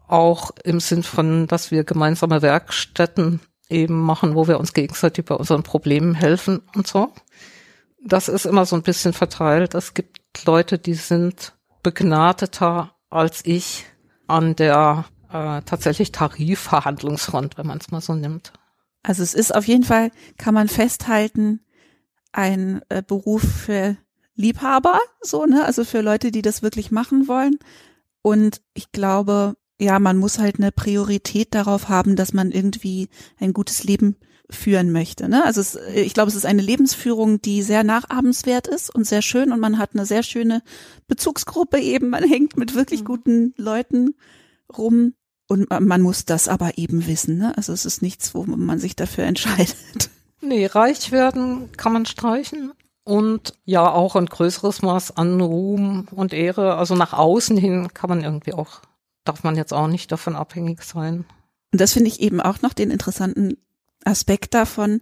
Auch 0.09 0.51
im 0.65 0.81
Sinn 0.81 1.05
von, 1.05 1.47
dass 1.47 1.71
wir 1.71 1.85
gemeinsame 1.85 2.43
Werkstätten 2.43 3.39
eben 3.69 4.01
machen, 4.01 4.35
wo 4.35 4.49
wir 4.49 4.59
uns 4.59 4.73
gegenseitig 4.73 5.25
bei 5.25 5.37
unseren 5.37 5.63
Problemen 5.63 6.17
helfen 6.17 6.63
und 6.75 6.89
so. 6.89 7.13
Das 8.05 8.29
ist 8.29 8.45
immer 8.45 8.67
so 8.67 8.75
ein 8.75 8.83
bisschen 8.83 9.13
verteilt. 9.13 9.77
Es 9.77 9.95
gibt 9.95 10.45
Leute, 10.47 10.81
die 10.81 10.95
sind 10.95 11.55
begnadeter 11.85 12.93
als 13.09 13.45
ich 13.45 13.87
an 14.31 14.57
der 14.57 15.05
äh, 15.33 15.63
tatsächlich 15.63 16.13
Tarifverhandlungsfront, 16.13 17.59
wenn 17.59 17.67
man 17.67 17.79
es 17.79 17.91
mal 17.91 18.01
so 18.01 18.15
nimmt. 18.15 18.53
Also 19.03 19.23
es 19.23 19.35
ist 19.35 19.55
auf 19.55 19.67
jeden 19.67 19.85
Fall, 19.85 20.11
kann 20.39 20.55
man 20.55 20.69
festhalten, 20.69 21.61
ein 22.33 22.81
äh, 22.89 23.03
Beruf 23.03 23.43
für 23.43 23.97
Liebhaber, 24.35 25.01
so, 25.21 25.47
ne? 25.47 25.65
Also 25.65 25.85
für 25.85 26.01
Leute, 26.01 26.31
die 26.31 26.43
das 26.43 26.63
wirklich 26.63 26.91
machen 26.91 27.29
wollen. 27.29 27.59
Und 28.23 28.63
ich 28.75 28.93
glaube, 28.93 29.57
ja, 29.79 29.99
man 29.99 30.19
muss 30.19 30.39
halt 30.39 30.59
eine 30.59 30.73
Priorität 30.73 31.55
darauf 31.55 31.89
haben, 31.89 32.15
dass 32.15 32.33
man 32.33 32.51
irgendwie 32.51 33.09
ein 33.39 33.53
gutes 33.53 33.85
Leben 33.85 34.17
führen 34.51 34.93
möchte. 34.93 35.29
Ne? 35.29 35.45
Also 35.45 35.61
es, 35.61 35.79
ich 35.95 36.15
glaube, 36.15 36.29
es 36.29 36.35
ist 36.35 36.47
eine 36.47 36.63
Lebensführung, 36.63 37.41
die 37.41 37.63
sehr 37.63 37.85
nachahmenswert 37.85 38.67
ist 38.67 38.95
und 38.95 39.07
sehr 39.07 39.23
schön 39.23 39.53
und 39.53 39.61
man 39.61 39.79
hat 39.79 39.91
eine 39.95 40.07
sehr 40.07 40.23
schöne 40.23 40.63
Bezugsgruppe 41.09 41.79
eben. 41.79 42.11
Man 42.11 42.25
hängt 42.25 42.57
mit 42.57 42.75
wirklich 42.75 43.01
mhm. 43.01 43.07
guten 43.07 43.55
Leuten 43.57 44.15
rum 44.77 45.15
und 45.49 45.69
man 45.69 46.01
muss 46.01 46.25
das 46.25 46.49
aber 46.49 46.79
eben 46.79 47.07
wissen. 47.07 47.39
Ne? 47.39 47.57
Also 47.57 47.73
es 47.73 47.85
ist 47.85 48.03
nichts, 48.03 48.35
wo 48.35 48.45
man 48.45 48.79
sich 48.79 48.97
dafür 48.97 49.25
entscheidet. 49.27 50.11
Nee, 50.41 50.67
reich 50.67 51.13
werden 51.13 51.71
kann 51.77 51.93
man 51.93 52.07
streichen. 52.07 52.73
Und 53.05 53.55
ja, 53.65 53.91
auch 53.91 54.15
ein 54.15 54.27
größeres 54.27 54.83
Maß 54.83 55.17
an 55.17 55.41
Ruhm 55.41 56.07
und 56.13 56.33
Ehre. 56.33 56.77
Also 56.77 56.95
nach 56.95 57.13
außen 57.13 57.57
hin 57.57 57.89
kann 57.95 58.11
man 58.11 58.23
irgendwie 58.23 58.53
auch, 58.53 58.83
darf 59.25 59.43
man 59.43 59.57
jetzt 59.57 59.73
auch 59.73 59.89
nicht 59.89 60.13
davon 60.13 60.37
abhängig 60.37 60.83
sein. 60.83 61.25
Und 61.73 61.81
das 61.81 61.93
finde 61.93 62.09
ich 62.09 62.21
eben 62.21 62.41
auch 62.41 62.63
noch 62.63 62.73
den 62.73 62.91
interessanten 62.91 63.57
Aspekt 64.05 64.55
davon, 64.55 65.01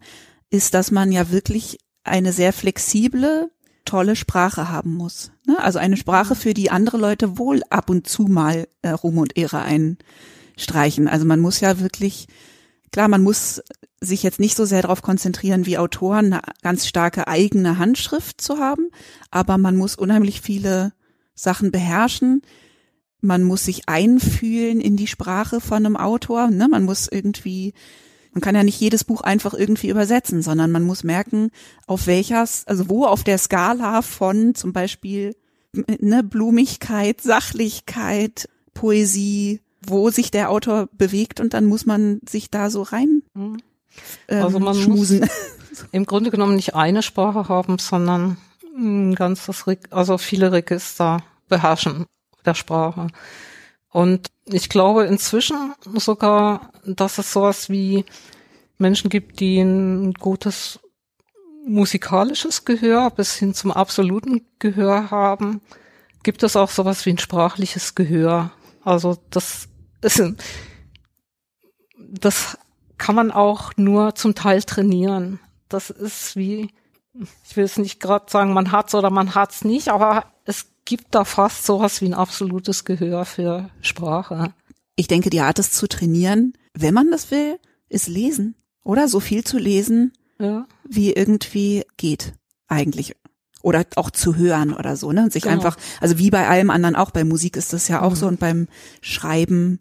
ist, 0.51 0.75
dass 0.75 0.91
man 0.91 1.13
ja 1.13 1.31
wirklich 1.31 1.79
eine 2.05 2.33
sehr 2.33 2.53
flexible, 2.53 3.51
tolle 3.85 4.17
Sprache 4.17 4.71
haben 4.71 4.95
muss. 4.95 5.31
Ne? 5.47 5.59
Also 5.59 5.79
eine 5.79 5.97
Sprache, 5.97 6.35
für 6.35 6.55
die 6.55 6.71
andere 6.71 6.99
Leute 6.99 7.39
wohl 7.39 7.63
ab 7.71 7.91
und 7.91 8.07
zu 8.07 8.25
mal 8.25 8.69
äh, 8.83 8.91
Ruhm 8.91 9.19
und 9.19 9.37
Ehre 9.37 9.63
ein 9.63 9.99
streichen. 10.57 11.09
Also 11.09 11.25
man 11.25 11.41
muss 11.41 11.61
ja 11.61 11.81
wirklich, 11.81 12.27
klar, 12.93 13.09
man 13.09 13.23
muss 13.23 13.63
sich 14.01 14.23
jetzt 14.23 14.41
nicht 14.41 14.57
so 14.57 14.65
sehr 14.65 14.83
darauf 14.83 15.03
konzentrieren, 15.03 15.67
wie 15.67 15.79
Autoren 15.79 16.33
eine 16.33 16.43
ganz 16.63 16.87
starke 16.87 17.29
eigene 17.29 17.79
Handschrift 17.79 18.41
zu 18.41 18.59
haben, 18.59 18.89
aber 19.31 19.59
man 19.59 19.77
muss 19.77 19.97
unheimlich 19.97 20.41
viele 20.41 20.93
Sachen 21.35 21.71
beherrschen. 21.71 22.43
Man 23.21 23.43
muss 23.43 23.65
sich 23.65 23.89
einfühlen 23.89 24.81
in 24.81 24.97
die 24.97 25.07
Sprache 25.07 25.61
von 25.61 25.85
einem 25.85 25.97
Autor. 25.97 26.51
Ne? 26.51 26.69
Man 26.69 26.85
muss 26.85 27.09
irgendwie, 27.11 27.75
man 28.39 28.41
kann 28.41 28.55
ja 28.55 28.63
nicht 28.63 28.79
jedes 28.79 29.03
Buch 29.03 29.23
einfach 29.23 29.53
irgendwie 29.53 29.89
übersetzen, 29.89 30.43
sondern 30.43 30.71
man 30.71 30.85
muss 30.85 31.03
merken, 31.03 31.51
auf 31.89 32.07
welcher, 32.07 32.47
also 32.67 32.89
wo 32.89 33.05
auf 33.05 33.25
der 33.25 33.37
Skala 33.37 34.01
von 34.01 34.55
zum 34.55 34.73
Beispiel 34.73 35.35
ne, 35.73 36.23
Blumigkeit, 36.23 37.21
Sachlichkeit, 37.21 38.49
Poesie, 38.75 39.61
wo 39.85 40.11
sich 40.11 40.31
der 40.31 40.51
Autor 40.51 40.89
bewegt 40.93 41.41
und 41.41 41.53
dann 41.53 41.67
muss 41.67 41.85
man 41.85 42.21
sich 42.29 42.49
da 42.49 42.71
so 42.71 42.83
rein 42.83 43.23
mhm. 43.35 43.57
ähm, 44.29 44.45
also 44.45 44.61
man 44.61 44.77
schmusen. 44.77 45.19
muss 45.19 45.31
im 45.91 46.07
Grunde 46.07 46.31
genommen 46.31 46.55
nicht 46.55 46.77
eine 46.77 47.03
Sprache 47.03 47.49
haben, 47.49 47.79
sondern 47.81 48.37
ein 48.77 49.17
ganzes, 49.17 49.65
also 49.91 50.17
viele 50.17 50.53
Register 50.53 51.25
beherrschen 51.49 52.07
der 52.45 52.55
Sprache. 52.55 53.09
Und 53.99 54.31
ich 54.45 54.69
glaube 54.69 55.07
inzwischen 55.07 55.75
sogar, 55.97 56.71
dass 56.85 57.19
es 57.19 57.33
sowas 57.33 57.69
wie 57.69 58.05
Menschen 58.77 59.11
gibt, 59.11 59.41
die 59.41 59.59
ein 59.59 60.15
gutes 60.15 60.79
musikalisches 61.67 62.65
Gehör 62.65 63.11
bis 63.11 63.35
hin 63.35 63.55
zum 63.55 63.73
absoluten 63.73 64.47
Gehör 64.61 65.11
haben. 65.11 65.61
Gibt 66.23 66.45
es 66.45 66.55
auch 66.55 66.71
sowas 66.71 67.07
wie 67.07 67.11
ein 67.11 67.19
sprachliches 67.19 67.97
Gehör? 67.97 68.53
Also 68.85 69.19
das 69.31 69.67
ist, 70.01 70.23
das 71.99 72.57
kann 72.99 73.17
man 73.17 73.33
auch 73.33 73.73
nur 73.77 74.15
zum 74.15 74.37
Teil 74.37 74.63
trainieren. 74.63 75.41
Das 75.69 75.91
ist 75.91 76.37
wie, 76.37 76.71
ich 77.45 77.57
will 77.57 77.65
es 77.65 77.79
nicht 77.79 77.99
gerade 77.99 78.31
sagen, 78.31 78.53
man 78.53 78.71
hat's 78.71 78.95
oder 78.95 79.11
man 79.11 79.35
hat's 79.35 79.65
nicht, 79.65 79.89
aber 79.89 80.27
gibt 80.89 81.15
da 81.15 81.25
fast 81.27 81.67
sowas 81.67 82.01
wie 82.01 82.07
ein 82.07 82.15
absolutes 82.15 82.87
Gehör 82.87 83.27
für 83.27 83.69
Sprache. 83.83 84.55
Ich 84.97 85.07
denke, 85.07 85.29
die 85.29 85.41
Art 85.43 85.59
es 85.59 85.71
zu 85.71 85.87
trainieren, 85.87 86.55
wenn 86.73 86.95
man 86.95 87.11
das 87.11 87.31
will, 87.31 87.59
ist 87.91 88.09
lesen. 88.09 88.55
Oder 88.85 89.07
so 89.07 89.21
viel 89.21 89.45
zu 89.45 89.59
lesen, 89.59 90.13
ja. 90.39 90.67
wie 90.89 91.13
irgendwie 91.13 91.85
geht. 91.99 92.33
eigentlich. 92.69 93.15
Oder 93.63 93.85
auch 93.97 94.11
zu 94.11 94.37
hören 94.37 94.73
oder 94.73 94.97
so, 94.97 95.13
ne? 95.13 95.25
Und 95.25 95.33
sich 95.33 95.43
Genau. 95.43 95.55
einfach, 95.57 95.77
also 96.01 96.19
wie 96.19 96.31
bei 96.31 96.49
allem 96.49 96.71
anderen 96.71 96.97
auch, 96.97 97.11
bei 97.11 97.25
Musik 97.25 97.57
ist 97.57 97.73
das 97.75 97.89
ja 97.89 98.01
auch 98.03 98.13
Mhm. 98.13 98.17
so 98.17 98.27
und 98.29 98.41
beim 98.41 98.69
Schreiben 99.03 99.81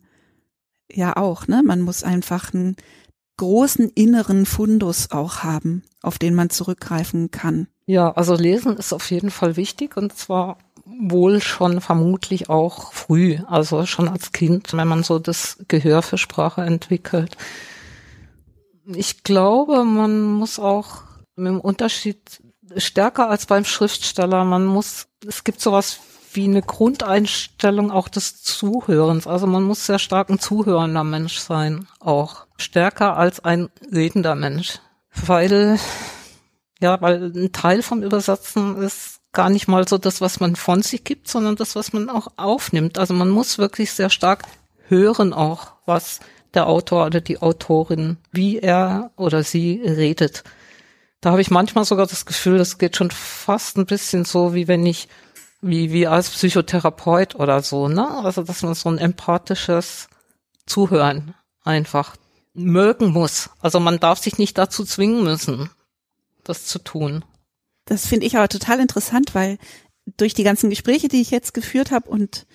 ja 0.92 1.16
auch, 1.16 1.48
ne? 1.48 1.64
Man 1.64 1.82
muss 1.82 2.04
einfach 2.04 2.54
einen 2.54 2.76
großen 3.38 3.90
inneren 3.92 4.46
Fundus 4.46 5.12
auch 5.12 5.44
haben, 5.44 5.84
auf 6.02 6.18
den 6.18 6.34
man 6.36 6.50
zurückgreifen 6.50 7.30
kann. 7.32 7.68
Ja, 7.86 8.12
also 8.12 8.36
lesen 8.36 8.76
ist 8.78 8.92
auf 8.94 9.10
jeden 9.12 9.32
Fall 9.32 9.56
wichtig 9.58 9.96
und 9.96 10.18
zwar 10.18 10.58
wohl 11.00 11.42
schon 11.42 11.82
vermutlich 11.82 12.50
auch 12.50 12.94
früh, 12.94 13.40
also 13.48 13.86
schon 13.86 14.08
als 14.08 14.32
Kind, 14.32 14.74
wenn 14.74 14.88
man 14.88 15.04
so 15.04 15.20
das 15.20 15.58
Gehör 15.68 16.02
für 16.02 16.18
Sprache 16.18 16.62
entwickelt. 16.62 17.38
Ich 18.86 19.24
glaube, 19.24 19.84
man 19.84 20.24
muss 20.24 20.60
auch 20.60 21.04
mit 21.36 21.48
dem 21.48 21.60
Unterschied 21.60 22.42
stärker 22.78 23.30
als 23.30 23.46
beim 23.46 23.66
Schriftsteller, 23.66 24.44
man 24.44 24.66
muss, 24.66 25.08
es 25.26 25.44
gibt 25.44 25.62
sowas 25.62 26.00
wie 26.34 26.46
eine 26.46 26.62
Grundeinstellung 26.62 27.92
auch 27.92 28.10
des 28.10 28.44
Zuhörens. 28.44 29.28
Also 29.28 29.48
man 29.48 29.64
muss 29.64 29.86
sehr 29.86 30.00
stark 30.00 30.30
ein 30.30 30.40
zuhörender 30.40 31.04
Mensch 31.04 31.40
sein, 31.40 31.88
auch 32.00 32.46
stärker 32.58 33.18
als 33.18 33.40
ein 33.40 33.70
redender 33.92 34.36
Mensch. 34.36 34.80
Weil 35.26 35.80
ja, 36.80 37.02
weil 37.02 37.32
ein 37.36 37.52
Teil 37.52 37.82
vom 37.82 38.04
Übersetzen 38.04 38.78
ist 38.78 39.17
gar 39.38 39.52
nicht 39.52 39.68
mal 39.68 39.88
so 39.88 40.00
das, 40.00 40.20
was 40.20 40.40
man 40.40 40.56
von 40.56 40.82
sich 40.82 41.04
gibt, 41.04 41.28
sondern 41.28 41.56
das, 41.56 41.76
was 41.76 41.94
man 41.94 42.10
auch 42.10 42.30
aufnimmt. 42.38 42.98
Also 42.98 43.14
man 43.14 43.30
muss 43.30 43.60
wirklich 43.60 43.92
sehr 43.92 44.10
stark 44.10 44.44
hören 44.88 45.32
auch, 45.32 45.74
was 45.86 46.20
der 46.56 46.66
Autor 46.66 47.06
oder 47.06 47.22
die 47.22 47.40
Autorin, 47.40 48.18
wie 48.32 48.58
er 48.58 49.12
oder 49.16 49.44
sie 49.44 49.80
redet. 49.86 50.44
Da 51.22 51.30
habe 51.30 51.42
ich 51.42 51.52
manchmal 51.52 51.86
sogar 51.86 52.08
das 52.08 52.26
Gefühl, 52.26 52.58
das 52.58 52.80
geht 52.80 52.96
schon 52.96 53.12
fast 53.12 53.78
ein 53.78 53.86
bisschen 53.86 54.26
so, 54.26 54.56
wie 54.56 54.68
wenn 54.68 54.84
ich, 54.88 55.08
wie, 55.62 55.92
wie 55.92 56.08
als 56.08 56.32
Psychotherapeut 56.32 57.36
oder 57.36 57.62
so, 57.62 57.88
ne? 57.88 58.10
Also, 58.24 58.42
dass 58.42 58.64
man 58.64 58.74
so 58.74 58.90
ein 58.90 58.98
empathisches 58.98 60.10
Zuhören 60.66 61.36
einfach 61.64 62.16
mögen 62.56 63.12
muss. 63.12 63.52
Also 63.62 63.80
man 63.80 64.00
darf 64.00 64.18
sich 64.18 64.40
nicht 64.40 64.58
dazu 64.58 64.84
zwingen 64.84 65.24
müssen, 65.24 65.70
das 66.44 66.66
zu 66.66 66.80
tun. 66.80 67.24
Das 67.88 68.06
finde 68.06 68.26
ich 68.28 68.38
aber 68.38 68.48
total 68.50 68.80
interessant, 68.80 69.34
weil 69.34 69.58
durch 70.18 70.34
die 70.34 70.44
ganzen 70.44 70.70
Gespräche, 70.70 71.08
die 71.08 71.22
ich 71.22 71.32
jetzt 71.32 71.54
geführt 71.54 71.92
habe 71.92 72.10
und 72.10 72.46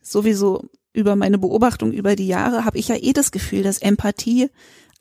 sowieso 0.00 0.68
über 0.92 1.16
meine 1.16 1.38
Beobachtung 1.38 1.92
über 1.92 2.16
die 2.16 2.26
Jahre, 2.26 2.64
habe 2.64 2.78
ich 2.78 2.88
ja 2.88 2.96
eh 2.96 3.12
das 3.12 3.32
Gefühl, 3.32 3.62
dass 3.62 3.78
Empathie 3.78 4.50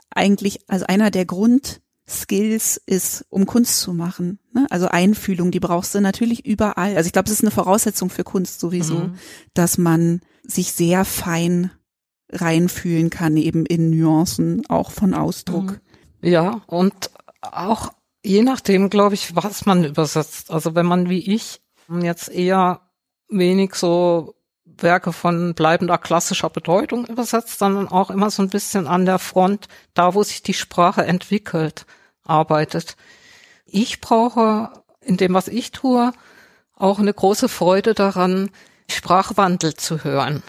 eigentlich 0.10 0.62
also 0.70 0.86
einer 0.88 1.12
der 1.12 1.26
Grundskills 1.26 2.82
ist, 2.86 3.26
um 3.30 3.46
Kunst 3.46 3.80
zu 3.80 3.94
machen. 3.94 4.40
Ne? 4.54 4.68
Also 4.70 4.88
Einfühlung, 4.88 5.52
die 5.52 5.60
brauchst 5.60 5.94
du 5.96 6.02
natürlich 6.02 6.46
überall. 6.46 6.96
Also 6.96 7.08
ich 7.08 7.14
glaube, 7.14 7.28
es 7.28 7.34
ist 7.34 7.44
eine 7.44 7.52
Voraussetzung 7.52 8.10
für 8.10 8.24
Kunst 8.24 8.60
sowieso, 8.60 8.96
Mhm. 8.96 9.16
dass 9.54 9.78
man 9.78 10.22
sich 10.44 10.72
sehr 10.74 11.06
fein 11.06 11.72
reinfühlen 12.30 13.10
kann, 13.10 13.36
eben 13.38 13.66
in 13.66 13.90
Nuancen, 13.90 14.64
auch 14.70 14.92
von 14.92 15.14
Ausdruck. 15.14 15.80
Ja, 16.22 16.62
und 16.68 17.12
auch 17.42 17.92
je 18.24 18.44
nachdem, 18.44 18.90
glaube 18.90 19.16
ich, 19.16 19.36
was 19.36 19.66
man 19.66 19.84
übersetzt. 19.84 20.52
Also 20.52 20.76
wenn 20.76 20.86
man 20.86 21.10
wie 21.10 21.34
ich 21.34 21.62
jetzt 22.02 22.30
eher 22.30 22.82
wenig 23.30 23.76
so 23.76 24.36
Werke 24.66 25.14
von 25.14 25.54
bleibender 25.54 25.98
klassischer 25.98 26.50
Bedeutung 26.50 27.06
übersetzt, 27.06 27.60
sondern 27.60 27.88
auch 27.88 28.10
immer 28.10 28.30
so 28.30 28.42
ein 28.42 28.50
bisschen 28.50 28.88
an 28.88 29.06
der 29.06 29.20
Front, 29.20 29.68
da 29.94 30.14
wo 30.14 30.24
sich 30.24 30.42
die 30.42 30.54
Sprache 30.54 31.06
entwickelt, 31.06 31.86
arbeitet. 32.24 32.96
Ich 33.66 34.02
brauche 34.02 34.72
in 35.02 35.18
dem, 35.18 35.34
was 35.34 35.48
ich 35.48 35.72
tue, 35.72 36.12
auch 36.76 37.00
eine 37.00 37.14
große 37.14 37.50
Freude 37.50 37.94
daran, 37.94 38.50
Sprachwandel 38.90 39.76
zu 39.76 40.04
hören. 40.04 40.44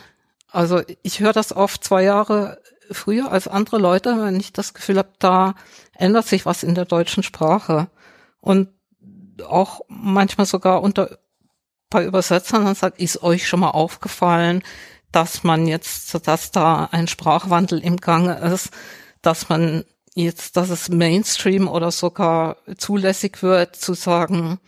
Also 0.48 0.82
ich 1.02 1.20
höre 1.20 1.32
das 1.32 1.54
oft 1.54 1.84
zwei 1.84 2.02
Jahre 2.02 2.60
früher 2.94 3.30
als 3.30 3.48
andere 3.48 3.78
Leute, 3.78 4.22
wenn 4.22 4.38
ich 4.38 4.52
das 4.52 4.74
Gefühl 4.74 4.98
habe, 4.98 5.12
da 5.18 5.54
ändert 5.96 6.26
sich 6.26 6.46
was 6.46 6.62
in 6.62 6.74
der 6.74 6.84
deutschen 6.84 7.22
Sprache. 7.22 7.88
Und 8.40 8.68
auch 9.46 9.80
manchmal 9.88 10.46
sogar 10.46 10.82
unter 10.82 11.18
bei 11.90 12.04
Übersetzern, 12.04 12.64
dann 12.64 12.74
sagt, 12.74 12.98
ist 12.98 13.22
euch 13.22 13.46
schon 13.46 13.60
mal 13.60 13.70
aufgefallen, 13.70 14.62
dass 15.12 15.44
man 15.44 15.66
jetzt, 15.66 16.26
dass 16.26 16.50
da 16.50 16.88
ein 16.90 17.06
Sprachwandel 17.06 17.78
im 17.78 17.98
Gange 17.98 18.38
ist, 18.38 18.70
dass 19.20 19.50
man 19.50 19.84
jetzt, 20.14 20.56
dass 20.56 20.70
es 20.70 20.88
Mainstream 20.88 21.68
oder 21.68 21.90
sogar 21.90 22.56
zulässig 22.78 23.42
wird, 23.42 23.76
zu 23.76 23.94
sagen, 23.94 24.58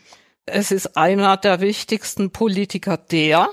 es 0.47 0.71
ist 0.71 0.97
einer 0.97 1.39
der 1.39 1.61
wichtigsten 1.61 2.31
Politiker 2.31 2.99
der, 2.99 3.49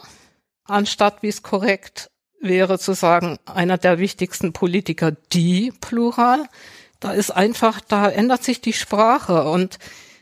anstatt 0.65 1.23
wie 1.23 1.29
es 1.29 1.41
korrekt 1.41 2.10
wäre 2.41 2.79
zu 2.79 2.93
sagen, 2.93 3.37
einer 3.45 3.77
der 3.77 3.99
wichtigsten 3.99 4.53
Politiker 4.53 5.11
die, 5.11 5.73
plural. 5.81 6.45
Da 6.99 7.11
ist 7.11 7.31
einfach, 7.31 7.81
da 7.81 8.09
ändert 8.09 8.43
sich 8.43 8.61
die 8.61 8.73
Sprache 8.73 9.43
und 9.43 9.79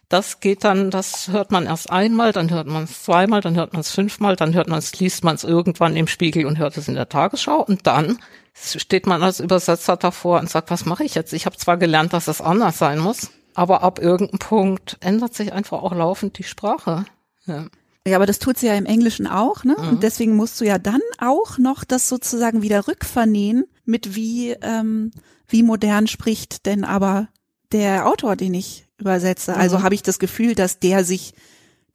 das 0.09 0.39
geht 0.39 0.63
dann, 0.63 0.89
das 0.89 1.27
hört 1.27 1.51
man 1.51 1.65
erst 1.65 1.91
einmal, 1.91 2.31
dann 2.31 2.49
hört 2.49 2.67
man 2.67 2.85
es 2.85 3.03
zweimal, 3.03 3.41
dann 3.41 3.55
hört 3.55 3.73
man 3.73 3.81
es 3.81 3.91
fünfmal, 3.91 4.35
dann 4.35 4.55
hört 4.55 4.67
man 4.67 4.79
es, 4.79 4.99
liest 4.99 5.23
man 5.23 5.35
es 5.35 5.43
irgendwann 5.43 5.95
im 5.95 6.07
Spiegel 6.07 6.45
und 6.45 6.57
hört 6.57 6.77
es 6.77 6.87
in 6.87 6.95
der 6.95 7.09
Tagesschau 7.09 7.61
und 7.61 7.85
dann 7.85 8.17
steht 8.53 9.05
man 9.05 9.21
als 9.21 9.39
Übersetzer 9.39 9.97
davor 9.97 10.39
und 10.39 10.49
sagt, 10.49 10.71
was 10.71 10.85
mache 10.85 11.03
ich 11.03 11.15
jetzt? 11.15 11.31
Ich 11.33 11.45
habe 11.45 11.57
zwar 11.57 11.77
gelernt, 11.77 12.13
dass 12.13 12.27
es 12.27 12.41
anders 12.41 12.79
sein 12.79 12.97
muss, 12.99 13.29
aber 13.53 13.83
ab 13.83 13.99
irgendeinem 13.99 14.39
Punkt 14.39 14.97
ändert 14.99 15.35
sich 15.35 15.53
einfach 15.53 15.83
auch 15.83 15.93
laufend 15.93 16.37
die 16.39 16.43
Sprache. 16.43 17.05
Ja. 17.45 17.67
Ja, 18.09 18.17
aber 18.17 18.25
das 18.25 18.39
tut 18.39 18.57
sie 18.57 18.67
ja 18.67 18.75
im 18.75 18.85
Englischen 18.85 19.27
auch, 19.27 19.63
ne? 19.63 19.75
Und 19.75 20.03
deswegen 20.03 20.35
musst 20.35 20.59
du 20.59 20.65
ja 20.65 20.77
dann 20.77 21.01
auch 21.19 21.57
noch 21.57 21.83
das 21.83 22.09
sozusagen 22.09 22.61
wieder 22.61 22.87
rückvernähen 22.87 23.65
mit 23.85 24.15
wie, 24.15 24.51
ähm, 24.61 25.11
wie 25.47 25.63
modern 25.63 26.07
spricht 26.07 26.65
denn 26.65 26.83
aber 26.83 27.27
der 27.71 28.07
Autor, 28.07 28.35
den 28.35 28.53
ich 28.53 28.87
übersetze. 28.97 29.55
Also 29.55 29.83
habe 29.83 29.95
ich 29.95 30.03
das 30.03 30.19
Gefühl, 30.19 30.55
dass 30.55 30.79
der 30.79 31.03
sich 31.03 31.33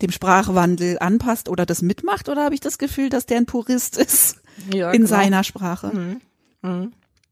dem 0.02 0.10
Sprachwandel 0.10 0.98
anpasst 0.98 1.48
oder 1.48 1.66
das 1.66 1.82
mitmacht 1.82 2.28
oder 2.28 2.44
habe 2.44 2.54
ich 2.54 2.60
das 2.60 2.78
Gefühl, 2.78 3.08
dass 3.08 3.26
der 3.26 3.38
ein 3.38 3.46
Purist 3.46 3.96
ist 3.96 4.36
Ja, 4.72 4.90
in 4.90 5.02
genau. 5.02 5.08
seiner 5.08 5.44
Sprache? 5.44 6.18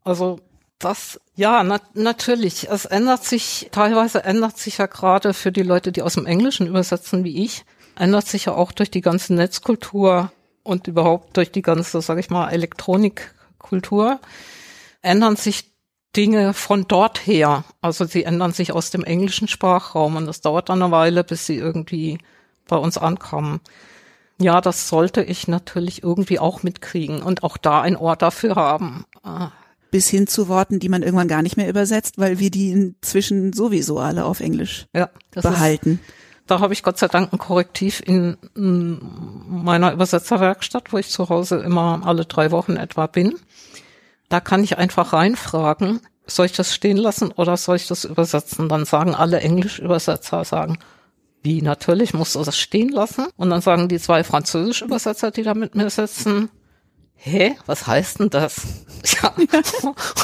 Also 0.04 0.40
das, 0.78 1.20
ja, 1.36 1.62
na, 1.62 1.80
natürlich. 1.94 2.68
Es 2.68 2.84
ändert 2.84 3.24
sich, 3.24 3.68
teilweise 3.72 4.24
ändert 4.24 4.58
sich 4.58 4.78
ja 4.78 4.86
gerade 4.86 5.32
für 5.32 5.52
die 5.52 5.62
Leute, 5.62 5.92
die 5.92 6.02
aus 6.02 6.14
dem 6.14 6.26
Englischen 6.26 6.66
übersetzen 6.66 7.24
wie 7.24 7.44
ich, 7.44 7.64
ändert 7.96 8.26
sich 8.26 8.46
ja 8.46 8.54
auch 8.54 8.72
durch 8.72 8.90
die 8.90 9.00
ganze 9.00 9.34
Netzkultur 9.34 10.32
und 10.62 10.86
überhaupt 10.86 11.36
durch 11.36 11.50
die 11.52 11.62
ganze, 11.62 12.00
sag 12.00 12.18
ich 12.18 12.30
mal, 12.30 12.50
Elektronikkultur, 12.50 14.20
ändern 15.02 15.36
sich 15.36 15.72
Dinge 16.16 16.52
von 16.54 16.86
dort 16.88 17.26
her. 17.26 17.64
Also 17.80 18.04
sie 18.04 18.24
ändern 18.24 18.52
sich 18.52 18.72
aus 18.72 18.90
dem 18.90 19.04
englischen 19.04 19.48
Sprachraum 19.48 20.16
und 20.16 20.26
das 20.26 20.40
dauert 20.40 20.68
dann 20.68 20.82
eine 20.82 20.92
Weile, 20.92 21.24
bis 21.24 21.46
sie 21.46 21.56
irgendwie 21.56 22.18
bei 22.68 22.76
uns 22.76 22.98
ankommen. 22.98 23.60
Ja, 24.38 24.60
das 24.60 24.88
sollte 24.88 25.22
ich 25.22 25.48
natürlich 25.48 26.02
irgendwie 26.02 26.38
auch 26.38 26.62
mitkriegen 26.62 27.22
und 27.22 27.42
auch 27.44 27.56
da 27.56 27.80
ein 27.80 27.96
Ort 27.96 28.22
dafür 28.22 28.56
haben. 28.56 29.04
Ah, 29.22 29.50
Bis 29.90 30.08
hin 30.08 30.26
zu 30.26 30.48
Worten, 30.48 30.80
die 30.80 30.88
man 30.88 31.02
irgendwann 31.02 31.28
gar 31.28 31.42
nicht 31.42 31.56
mehr 31.56 31.68
übersetzt, 31.68 32.18
weil 32.18 32.38
wir 32.38 32.50
die 32.50 32.70
inzwischen 32.70 33.52
sowieso 33.52 33.98
alle 33.98 34.24
auf 34.24 34.40
Englisch 34.40 34.86
Ja, 34.94 35.10
das 35.30 35.44
ist, 35.44 35.50
behalten. 35.50 36.00
Da 36.46 36.60
habe 36.60 36.72
ich 36.72 36.82
Gott 36.82 36.98
sei 36.98 37.08
Dank 37.08 37.32
ein 37.32 37.38
Korrektiv 37.38 38.02
in, 38.04 38.36
in 38.54 39.00
meiner 39.48 39.92
Übersetzerwerkstatt, 39.92 40.92
wo 40.92 40.98
ich 40.98 41.08
zu 41.08 41.28
Hause 41.28 41.58
immer 41.58 42.02
alle 42.04 42.24
drei 42.24 42.50
Wochen 42.50 42.76
etwa 42.76 43.06
bin. 43.06 43.38
Da 44.28 44.40
kann 44.40 44.64
ich 44.64 44.78
einfach 44.78 45.12
reinfragen, 45.12 46.00
soll 46.26 46.46
ich 46.46 46.52
das 46.52 46.74
stehen 46.74 46.96
lassen 46.96 47.32
oder 47.32 47.56
soll 47.56 47.76
ich 47.76 47.86
das 47.86 48.04
übersetzen? 48.04 48.68
Dann 48.68 48.84
sagen 48.84 49.14
alle 49.14 49.40
Englisch-Übersetzer, 49.40 50.44
sagen, 50.44 50.78
wie, 51.42 51.60
natürlich 51.60 52.14
musst 52.14 52.34
du 52.34 52.44
das 52.44 52.56
stehen 52.58 52.88
lassen. 52.88 53.26
Und 53.36 53.50
dann 53.50 53.60
sagen 53.60 53.88
die 53.88 53.98
zwei 53.98 54.24
Französisch-Übersetzer, 54.24 55.30
die 55.30 55.42
da 55.42 55.54
mit 55.54 55.74
mir 55.74 55.90
sitzen, 55.90 56.50
hä, 57.16 57.56
was 57.66 57.86
heißt 57.86 58.20
denn 58.20 58.30
das? 58.30 58.62
Ja. 59.04 59.34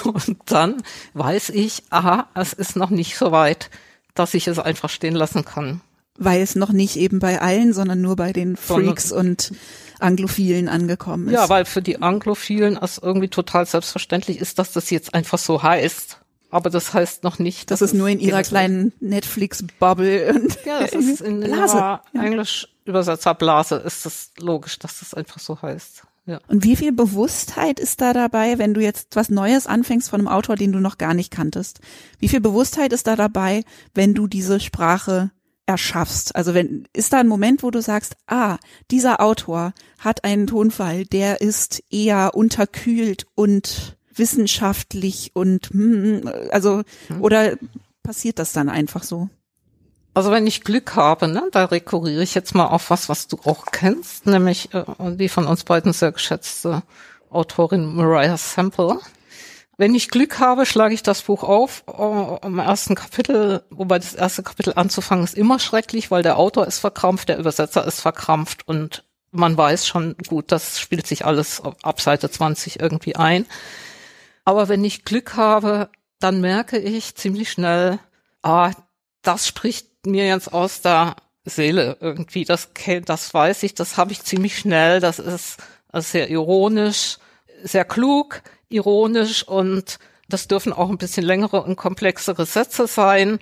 Und 0.04 0.38
dann 0.46 0.84
weiß 1.14 1.48
ich, 1.50 1.82
aha, 1.90 2.28
es 2.34 2.52
ist 2.52 2.76
noch 2.76 2.90
nicht 2.90 3.18
so 3.18 3.32
weit, 3.32 3.70
dass 4.14 4.34
ich 4.34 4.46
es 4.46 4.60
einfach 4.60 4.88
stehen 4.88 5.16
lassen 5.16 5.44
kann. 5.44 5.80
Weil 6.18 6.42
es 6.42 6.56
noch 6.56 6.72
nicht 6.72 6.96
eben 6.96 7.20
bei 7.20 7.40
allen, 7.40 7.72
sondern 7.72 8.00
nur 8.00 8.16
bei 8.16 8.32
den 8.32 8.56
Freaks 8.56 9.12
und 9.12 9.52
Anglophilen 10.00 10.68
angekommen 10.68 11.28
ist. 11.28 11.34
Ja, 11.34 11.48
weil 11.48 11.64
für 11.64 11.80
die 11.80 12.02
Anglophilen 12.02 12.76
es 12.80 12.98
irgendwie 12.98 13.28
total 13.28 13.66
selbstverständlich 13.66 14.40
ist, 14.40 14.58
dass 14.58 14.72
das 14.72 14.90
jetzt 14.90 15.14
einfach 15.14 15.38
so 15.38 15.62
heißt. 15.62 16.20
Aber 16.50 16.70
das 16.70 16.94
heißt 16.94 17.24
noch 17.24 17.38
nicht, 17.38 17.70
das 17.70 17.80
dass 17.80 17.92
ist 17.92 17.98
nur 17.98 18.08
in 18.08 18.20
ihrer 18.20 18.42
kleinen 18.42 18.92
Netflix-Bubble 19.00 20.32
und 20.34 20.58
Ja, 20.64 20.80
das 20.80 20.92
ist 20.94 21.20
in 21.20 21.40
Blase. 21.40 21.76
ihrer 21.76 22.02
Englisch-Übersetzerblase 22.14 23.76
ist 23.76 24.06
es 24.06 24.30
logisch, 24.38 24.78
dass 24.78 25.00
das 25.00 25.14
einfach 25.14 25.40
so 25.40 25.60
heißt. 25.60 26.02
Ja. 26.26 26.40
Und 26.48 26.64
wie 26.64 26.76
viel 26.76 26.92
Bewusstheit 26.92 27.80
ist 27.80 28.00
da 28.00 28.12
dabei, 28.12 28.58
wenn 28.58 28.74
du 28.74 28.82
jetzt 28.82 29.16
was 29.16 29.30
Neues 29.30 29.66
anfängst 29.66 30.10
von 30.10 30.20
einem 30.20 30.28
Autor, 30.28 30.56
den 30.56 30.72
du 30.72 30.78
noch 30.78 30.98
gar 30.98 31.14
nicht 31.14 31.30
kanntest? 31.30 31.80
Wie 32.18 32.28
viel 32.28 32.40
Bewusstheit 32.40 32.92
ist 32.92 33.06
da 33.06 33.16
dabei, 33.16 33.62
wenn 33.94 34.14
du 34.14 34.26
diese 34.26 34.60
Sprache 34.60 35.30
erschaffst? 35.68 36.34
Also 36.34 36.54
wenn, 36.54 36.88
ist 36.92 37.12
da 37.12 37.18
ein 37.18 37.28
Moment, 37.28 37.62
wo 37.62 37.70
du 37.70 37.80
sagst, 37.80 38.16
ah, 38.26 38.56
dieser 38.90 39.20
Autor 39.20 39.74
hat 39.98 40.24
einen 40.24 40.46
Tonfall, 40.46 41.04
der 41.04 41.40
ist 41.40 41.82
eher 41.90 42.34
unterkühlt 42.34 43.26
und 43.34 43.96
wissenschaftlich 44.14 45.30
und, 45.34 45.70
hm, 45.70 46.28
also, 46.50 46.82
hm. 47.06 47.22
oder 47.22 47.56
passiert 48.02 48.38
das 48.38 48.52
dann 48.52 48.68
einfach 48.68 49.04
so? 49.04 49.28
Also 50.14 50.32
wenn 50.32 50.46
ich 50.48 50.64
Glück 50.64 50.96
habe, 50.96 51.28
ne, 51.28 51.46
da 51.52 51.66
rekurriere 51.66 52.22
ich 52.22 52.34
jetzt 52.34 52.54
mal 52.54 52.66
auf 52.66 52.90
was, 52.90 53.08
was 53.08 53.28
du 53.28 53.38
auch 53.44 53.66
kennst, 53.70 54.26
nämlich 54.26 54.74
äh, 54.74 54.84
die 55.14 55.28
von 55.28 55.46
uns 55.46 55.62
beiden 55.62 55.92
sehr 55.92 56.10
geschätzte 56.10 56.82
Autorin 57.30 57.94
Mariah 57.94 58.36
Sample. 58.36 58.98
Wenn 59.80 59.94
ich 59.94 60.10
Glück 60.10 60.40
habe, 60.40 60.66
schlage 60.66 60.92
ich 60.92 61.04
das 61.04 61.22
Buch 61.22 61.44
auf 61.44 61.84
äh, 61.86 62.46
im 62.46 62.58
ersten 62.58 62.96
Kapitel, 62.96 63.62
wobei 63.70 64.00
das 64.00 64.12
erste 64.12 64.42
Kapitel 64.42 64.72
anzufangen 64.74 65.22
ist 65.22 65.36
immer 65.36 65.60
schrecklich, 65.60 66.10
weil 66.10 66.24
der 66.24 66.36
Autor 66.36 66.66
ist 66.66 66.80
verkrampft, 66.80 67.28
der 67.28 67.38
Übersetzer 67.38 67.86
ist 67.86 68.00
verkrampft 68.00 68.66
und 68.66 69.04
man 69.30 69.56
weiß 69.56 69.86
schon, 69.86 70.16
gut, 70.26 70.50
das 70.50 70.80
spielt 70.80 71.06
sich 71.06 71.24
alles 71.24 71.62
ab 71.82 72.00
Seite 72.00 72.28
20 72.28 72.80
irgendwie 72.80 73.14
ein. 73.14 73.46
Aber 74.44 74.68
wenn 74.68 74.82
ich 74.82 75.04
Glück 75.04 75.36
habe, 75.36 75.90
dann 76.18 76.40
merke 76.40 76.78
ich 76.78 77.14
ziemlich 77.14 77.52
schnell, 77.52 78.00
ah, 78.42 78.72
das 79.22 79.46
spricht 79.46 80.06
mir 80.06 80.26
jetzt 80.26 80.52
aus 80.52 80.80
der 80.80 81.14
Seele 81.44 81.98
irgendwie. 82.00 82.44
Das, 82.44 82.70
das 83.04 83.32
weiß 83.32 83.62
ich, 83.62 83.74
das 83.74 83.96
habe 83.96 84.10
ich 84.10 84.22
ziemlich 84.24 84.58
schnell. 84.58 84.98
Das 84.98 85.20
ist, 85.20 85.58
das 85.92 86.06
ist 86.06 86.12
sehr 86.12 86.30
ironisch, 86.30 87.18
sehr 87.62 87.84
klug, 87.84 88.42
ironisch 88.68 89.46
und 89.46 89.98
das 90.28 90.48
dürfen 90.48 90.72
auch 90.72 90.90
ein 90.90 90.98
bisschen 90.98 91.24
längere 91.24 91.62
und 91.62 91.76
komplexere 91.76 92.46
Sätze 92.46 92.86
sein 92.86 93.38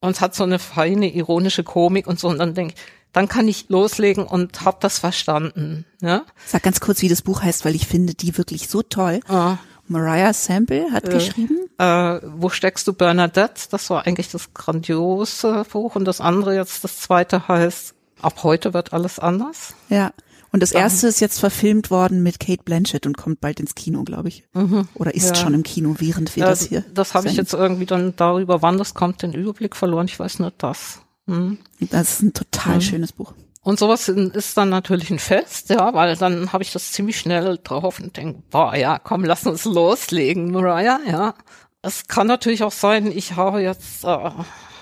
und 0.00 0.20
hat 0.20 0.34
so 0.34 0.44
eine 0.44 0.58
feine 0.58 1.14
ironische 1.14 1.64
Komik 1.64 2.06
und 2.06 2.20
so 2.20 2.28
und 2.28 2.38
dann 2.38 2.54
denke 2.54 2.74
ich, 2.76 2.82
dann 3.12 3.28
kann 3.28 3.48
ich 3.48 3.68
loslegen 3.68 4.24
und 4.26 4.62
habe 4.62 4.78
das 4.80 4.98
verstanden. 4.98 5.86
Ja? 6.02 6.24
Sag 6.46 6.62
ganz 6.62 6.80
kurz, 6.80 7.00
wie 7.00 7.08
das 7.08 7.22
Buch 7.22 7.42
heißt, 7.42 7.64
weil 7.64 7.74
ich 7.74 7.86
finde 7.86 8.14
die 8.14 8.36
wirklich 8.36 8.68
so 8.68 8.82
toll. 8.82 9.20
Ah. 9.28 9.58
Mariah 9.86 10.32
Sample 10.32 10.90
hat 10.92 11.08
äh, 11.08 11.12
geschrieben. 11.12 11.68
Äh, 11.78 12.20
wo 12.22 12.48
steckst 12.48 12.86
du 12.86 12.92
Bernadette? 12.92 13.68
Das 13.70 13.88
war 13.90 14.06
eigentlich 14.06 14.30
das 14.30 14.52
grandiose 14.52 15.64
Buch 15.70 15.94
und 15.94 16.04
das 16.06 16.20
andere 16.20 16.54
jetzt, 16.54 16.84
das 16.84 17.00
zweite 17.00 17.48
heißt 17.48 17.94
Ab 18.22 18.42
heute 18.42 18.72
wird 18.72 18.94
alles 18.94 19.18
anders. 19.18 19.74
Ja. 19.90 20.12
Und 20.54 20.62
das 20.62 20.70
erste 20.70 21.08
ist 21.08 21.18
jetzt 21.18 21.40
verfilmt 21.40 21.90
worden 21.90 22.22
mit 22.22 22.38
Kate 22.38 22.62
Blanchett 22.62 23.06
und 23.06 23.16
kommt 23.16 23.40
bald 23.40 23.58
ins 23.58 23.74
Kino, 23.74 24.04
glaube 24.04 24.28
ich. 24.28 24.44
Mhm. 24.52 24.86
Oder 24.94 25.12
ist 25.12 25.30
ja. 25.30 25.34
schon 25.34 25.52
im 25.52 25.64
Kino, 25.64 25.96
während 25.98 26.36
wir 26.36 26.44
ja, 26.44 26.48
das 26.48 26.68
hier. 26.68 26.84
Das 26.94 27.12
habe 27.12 27.26
ich 27.26 27.34
jetzt 27.34 27.54
irgendwie 27.54 27.86
dann 27.86 28.14
darüber, 28.14 28.62
wann 28.62 28.78
das 28.78 28.94
kommt, 28.94 29.22
den 29.22 29.32
Überblick 29.32 29.74
verloren. 29.74 30.06
Ich 30.06 30.16
weiß 30.16 30.38
nur 30.38 30.52
das. 30.56 31.00
Mhm. 31.26 31.58
Das 31.90 32.12
ist 32.12 32.22
ein 32.22 32.34
total 32.34 32.76
mhm. 32.76 32.80
schönes 32.82 33.10
Buch. 33.10 33.34
Und 33.62 33.80
sowas 33.80 34.08
ist 34.08 34.56
dann 34.56 34.68
natürlich 34.68 35.10
ein 35.10 35.18
Fest, 35.18 35.70
ja, 35.70 35.92
weil 35.92 36.14
dann 36.14 36.52
habe 36.52 36.62
ich 36.62 36.72
das 36.72 36.92
ziemlich 36.92 37.18
schnell 37.18 37.58
drauf 37.64 37.98
und 37.98 38.16
denke, 38.16 38.40
boah, 38.50 38.76
ja, 38.76 39.00
komm, 39.00 39.24
lass 39.24 39.48
uns 39.48 39.64
loslegen, 39.64 40.52
Mariah, 40.52 41.00
ja. 41.04 41.34
Es 41.82 42.06
kann 42.06 42.28
natürlich 42.28 42.62
auch 42.62 42.70
sein, 42.70 43.10
ich 43.10 43.34
habe 43.34 43.60
jetzt 43.60 44.04
äh, 44.04 44.30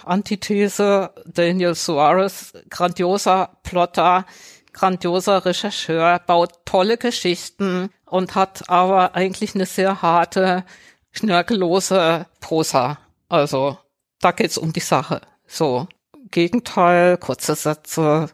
Antithese, 0.04 1.12
Daniel 1.24 1.74
Suarez, 1.74 2.52
grandioser 2.68 3.56
Plotter, 3.62 4.26
grandioser 4.72 5.44
Rechercheur, 5.44 6.18
baut 6.26 6.64
tolle 6.64 6.96
Geschichten 6.96 7.90
und 8.06 8.34
hat 8.34 8.68
aber 8.68 9.14
eigentlich 9.14 9.54
eine 9.54 9.66
sehr 9.66 10.02
harte, 10.02 10.64
schnörkellose 11.12 12.26
Prosa. 12.40 12.98
Also, 13.28 13.78
da 14.20 14.32
geht's 14.32 14.58
um 14.58 14.72
die 14.72 14.80
Sache. 14.80 15.20
So, 15.46 15.88
Gegenteil, 16.30 17.18
kurze 17.18 17.54
Sätze, 17.54 18.30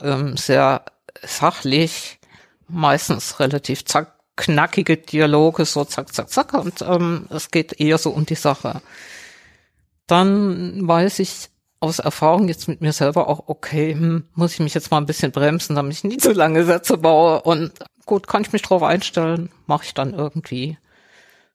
ähm, 0.00 0.36
sehr 0.36 0.84
sachlich, 1.22 2.18
meistens 2.68 3.38
relativ 3.40 3.84
zack, 3.84 4.18
knackige 4.36 4.96
Dialoge, 4.96 5.66
so 5.66 5.84
zack, 5.84 6.12
zack, 6.12 6.30
zack, 6.30 6.54
und 6.54 6.80
ähm, 6.82 7.26
es 7.30 7.50
geht 7.50 7.78
eher 7.78 7.98
so 7.98 8.10
um 8.10 8.24
die 8.24 8.34
Sache. 8.34 8.80
Dann 10.06 10.86
weiß 10.86 11.18
ich 11.20 11.51
aus 11.82 11.98
Erfahrung 11.98 12.48
jetzt 12.48 12.68
mit 12.68 12.80
mir 12.80 12.92
selber 12.92 13.28
auch, 13.28 13.44
okay, 13.46 13.92
hm, 13.92 14.24
muss 14.34 14.54
ich 14.54 14.60
mich 14.60 14.74
jetzt 14.74 14.90
mal 14.90 14.98
ein 14.98 15.06
bisschen 15.06 15.32
bremsen, 15.32 15.76
damit 15.76 15.92
ich 15.94 16.04
nicht 16.04 16.22
so 16.22 16.32
lange 16.32 16.64
Sätze 16.64 16.96
baue 16.96 17.42
und 17.42 17.72
gut, 18.06 18.26
kann 18.26 18.42
ich 18.42 18.52
mich 18.52 18.62
drauf 18.62 18.82
einstellen, 18.82 19.50
mache 19.66 19.84
ich 19.84 19.94
dann 19.94 20.14
irgendwie. 20.14 20.78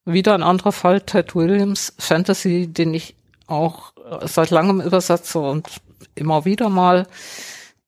Wieder 0.06 0.34
ein 0.34 0.44
anderer 0.44 0.72
Fall, 0.72 1.02
Ted 1.02 1.36
Williams, 1.36 1.94
Fantasy, 1.98 2.68
den 2.68 2.94
ich 2.94 3.16
auch 3.48 3.94
seit 4.24 4.52
langem 4.52 4.82
übersetze 4.82 5.40
und 5.40 5.68
immer 6.16 6.46
wieder 6.46 6.70
mal 6.70 7.08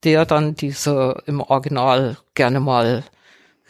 der 0.04 0.26
dann 0.26 0.56
diese 0.56 1.22
im 1.26 1.42
Original 1.42 2.18
gerne 2.36 2.60
mal 2.60 3.04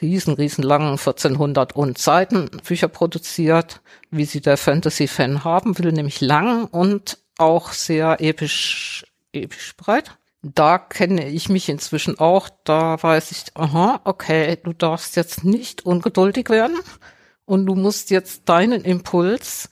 riesen, 0.01 0.33
riesen 0.35 0.63
langen 0.63 0.91
1400 0.91 1.75
und 1.75 1.97
Seiten 1.97 2.49
Bücher 2.65 2.87
produziert, 2.87 3.81
wie 4.11 4.25
sie 4.25 4.41
der 4.41 4.57
Fantasy-Fan 4.57 5.43
haben 5.43 5.77
will, 5.79 5.91
nämlich 5.91 6.21
lang 6.21 6.65
und 6.65 7.17
auch 7.39 7.71
sehr 7.71 8.21
episch, 8.21 9.05
episch 9.33 9.75
breit. 9.77 10.17
Da 10.41 10.77
kenne 10.77 11.27
ich 11.27 11.49
mich 11.49 11.67
inzwischen 11.67 12.17
auch, 12.17 12.49
da 12.63 13.01
weiß 13.01 13.31
ich, 13.31 13.43
aha, 13.55 13.99
okay, 14.05 14.57
du 14.63 14.71
darfst 14.71 15.15
jetzt 15.17 15.43
nicht 15.43 15.85
ungeduldig 15.85 16.49
werden 16.49 16.79
und 17.45 17.65
du 17.65 17.75
musst 17.75 18.09
jetzt 18.09 18.47
deinen 18.47 18.83
Impuls, 18.83 19.69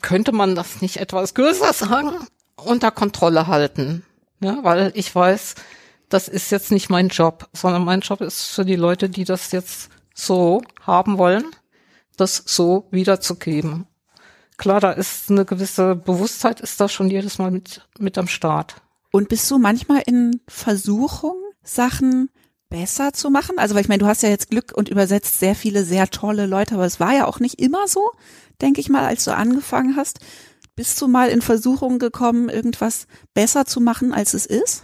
könnte 0.00 0.32
man 0.32 0.54
das 0.54 0.80
nicht 0.80 0.96
etwas 0.98 1.34
größer 1.34 1.72
sagen, 1.72 2.12
unter 2.56 2.90
Kontrolle 2.90 3.46
halten. 3.46 4.04
Ja, 4.42 4.58
weil 4.62 4.90
ich 4.94 5.14
weiß, 5.14 5.54
das 6.08 6.28
ist 6.28 6.50
jetzt 6.50 6.72
nicht 6.72 6.88
mein 6.88 7.08
Job, 7.08 7.48
sondern 7.52 7.84
mein 7.84 8.00
Job 8.00 8.22
ist 8.22 8.46
für 8.46 8.64
die 8.64 8.76
Leute, 8.76 9.10
die 9.10 9.24
das 9.24 9.52
jetzt 9.52 9.90
so 10.14 10.62
haben 10.80 11.18
wollen, 11.18 11.44
das 12.16 12.42
so 12.46 12.88
wiederzugeben. 12.90 13.86
Klar, 14.60 14.80
da 14.80 14.92
ist 14.92 15.30
eine 15.30 15.46
gewisse 15.46 15.96
Bewusstheit, 15.96 16.60
ist 16.60 16.78
da 16.82 16.86
schon 16.90 17.08
jedes 17.08 17.38
Mal 17.38 17.50
mit, 17.50 17.88
mit 17.98 18.18
am 18.18 18.28
Start. 18.28 18.74
Und 19.10 19.30
bist 19.30 19.50
du 19.50 19.56
manchmal 19.56 20.02
in 20.04 20.42
Versuchung, 20.48 21.36
Sachen 21.62 22.28
besser 22.68 23.14
zu 23.14 23.30
machen? 23.30 23.58
Also, 23.58 23.74
weil 23.74 23.80
ich 23.80 23.88
meine, 23.88 24.00
du 24.00 24.06
hast 24.06 24.22
ja 24.22 24.28
jetzt 24.28 24.50
Glück 24.50 24.72
und 24.76 24.90
übersetzt 24.90 25.40
sehr 25.40 25.54
viele 25.54 25.82
sehr 25.82 26.10
tolle 26.10 26.44
Leute, 26.44 26.74
aber 26.74 26.84
es 26.84 27.00
war 27.00 27.14
ja 27.14 27.26
auch 27.26 27.40
nicht 27.40 27.58
immer 27.58 27.88
so, 27.88 28.10
denke 28.60 28.82
ich 28.82 28.90
mal, 28.90 29.06
als 29.06 29.24
du 29.24 29.34
angefangen 29.34 29.96
hast. 29.96 30.18
Bist 30.76 31.00
du 31.00 31.08
mal 31.08 31.30
in 31.30 31.40
Versuchung 31.40 31.98
gekommen, 31.98 32.50
irgendwas 32.50 33.06
besser 33.32 33.64
zu 33.64 33.80
machen, 33.80 34.12
als 34.12 34.34
es 34.34 34.44
ist? 34.44 34.82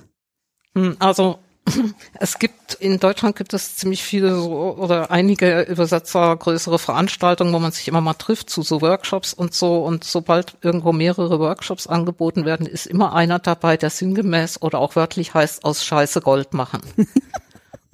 Hm, 0.75 0.97
also 1.01 1.39
es 2.21 2.39
gibt 2.39 2.75
in 2.75 2.99
Deutschland 2.99 3.37
gibt 3.37 3.55
es 3.55 3.77
ziemlich 3.77 4.03
viele 4.03 4.41
oder 4.41 5.11
einige 5.11 5.63
Übersetzer 5.63 6.37
größere 6.37 6.79
Veranstaltungen, 6.79 7.53
wo 7.53 7.59
man 7.59 7.73
sich 7.73 7.89
immer 7.89 8.01
mal 8.01 8.15
trifft 8.15 8.51
zu 8.51 8.63
so 8.63 8.81
Workshops 8.81 9.33
und 9.33 9.55
so. 9.55 9.85
Und 9.85 10.05
sobald 10.05 10.57
irgendwo 10.63 10.93
mehrere 10.93 11.39
Workshops 11.39 11.87
angeboten 11.87 12.45
werden, 12.45 12.67
ist 12.67 12.87
immer 12.87 13.15
einer 13.15 13.39
dabei, 13.39 13.77
der 13.77 13.91
sinngemäß 13.91 14.63
oder 14.63 14.79
auch 14.79 14.97
wörtlich 14.97 15.35
heißt 15.35 15.65
aus 15.65 15.85
Scheiße 15.85 16.21
Gold 16.21 16.55
machen. 16.55 16.81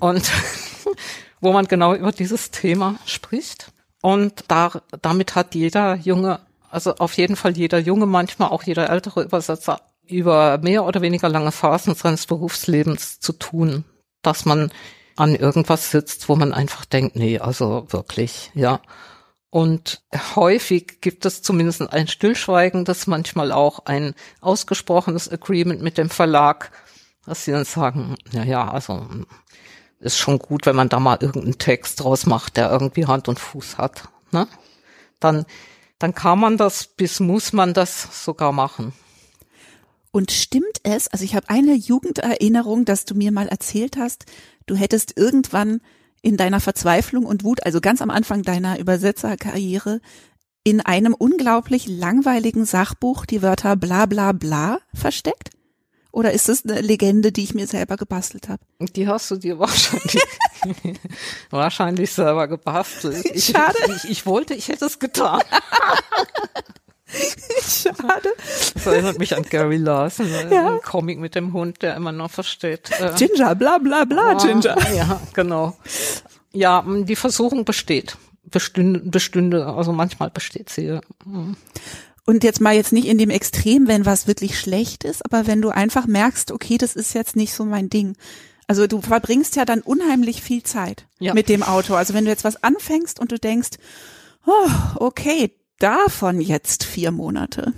und 0.00 0.30
wo 1.40 1.52
man 1.52 1.66
genau 1.66 1.94
über 1.94 2.12
dieses 2.12 2.50
Thema 2.50 2.96
spricht. 3.06 3.72
Und 4.00 4.44
da, 4.48 4.82
damit 5.00 5.34
hat 5.34 5.54
jeder 5.54 5.94
junge, 5.96 6.40
also 6.70 6.96
auf 6.96 7.16
jeden 7.16 7.36
Fall 7.36 7.56
jeder 7.56 7.78
junge, 7.78 8.06
manchmal 8.06 8.50
auch 8.50 8.64
jeder 8.64 8.90
ältere 8.90 9.22
Übersetzer 9.22 9.80
über 10.07 10.59
mehr 10.59 10.84
oder 10.84 11.00
weniger 11.00 11.28
lange 11.28 11.53
Phasen 11.53 11.94
seines 11.94 12.26
Berufslebens 12.26 13.20
zu 13.20 13.32
tun, 13.32 13.84
dass 14.22 14.44
man 14.44 14.70
an 15.16 15.34
irgendwas 15.34 15.90
sitzt, 15.90 16.28
wo 16.28 16.36
man 16.36 16.53
einfach 16.53 16.84
denkt, 16.84 17.16
nee, 17.16 17.38
also 17.38 17.86
wirklich, 17.90 18.50
ja. 18.55 18.80
Und 19.50 20.03
häufig 20.34 21.03
gibt 21.03 21.26
es 21.26 21.42
zumindest 21.42 21.82
ein 21.92 22.09
stillschweigendes, 22.09 23.07
manchmal 23.07 23.53
auch 23.53 23.84
ein 23.84 24.14
ausgesprochenes 24.40 25.30
Agreement 25.30 25.82
mit 25.82 25.98
dem 25.98 26.09
Verlag, 26.09 26.72
dass 27.26 27.44
sie 27.44 27.53
dann 27.53 27.66
sagen, 27.66 28.16
na 28.32 28.44
ja, 28.44 28.70
also 28.70 29.07
ist 30.00 30.18
schon 30.18 30.38
gut, 30.38 30.66
wenn 30.66 30.74
man 30.74 30.88
da 30.88 30.98
mal 30.98 31.18
irgendeinen 31.20 31.59
Text 31.59 32.03
draus 32.03 32.26
macht, 32.26 32.57
der 32.57 32.70
irgendwie 32.70 33.07
Hand 33.07 33.28
und 33.28 33.38
Fuß 33.38 33.78
hat. 33.78 34.09
Ne? 34.32 34.48
Dann, 35.20 35.44
dann 35.98 36.14
kann 36.14 36.40
man 36.40 36.57
das, 36.57 36.86
bis 36.86 37.20
muss 37.20 37.53
man 37.53 37.74
das 37.74 38.24
sogar 38.24 38.53
machen. 38.53 38.92
Und 40.12 40.30
stimmt 40.30 40.78
es, 40.82 41.08
also 41.08 41.24
ich 41.24 41.34
habe 41.34 41.48
eine 41.48 41.74
Jugenderinnerung, 41.74 42.84
dass 42.84 43.06
du 43.06 43.14
mir 43.14 43.32
mal 43.32 43.48
erzählt 43.48 43.96
hast, 43.96 44.26
du 44.66 44.76
hättest 44.76 45.16
irgendwann 45.16 45.80
in 46.20 46.36
deiner 46.36 46.60
Verzweiflung 46.60 47.24
und 47.24 47.44
Wut, 47.44 47.64
also 47.64 47.80
ganz 47.80 48.02
am 48.02 48.10
Anfang 48.10 48.42
deiner 48.42 48.78
Übersetzerkarriere, 48.78 50.00
in 50.64 50.80
einem 50.80 51.14
unglaublich 51.14 51.88
langweiligen 51.88 52.66
Sachbuch 52.66 53.26
die 53.26 53.42
Wörter 53.42 53.74
bla 53.74 54.06
bla 54.06 54.32
bla 54.32 54.78
versteckt? 54.94 55.50
Oder 56.12 56.32
ist 56.32 56.50
das 56.50 56.64
eine 56.64 56.82
Legende, 56.82 57.32
die 57.32 57.42
ich 57.42 57.54
mir 57.54 57.66
selber 57.66 57.96
gebastelt 57.96 58.50
habe? 58.50 58.62
Die 58.94 59.08
hast 59.08 59.30
du 59.30 59.36
dir 59.36 59.58
wahrscheinlich, 59.58 60.22
wahrscheinlich 61.50 62.12
selber 62.12 62.48
gebastelt. 62.48 63.24
Ich, 63.34 63.46
Schade. 63.46 63.78
Ich, 63.86 64.04
ich, 64.04 64.10
ich 64.10 64.26
wollte, 64.26 64.52
ich 64.52 64.68
hätte 64.68 64.84
es 64.84 64.98
getan. 64.98 65.40
Schade. 67.62 68.30
Das 68.74 68.86
erinnert 68.86 69.18
mich 69.18 69.36
an 69.36 69.42
Gary 69.42 69.76
Larson, 69.76 70.26
äh, 70.32 70.54
Ja. 70.54 70.72
ein 70.74 70.80
Comic 70.82 71.18
mit 71.18 71.34
dem 71.34 71.52
Hund, 71.52 71.82
der 71.82 71.96
immer 71.96 72.12
noch 72.12 72.30
versteht. 72.30 72.90
äh, 73.00 73.12
Ginger, 73.16 73.54
bla 73.54 73.78
bla 73.78 74.04
bla, 74.04 74.34
Ginger. 74.34 74.76
Ah, 74.78 74.92
Ja, 74.94 75.20
genau. 75.34 75.76
Ja, 76.52 76.84
die 76.86 77.16
Versuchung 77.16 77.64
besteht. 77.64 78.16
Bestünde, 78.44 79.00
bestünde, 79.00 79.66
also 79.66 79.92
manchmal 79.92 80.30
besteht 80.30 80.68
sie. 80.68 80.84
ja. 80.86 81.00
Und 82.24 82.44
jetzt 82.44 82.60
mal 82.60 82.74
jetzt 82.74 82.92
nicht 82.92 83.06
in 83.06 83.18
dem 83.18 83.30
Extrem, 83.30 83.88
wenn 83.88 84.06
was 84.06 84.26
wirklich 84.26 84.58
schlecht 84.58 85.04
ist, 85.04 85.24
aber 85.24 85.46
wenn 85.46 85.60
du 85.62 85.70
einfach 85.70 86.06
merkst, 86.06 86.52
okay, 86.52 86.78
das 86.78 86.94
ist 86.94 87.14
jetzt 87.14 87.34
nicht 87.36 87.52
so 87.54 87.64
mein 87.64 87.88
Ding. 87.90 88.16
Also 88.68 88.86
du 88.86 89.00
verbringst 89.00 89.56
ja 89.56 89.64
dann 89.64 89.80
unheimlich 89.80 90.40
viel 90.42 90.62
Zeit 90.62 91.06
Ja. 91.18 91.34
mit 91.34 91.48
dem 91.48 91.62
Auto. 91.62 91.94
Also 91.94 92.14
wenn 92.14 92.24
du 92.24 92.30
jetzt 92.30 92.44
was 92.44 92.62
anfängst 92.62 93.18
und 93.18 93.32
du 93.32 93.38
denkst, 93.38 93.70
oh, 94.46 94.70
okay, 94.96 95.52
davon 95.82 96.40
jetzt 96.40 96.84
vier 96.84 97.10
Monate. 97.10 97.72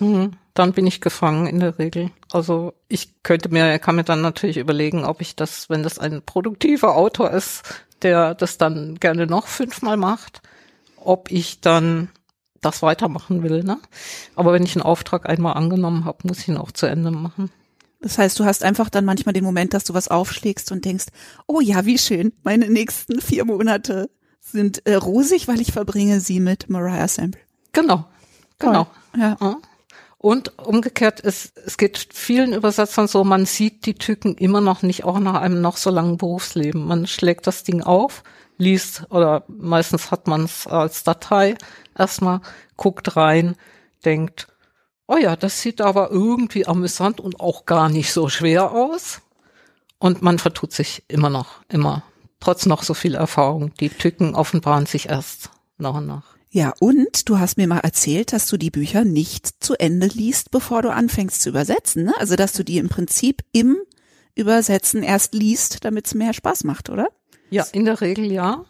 Mhm. 0.00 0.32
Dann 0.54 0.72
bin 0.72 0.86
ich 0.86 1.00
gefangen 1.00 1.46
in 1.46 1.60
der 1.60 1.78
Regel. 1.78 2.10
Also 2.30 2.74
ich 2.88 3.22
könnte 3.22 3.48
mir, 3.48 3.78
kann 3.78 3.96
mir 3.96 4.04
dann 4.04 4.20
natürlich 4.20 4.58
überlegen, 4.58 5.04
ob 5.04 5.20
ich 5.20 5.36
das, 5.36 5.70
wenn 5.70 5.82
das 5.82 5.98
ein 5.98 6.22
produktiver 6.22 6.96
Autor 6.96 7.30
ist, 7.30 7.62
der 8.02 8.34
das 8.34 8.58
dann 8.58 8.96
gerne 9.00 9.26
noch 9.26 9.46
fünfmal 9.46 9.96
macht, 9.96 10.42
ob 10.96 11.30
ich 11.30 11.60
dann 11.60 12.08
das 12.60 12.82
weitermachen 12.82 13.42
will. 13.42 13.64
Ne? 13.64 13.78
Aber 14.34 14.52
wenn 14.52 14.64
ich 14.64 14.76
einen 14.76 14.84
Auftrag 14.84 15.28
einmal 15.28 15.54
angenommen 15.54 16.04
habe, 16.04 16.28
muss 16.28 16.40
ich 16.40 16.48
ihn 16.48 16.56
auch 16.56 16.72
zu 16.72 16.86
Ende 16.86 17.10
machen. 17.10 17.50
Das 18.00 18.18
heißt, 18.18 18.38
du 18.38 18.44
hast 18.44 18.64
einfach 18.64 18.90
dann 18.90 19.04
manchmal 19.04 19.32
den 19.32 19.44
Moment, 19.44 19.74
dass 19.74 19.84
du 19.84 19.94
was 19.94 20.08
aufschlägst 20.08 20.72
und 20.72 20.84
denkst, 20.84 21.06
oh 21.46 21.60
ja, 21.60 21.86
wie 21.86 21.98
schön, 21.98 22.32
meine 22.42 22.68
nächsten 22.68 23.20
vier 23.20 23.44
Monate 23.44 24.10
sind 24.42 24.86
äh, 24.86 24.94
rosig, 24.94 25.48
weil 25.48 25.60
ich 25.60 25.72
verbringe 25.72 26.20
sie 26.20 26.40
mit 26.40 26.68
Mariah 26.68 27.08
Sample. 27.08 27.40
Genau, 27.72 28.04
genau. 28.58 28.86
Ja. 29.16 29.36
Ja. 29.40 29.56
Und 30.18 30.56
umgekehrt 30.58 31.18
ist, 31.20 31.56
es 31.66 31.76
geht 31.76 31.98
vielen 32.12 32.52
Übersetzern 32.52 33.08
so, 33.08 33.24
man 33.24 33.44
sieht 33.44 33.86
die 33.86 33.94
Tücken 33.94 34.36
immer 34.36 34.60
noch 34.60 34.82
nicht, 34.82 35.04
auch 35.04 35.18
nach 35.18 35.40
einem 35.40 35.60
noch 35.60 35.76
so 35.76 35.90
langen 35.90 36.16
Berufsleben. 36.16 36.86
Man 36.86 37.08
schlägt 37.08 37.46
das 37.46 37.64
Ding 37.64 37.82
auf, 37.82 38.22
liest 38.56 39.04
oder 39.10 39.44
meistens 39.48 40.10
hat 40.10 40.28
man 40.28 40.44
es 40.44 40.66
als 40.66 41.02
Datei 41.02 41.56
erstmal, 41.98 42.40
guckt 42.76 43.16
rein, 43.16 43.56
denkt, 44.04 44.46
oh 45.08 45.16
ja, 45.16 45.34
das 45.34 45.60
sieht 45.60 45.80
aber 45.80 46.10
irgendwie 46.10 46.66
amüsant 46.66 47.20
und 47.20 47.40
auch 47.40 47.66
gar 47.66 47.88
nicht 47.88 48.12
so 48.12 48.28
schwer 48.28 48.70
aus. 48.70 49.22
Und 49.98 50.22
man 50.22 50.38
vertut 50.38 50.72
sich 50.72 51.02
immer 51.08 51.30
noch, 51.30 51.62
immer, 51.68 52.04
trotz 52.42 52.66
noch 52.66 52.82
so 52.82 52.92
viel 52.92 53.14
Erfahrung. 53.14 53.72
Die 53.78 53.88
Tücken 53.88 54.34
offenbaren 54.34 54.86
sich 54.86 55.08
erst 55.08 55.50
nach 55.78 55.94
und 55.94 56.06
nach. 56.06 56.24
Ja, 56.50 56.74
und 56.80 57.28
du 57.28 57.38
hast 57.38 57.56
mir 57.56 57.66
mal 57.66 57.78
erzählt, 57.78 58.32
dass 58.32 58.48
du 58.48 58.56
die 58.56 58.70
Bücher 58.70 59.04
nicht 59.04 59.64
zu 59.64 59.74
Ende 59.74 60.08
liest, 60.08 60.50
bevor 60.50 60.82
du 60.82 60.92
anfängst 60.92 61.40
zu 61.40 61.48
übersetzen. 61.48 62.04
Ne? 62.04 62.14
Also, 62.18 62.36
dass 62.36 62.52
du 62.52 62.64
die 62.64 62.78
im 62.78 62.88
Prinzip 62.88 63.42
im 63.52 63.78
Übersetzen 64.34 65.02
erst 65.02 65.34
liest, 65.34 65.84
damit 65.84 66.06
es 66.06 66.14
mehr 66.14 66.32
Spaß 66.32 66.64
macht, 66.64 66.90
oder? 66.90 67.08
Ja, 67.50 67.64
in 67.72 67.84
der 67.84 68.00
Regel 68.00 68.30
ja, 68.32 68.64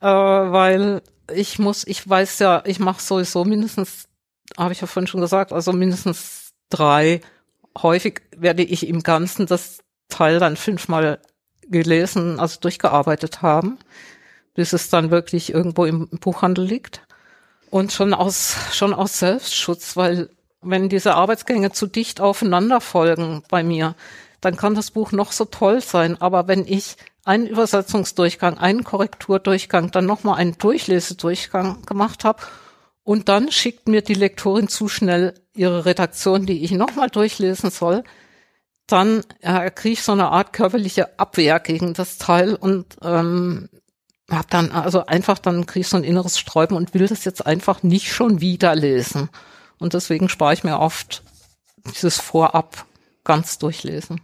äh, 0.00 0.06
weil 0.06 1.02
ich 1.32 1.58
muss, 1.58 1.86
ich 1.86 2.06
weiß 2.08 2.38
ja, 2.40 2.62
ich 2.66 2.80
mache 2.80 3.02
sowieso 3.02 3.44
mindestens, 3.44 4.08
habe 4.56 4.72
ich 4.72 4.80
ja 4.80 4.86
vorhin 4.86 5.06
schon 5.06 5.20
gesagt, 5.20 5.52
also 5.52 5.72
mindestens 5.72 6.50
drei. 6.70 7.20
Häufig 7.78 8.22
werde 8.36 8.62
ich 8.62 8.86
im 8.86 9.02
Ganzen 9.02 9.46
das 9.46 9.78
Teil 10.08 10.38
dann 10.38 10.56
fünfmal 10.56 11.20
gelesen, 11.68 12.40
also 12.40 12.60
durchgearbeitet 12.60 13.42
haben, 13.42 13.78
bis 14.54 14.72
es 14.72 14.88
dann 14.88 15.10
wirklich 15.10 15.52
irgendwo 15.52 15.84
im 15.84 16.08
Buchhandel 16.08 16.64
liegt. 16.64 17.02
Und 17.70 17.92
schon 17.92 18.14
aus, 18.14 18.56
schon 18.72 18.94
aus 18.94 19.18
Selbstschutz, 19.18 19.96
weil 19.96 20.30
wenn 20.62 20.88
diese 20.88 21.14
Arbeitsgänge 21.14 21.72
zu 21.72 21.86
dicht 21.86 22.20
aufeinander 22.20 22.80
folgen 22.80 23.42
bei 23.48 23.62
mir, 23.62 23.94
dann 24.40 24.56
kann 24.56 24.74
das 24.74 24.90
Buch 24.90 25.12
noch 25.12 25.32
so 25.32 25.44
toll 25.44 25.80
sein. 25.80 26.20
Aber 26.20 26.48
wenn 26.48 26.66
ich 26.66 26.96
einen 27.24 27.46
Übersetzungsdurchgang, 27.46 28.58
einen 28.58 28.84
Korrekturdurchgang, 28.84 29.90
dann 29.90 30.06
nochmal 30.06 30.38
einen 30.38 30.58
Durchlesedurchgang 30.58 31.84
gemacht 31.84 32.24
habe 32.24 32.42
und 33.02 33.28
dann 33.28 33.50
schickt 33.50 33.88
mir 33.88 34.02
die 34.02 34.14
Lektorin 34.14 34.68
zu 34.68 34.88
schnell 34.88 35.34
ihre 35.54 35.84
Redaktion, 35.84 36.46
die 36.46 36.64
ich 36.64 36.70
nochmal 36.70 37.10
durchlesen 37.10 37.70
soll, 37.70 38.04
dann 38.86 39.22
äh, 39.40 39.70
kriege 39.70 39.94
ich 39.94 40.02
so 40.02 40.12
eine 40.12 40.28
Art 40.28 40.52
körperliche 40.52 41.18
Abwehr 41.18 41.58
gegen 41.60 41.94
das 41.94 42.18
Teil 42.18 42.54
und 42.54 42.96
ähm, 43.02 43.68
hab 44.30 44.50
dann 44.50 44.72
also 44.72 45.06
einfach 45.06 45.38
dann 45.38 45.66
kriege 45.66 45.82
ich 45.82 45.88
so 45.88 45.96
ein 45.96 46.04
inneres 46.04 46.38
Sträuben 46.38 46.76
und 46.76 46.94
will 46.94 47.06
das 47.06 47.24
jetzt 47.24 47.46
einfach 47.46 47.82
nicht 47.82 48.12
schon 48.12 48.40
wieder 48.40 48.74
lesen. 48.74 49.28
Und 49.78 49.94
deswegen 49.94 50.28
spare 50.28 50.54
ich 50.54 50.64
mir 50.64 50.78
oft 50.78 51.22
dieses 51.94 52.18
Vorab 52.20 52.86
ganz 53.24 53.58
durchlesen. 53.58 54.20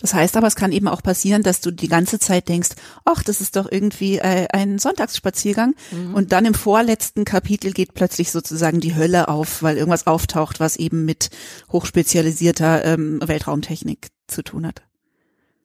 Das 0.00 0.14
heißt 0.14 0.36
aber, 0.36 0.46
es 0.46 0.56
kann 0.56 0.72
eben 0.72 0.88
auch 0.88 1.02
passieren, 1.02 1.42
dass 1.42 1.60
du 1.60 1.70
die 1.70 1.88
ganze 1.88 2.18
Zeit 2.18 2.48
denkst, 2.48 2.70
ach, 3.04 3.22
das 3.22 3.40
ist 3.40 3.56
doch 3.56 3.70
irgendwie 3.70 4.18
äh, 4.18 4.46
ein 4.52 4.78
Sonntagsspaziergang. 4.78 5.74
Und 6.14 6.32
dann 6.32 6.46
im 6.46 6.54
vorletzten 6.54 7.24
Kapitel 7.24 7.72
geht 7.72 7.94
plötzlich 7.94 8.30
sozusagen 8.30 8.80
die 8.80 8.94
Hölle 8.94 9.28
auf, 9.28 9.62
weil 9.62 9.76
irgendwas 9.76 10.06
auftaucht, 10.06 10.60
was 10.60 10.76
eben 10.76 11.04
mit 11.04 11.30
hochspezialisierter 11.72 12.84
ähm, 12.84 13.20
Weltraumtechnik 13.24 14.08
zu 14.26 14.42
tun 14.42 14.66
hat. 14.66 14.82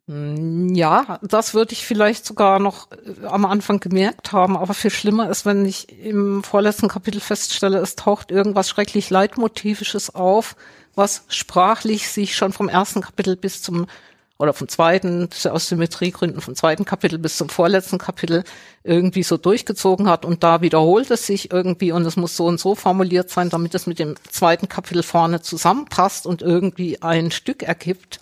Mm, 0.07 0.73
Ja, 0.75 1.19
das 1.23 1.53
würde 1.53 1.73
ich 1.73 1.85
vielleicht 1.85 2.25
sogar 2.25 2.59
noch 2.59 2.91
äh, 2.91 3.25
am 3.25 3.45
Anfang 3.45 3.79
gemerkt 3.79 4.31
haben, 4.31 4.57
aber 4.57 4.73
viel 4.73 4.91
schlimmer 4.91 5.29
ist, 5.29 5.45
wenn 5.45 5.65
ich 5.65 5.89
im 6.03 6.43
vorletzten 6.43 6.87
Kapitel 6.87 7.19
feststelle, 7.19 7.79
es 7.79 7.95
taucht 7.95 8.31
irgendwas 8.31 8.69
schrecklich 8.69 9.09
Leitmotivisches 9.09 10.13
auf, 10.13 10.55
was 10.95 11.23
sprachlich 11.29 12.09
sich 12.09 12.35
schon 12.35 12.53
vom 12.53 12.69
ersten 12.69 13.01
Kapitel 13.01 13.35
bis 13.35 13.61
zum 13.61 13.87
oder 14.37 14.53
vom 14.53 14.67
zweiten, 14.67 15.29
aus 15.49 15.69
Symmetriegründen 15.69 16.41
vom 16.41 16.55
zweiten 16.55 16.83
Kapitel 16.83 17.17
bis 17.17 17.37
zum 17.37 17.47
vorletzten 17.47 17.97
Kapitel 17.97 18.43
irgendwie 18.83 19.23
so 19.23 19.37
durchgezogen 19.37 20.09
hat 20.09 20.25
und 20.25 20.43
da 20.43 20.61
wiederholt 20.61 21.09
es 21.09 21.25
sich 21.25 21.51
irgendwie 21.51 21.93
und 21.93 22.05
es 22.05 22.17
muss 22.17 22.35
so 22.35 22.45
und 22.45 22.59
so 22.59 22.75
formuliert 22.75 23.29
sein, 23.29 23.49
damit 23.49 23.73
es 23.75 23.87
mit 23.87 23.97
dem 23.97 24.15
zweiten 24.29 24.67
Kapitel 24.67 25.03
vorne 25.03 25.41
zusammenpasst 25.41 26.27
und 26.27 26.41
irgendwie 26.41 27.01
ein 27.01 27.31
Stück 27.31 27.63
ergibt. 27.63 28.19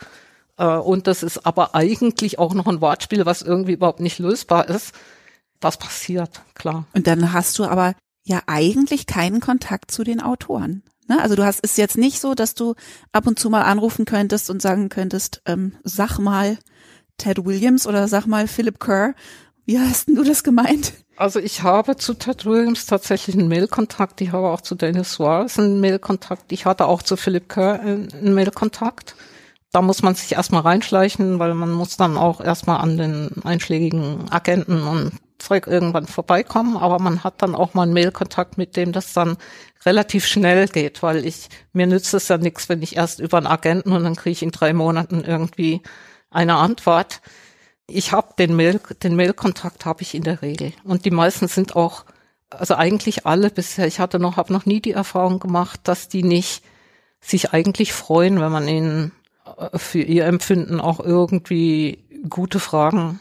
Äh, 0.58 0.66
und 0.66 1.08
das 1.08 1.24
ist 1.24 1.46
aber 1.48 1.74
eigentlich 1.74 2.38
auch 2.38 2.54
noch 2.54 2.68
ein 2.68 2.82
Wortspiel, 2.82 3.26
was 3.26 3.42
irgendwie 3.42 3.74
überhaupt 3.74 4.00
nicht 4.00 4.20
lösbar 4.20 4.70
ist. 4.70 4.94
Das 5.60 5.78
passiert, 5.78 6.42
klar. 6.54 6.86
Und 6.94 7.08
dann 7.08 7.34
hast 7.34 7.58
du 7.58 7.64
aber 7.64 7.96
ja 8.24 8.42
eigentlich 8.46 9.08
keinen 9.08 9.40
Kontakt 9.40 9.90
zu 9.92 10.04
den 10.04 10.22
Autoren. 10.22 10.84
Ne? 11.08 11.22
Also 11.22 11.36
du 11.36 11.46
hast 11.46 11.60
ist 11.62 11.78
jetzt 11.78 11.98
nicht 11.98 12.20
so, 12.20 12.34
dass 12.34 12.56
du 12.56 12.76
ab 13.12 13.28
und 13.28 13.40
zu 13.40 13.50
mal 13.50 13.64
anrufen 13.64 14.06
könntest 14.06 14.50
und 14.50 14.62
sagen 14.62 14.90
könntest, 14.90 15.42
ähm, 15.46 15.74
sag 15.84 16.20
mal 16.20 16.58
Ted 17.18 17.46
Williams 17.46 17.88
oder 17.88 18.08
sag 18.08 18.26
mal 18.26 18.48
Philip 18.48 18.80
Kerr. 18.80 19.14
Wie 19.66 19.80
hast 19.80 20.08
denn 20.08 20.16
du 20.16 20.24
das 20.24 20.44
gemeint? 20.44 20.94
Also 21.16 21.40
ich 21.40 21.62
habe 21.62 21.96
zu 21.96 22.16
Ted 22.16 22.46
Williams 22.46 22.86
tatsächlich 22.86 23.38
einen 23.38 23.48
Mailkontakt. 23.48 24.20
Ich 24.22 24.32
habe 24.32 24.48
auch 24.48 24.62
zu 24.62 24.76
Dennis 24.76 25.14
Suarez 25.14 25.60
einen 25.60 25.80
Mailkontakt. 25.80 26.52
Ich 26.52 26.66
hatte 26.66 26.86
auch 26.86 27.04
zu 27.04 27.16
Philip 27.16 27.48
Kerr 27.48 27.80
einen 27.80 28.34
Mailkontakt. 28.34 29.16
Da 29.72 29.82
muss 29.82 30.04
man 30.04 30.16
sich 30.16 30.34
erstmal 30.34 30.62
reinschleichen, 30.62 31.40
weil 31.40 31.54
man 31.54 31.72
muss 31.72 31.98
dann 31.98 32.18
auch 32.18 32.42
erstmal 32.42 32.80
an 32.80 32.98
den 32.98 33.32
einschlägigen 33.44 34.32
Agenten 34.32 34.84
und 34.84 35.12
Zeug 35.44 35.68
irgendwann 35.68 36.08
vorbeikommen. 36.08 36.78
Aber 36.78 37.00
man 37.00 37.24
hat 37.24 37.42
dann 37.42 37.56
auch 37.56 37.74
mal 37.74 37.84
einen 37.84 37.94
Mailkontakt, 37.94 38.58
mit 38.58 38.76
dem 38.78 38.92
das 38.92 39.14
dann 39.14 39.38
relativ 39.86 40.26
schnell 40.26 40.68
geht, 40.68 41.04
weil 41.04 41.26
ich, 41.26 41.50
mir 41.74 41.88
nützt 41.88 42.14
es 42.14 42.30
ja 42.30 42.38
nichts, 42.38 42.70
wenn 42.70 42.82
ich 42.82 42.96
erst 42.96 43.20
über 43.20 43.38
einen 43.38 43.48
Agenten 43.48 43.92
und 43.92 44.04
dann 44.04 44.16
kriege 44.16 44.32
ich 44.32 44.44
in 44.44 44.52
drei 44.52 44.74
Monaten 44.74 45.24
irgendwie 45.24 45.82
eine 46.32 46.56
Antwort. 46.56 47.22
Ich 47.88 48.12
habe 48.12 48.34
den 48.40 48.56
Mail, 48.56 48.80
den 49.04 49.16
Mailkontakt 49.16 49.86
habe 49.86 50.02
ich 50.02 50.16
in 50.16 50.24
der 50.24 50.42
Regel. 50.42 50.74
Und 50.84 51.06
die 51.06 51.12
meisten 51.12 51.48
sind 51.48 51.76
auch, 51.76 52.06
also 52.50 52.76
eigentlich 52.76 53.26
alle 53.26 53.50
bisher, 53.50 53.88
ich 53.88 54.00
hatte 54.00 54.20
noch, 54.20 54.38
habe 54.38 54.54
noch 54.54 54.66
nie 54.66 54.80
die 54.80 54.94
Erfahrung 54.94 55.40
gemacht, 55.40 55.82
dass 55.84 56.08
die 56.08 56.24
nicht 56.24 56.64
sich 57.20 57.54
eigentlich 57.54 57.94
freuen, 57.94 58.40
wenn 58.40 58.52
man 58.52 58.68
ihnen 58.68 59.12
äh, 59.58 59.78
für 59.78 60.02
ihr 60.02 60.26
Empfinden 60.26 60.80
auch 60.80 61.00
irgendwie 61.00 62.04
gute 62.30 62.60
Fragen 62.60 63.20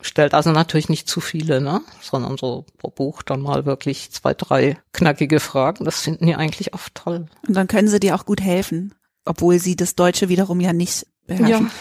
stellt. 0.00 0.34
Also 0.34 0.50
natürlich 0.52 0.88
nicht 0.88 1.08
zu 1.08 1.20
viele, 1.20 1.60
ne? 1.60 1.80
Sondern 2.00 2.36
so 2.36 2.66
pro 2.78 2.90
Buch 2.90 3.22
dann 3.22 3.40
mal 3.40 3.66
wirklich 3.66 4.10
zwei, 4.10 4.34
drei 4.34 4.78
knackige 4.92 5.40
Fragen. 5.40 5.84
Das 5.84 6.00
finden 6.00 6.26
die 6.26 6.34
eigentlich 6.34 6.74
oft 6.74 6.94
toll. 6.94 7.26
Und 7.46 7.54
dann 7.54 7.66
können 7.66 7.88
sie 7.88 8.00
dir 8.00 8.14
auch 8.14 8.26
gut 8.26 8.40
helfen, 8.40 8.94
obwohl 9.24 9.58
sie 9.58 9.76
das 9.76 9.94
Deutsche 9.94 10.28
wiederum 10.28 10.60
ja 10.60 10.72
nicht 10.72 11.06
beherrschen. 11.26 11.66
Ja, 11.66 11.72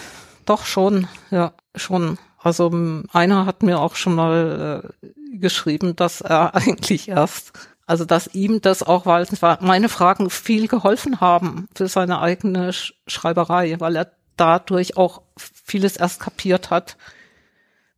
doch 0.46 0.66
schon, 0.66 1.08
ja, 1.32 1.54
schon. 1.76 2.18
Also 2.40 2.72
einer 3.12 3.46
hat 3.46 3.64
mir 3.64 3.80
auch 3.80 3.96
schon 3.96 4.16
mal 4.16 4.94
äh, 5.02 5.38
geschrieben, 5.38 5.96
dass 5.96 6.22
er 6.22 6.56
eigentlich 6.56 7.10
erst, 7.10 7.54
also 7.86 8.06
dass 8.06 8.34
ihm 8.34 8.62
das 8.62 8.84
auch, 8.84 9.06
weil 9.06 9.28
meine 9.62 9.90
Fragen 9.90 10.30
viel 10.30 10.68
geholfen 10.68 11.20
haben 11.22 11.68
für 11.76 11.88
seine 11.88 12.22
eigene 12.22 12.72
Sch 12.72 12.94
Schreiberei, 13.08 13.80
weil 13.80 13.96
er 13.96 14.12
dadurch 14.38 14.98
auch 14.98 15.22
vieles 15.38 15.98
erst 15.98 16.20
kapiert 16.20 16.70
hat, 16.70 16.98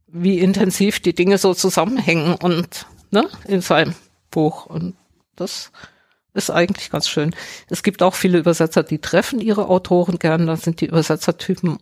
wie 0.07 0.39
intensiv 0.39 0.99
die 0.99 1.13
Dinge 1.13 1.37
so 1.37 1.53
zusammenhängen 1.53 2.35
und 2.35 2.87
ne, 3.11 3.27
in 3.47 3.61
seinem 3.61 3.95
Buch. 4.31 4.65
Und 4.65 4.95
das 5.35 5.71
ist 6.33 6.49
eigentlich 6.49 6.89
ganz 6.89 7.09
schön. 7.09 7.35
Es 7.69 7.83
gibt 7.83 8.01
auch 8.01 8.15
viele 8.15 8.37
Übersetzer, 8.37 8.83
die 8.83 8.99
treffen 8.99 9.39
ihre 9.39 9.67
Autoren 9.67 10.19
gern, 10.19 10.47
da 10.47 10.55
sind 10.55 10.81
die 10.81 10.87
Übersetzertypen 10.87 11.79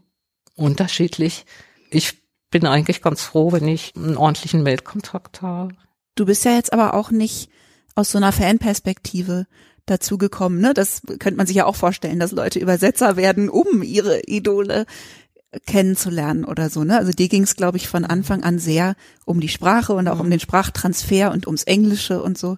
unterschiedlich. 0.56 1.46
Ich 1.90 2.18
bin 2.50 2.66
eigentlich 2.66 3.02
ganz 3.02 3.22
froh, 3.22 3.52
wenn 3.52 3.68
ich 3.68 3.94
einen 3.96 4.18
ordentlichen 4.18 4.64
Mailkontakt 4.64 5.42
habe. 5.42 5.76
Du 6.16 6.26
bist 6.26 6.46
ja 6.46 6.54
jetzt 6.54 6.74
aber 6.74 6.94
auch 6.94 7.12
nicht 7.12 7.50
aus 7.96 8.12
so 8.12 8.18
einer 8.18 8.32
Fanperspektive 8.32 9.46
dazu 9.86 10.18
gekommen, 10.18 10.60
ne? 10.62 10.74
Das 10.74 11.02
könnte 11.20 11.36
man 11.36 11.48
sich 11.48 11.58
ja 11.58 11.66
auch 11.66 11.76
vorstellen, 11.76 12.20
dass 12.20 12.32
Leute 12.32 12.60
Übersetzer 12.60 13.18
werden, 13.18 13.50
um 13.50 13.84
ihre 13.84 14.22
Idole 14.22 14.86
kennenzulernen 15.66 16.46
oder 16.46 16.70
so, 16.70 16.84
ne? 16.84 16.98
Also 16.98 17.12
dir 17.12 17.28
ging 17.28 17.44
es, 17.44 17.56
glaube 17.56 17.78
ich, 17.78 17.88
von 17.88 18.06
Anfang 18.06 18.44
an 18.44 18.60
sehr 18.60 18.96
um 19.26 19.40
die 19.40 19.50
Sprache 19.50 19.94
und 19.94 20.08
auch 20.08 20.20
um 20.20 20.30
den 20.30 20.40
Sprachtransfer 20.40 21.32
und 21.32 21.48
ums 21.48 21.64
Englische 21.64 22.22
und 22.22 22.38
so. 22.38 22.58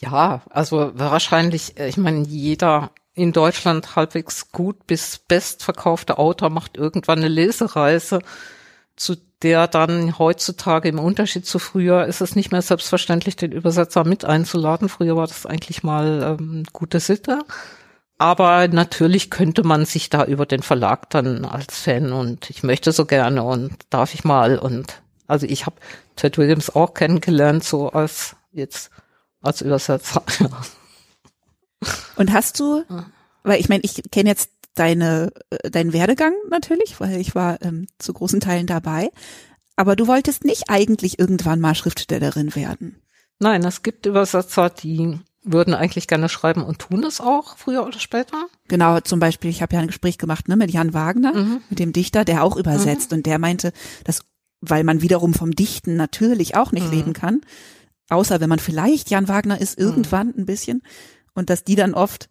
Ja, 0.00 0.42
also 0.50 0.92
wahrscheinlich, 0.94 1.78
äh, 1.78 1.88
ich 1.88 1.96
meine, 1.96 2.26
jeder 2.26 2.90
in 3.14 3.32
Deutschland 3.32 3.96
halbwegs 3.96 4.50
gut 4.50 4.86
bis 4.86 5.18
bestverkaufte 5.18 6.18
Autor 6.18 6.50
macht 6.50 6.76
irgendwann 6.76 7.18
eine 7.18 7.28
Lesereise, 7.28 8.20
zu 8.96 9.16
der 9.42 9.68
dann 9.68 10.18
heutzutage 10.18 10.88
im 10.88 10.98
Unterschied 10.98 11.46
zu 11.46 11.58
früher 11.58 12.06
ist 12.06 12.20
es 12.20 12.34
nicht 12.34 12.50
mehr 12.50 12.62
selbstverständlich, 12.62 13.36
den 13.36 13.52
Übersetzer 13.52 14.04
mit 14.04 14.24
einzuladen. 14.24 14.88
Früher 14.88 15.16
war 15.16 15.26
das 15.26 15.46
eigentlich 15.46 15.82
mal 15.82 16.36
ähm, 16.40 16.64
gute 16.72 16.98
Sitte. 16.98 17.40
Aber 18.18 18.68
natürlich 18.68 19.30
könnte 19.30 19.64
man 19.64 19.86
sich 19.86 20.08
da 20.08 20.24
über 20.24 20.46
den 20.46 20.62
Verlag 20.62 21.10
dann 21.10 21.44
als 21.44 21.78
Fan 21.78 22.12
und 22.12 22.48
ich 22.48 22.62
möchte 22.62 22.92
so 22.92 23.06
gerne 23.06 23.42
und 23.42 23.72
darf 23.90 24.14
ich 24.14 24.24
mal 24.24 24.58
und 24.58 25.02
also 25.26 25.46
ich 25.46 25.66
habe 25.66 25.76
Ted 26.16 26.38
Williams 26.38 26.70
auch 26.70 26.94
kennengelernt, 26.94 27.64
so 27.64 27.90
als 27.90 28.36
jetzt 28.52 28.90
als 29.40 29.60
Übersetzer. 29.60 30.22
Und 32.16 32.32
hast 32.32 32.60
du, 32.60 32.82
weil 33.42 33.60
ich 33.60 33.68
meine, 33.68 33.82
ich 33.84 34.00
kenne 34.10 34.30
jetzt 34.30 34.50
deine, 34.74 35.32
äh, 35.50 35.70
deinen 35.70 35.92
Werdegang 35.92 36.32
natürlich, 36.48 36.98
weil 37.00 37.20
ich 37.20 37.34
war 37.34 37.60
ähm, 37.62 37.86
zu 37.98 38.12
großen 38.12 38.40
Teilen 38.40 38.66
dabei. 38.66 39.10
Aber 39.76 39.96
du 39.96 40.06
wolltest 40.06 40.44
nicht 40.44 40.64
eigentlich 40.68 41.18
irgendwann 41.18 41.60
mal 41.60 41.74
Schriftstellerin 41.74 42.54
werden. 42.54 43.02
Nein, 43.40 43.64
es 43.64 43.82
gibt 43.82 44.06
Übersetzer, 44.06 44.70
die 44.70 45.18
würden 45.44 45.74
eigentlich 45.74 46.08
gerne 46.08 46.28
schreiben 46.28 46.64
und 46.64 46.78
tun 46.78 47.04
es 47.04 47.20
auch, 47.20 47.56
früher 47.56 47.86
oder 47.86 47.98
später. 47.98 48.46
Genau, 48.68 49.00
zum 49.00 49.20
Beispiel, 49.20 49.50
ich 49.50 49.62
habe 49.62 49.74
ja 49.74 49.80
ein 49.80 49.88
Gespräch 49.88 50.18
gemacht 50.18 50.48
ne, 50.48 50.56
mit 50.56 50.70
Jan 50.70 50.94
Wagner, 50.94 51.34
mhm. 51.34 51.60
mit 51.70 51.78
dem 51.78 51.92
Dichter, 51.92 52.24
der 52.24 52.42
auch 52.42 52.56
übersetzt 52.56 53.10
mhm. 53.10 53.18
und 53.18 53.26
der 53.26 53.38
meinte, 53.38 53.72
dass, 54.04 54.22
weil 54.60 54.84
man 54.84 55.02
wiederum 55.02 55.34
vom 55.34 55.54
Dichten 55.54 55.96
natürlich 55.96 56.56
auch 56.56 56.72
nicht 56.72 56.86
mhm. 56.86 56.92
leben 56.92 57.12
kann, 57.12 57.42
außer 58.08 58.40
wenn 58.40 58.48
man 58.48 58.58
vielleicht 58.58 59.10
Jan 59.10 59.28
Wagner 59.28 59.60
ist, 59.60 59.78
mhm. 59.78 59.84
irgendwann 59.84 60.34
ein 60.36 60.46
bisschen, 60.46 60.82
und 61.34 61.50
dass 61.50 61.64
die 61.64 61.74
dann 61.74 61.94
oft 61.94 62.28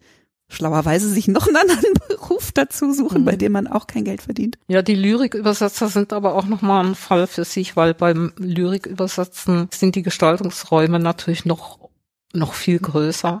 schlauerweise 0.48 1.08
sich 1.08 1.28
noch 1.28 1.46
einen 1.46 1.56
anderen 1.56 1.94
Beruf 2.08 2.52
dazu 2.52 2.92
suchen, 2.92 3.22
mhm. 3.22 3.24
bei 3.24 3.36
dem 3.36 3.52
man 3.52 3.66
auch 3.66 3.86
kein 3.86 4.04
Geld 4.04 4.22
verdient. 4.22 4.58
Ja, 4.68 4.82
die 4.82 4.94
Lyrikübersetzer 4.94 5.88
sind 5.88 6.12
aber 6.12 6.34
auch 6.34 6.46
nochmal 6.46 6.84
ein 6.84 6.94
Fall 6.94 7.26
für 7.26 7.44
sich, 7.44 7.76
weil 7.76 7.94
beim 7.94 8.32
Lyrikübersetzen 8.36 9.68
sind 9.72 9.94
die 9.94 10.02
Gestaltungsräume 10.02 10.98
natürlich 10.98 11.44
noch, 11.44 11.90
noch 12.34 12.54
viel 12.54 12.78
größer 12.78 13.40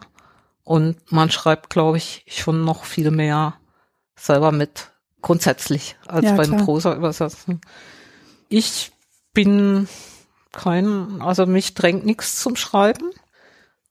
und 0.62 0.96
man 1.12 1.30
schreibt, 1.30 1.70
glaube 1.70 1.98
ich, 1.98 2.24
schon 2.28 2.64
noch 2.64 2.84
viel 2.84 3.10
mehr 3.10 3.54
selber 4.16 4.52
mit 4.52 4.90
grundsätzlich 5.20 5.96
als 6.06 6.26
ja, 6.26 6.34
beim 6.34 6.58
Prosa-Übersetzen. 6.58 7.60
Ich 8.48 8.92
bin 9.32 9.88
kein, 10.52 11.20
also 11.20 11.46
mich 11.46 11.74
drängt 11.74 12.06
nichts 12.06 12.40
zum 12.40 12.56
Schreiben. 12.56 13.10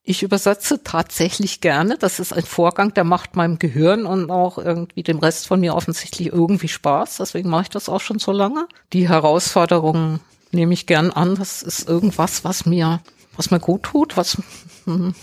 Ich 0.05 0.21
übersetze 0.21 0.83
tatsächlich 0.83 1.61
gerne. 1.61 1.97
Das 1.97 2.19
ist 2.19 2.33
ein 2.33 2.43
Vorgang, 2.43 2.93
der 2.93 3.03
macht 3.03 3.35
meinem 3.35 3.57
Gehirn 3.57 4.05
und 4.05 4.29
auch 4.31 4.57
irgendwie 4.57 5.03
dem 5.03 5.19
Rest 5.19 5.47
von 5.47 5.61
mir 5.61 5.75
offensichtlich 5.75 6.27
irgendwie 6.27 6.67
Spaß. 6.67 7.17
Deswegen 7.17 7.49
mache 7.49 7.63
ich 7.63 7.69
das 7.69 7.87
auch 7.87 8.01
schon 8.01 8.19
so 8.19 8.31
lange. 8.31 8.67
Die 8.91 9.07
Herausforderungen 9.07 10.19
nehme 10.51 10.73
ich 10.73 10.87
gern 10.87 11.11
an. 11.11 11.35
Das 11.35 11.63
ist 11.63 11.87
irgendwas, 11.87 12.43
was 12.43 12.65
mir, 12.65 13.01
was 13.35 13.51
mir 13.51 13.59
gut 13.59 13.83
tut, 13.83 14.17
was 14.17 14.37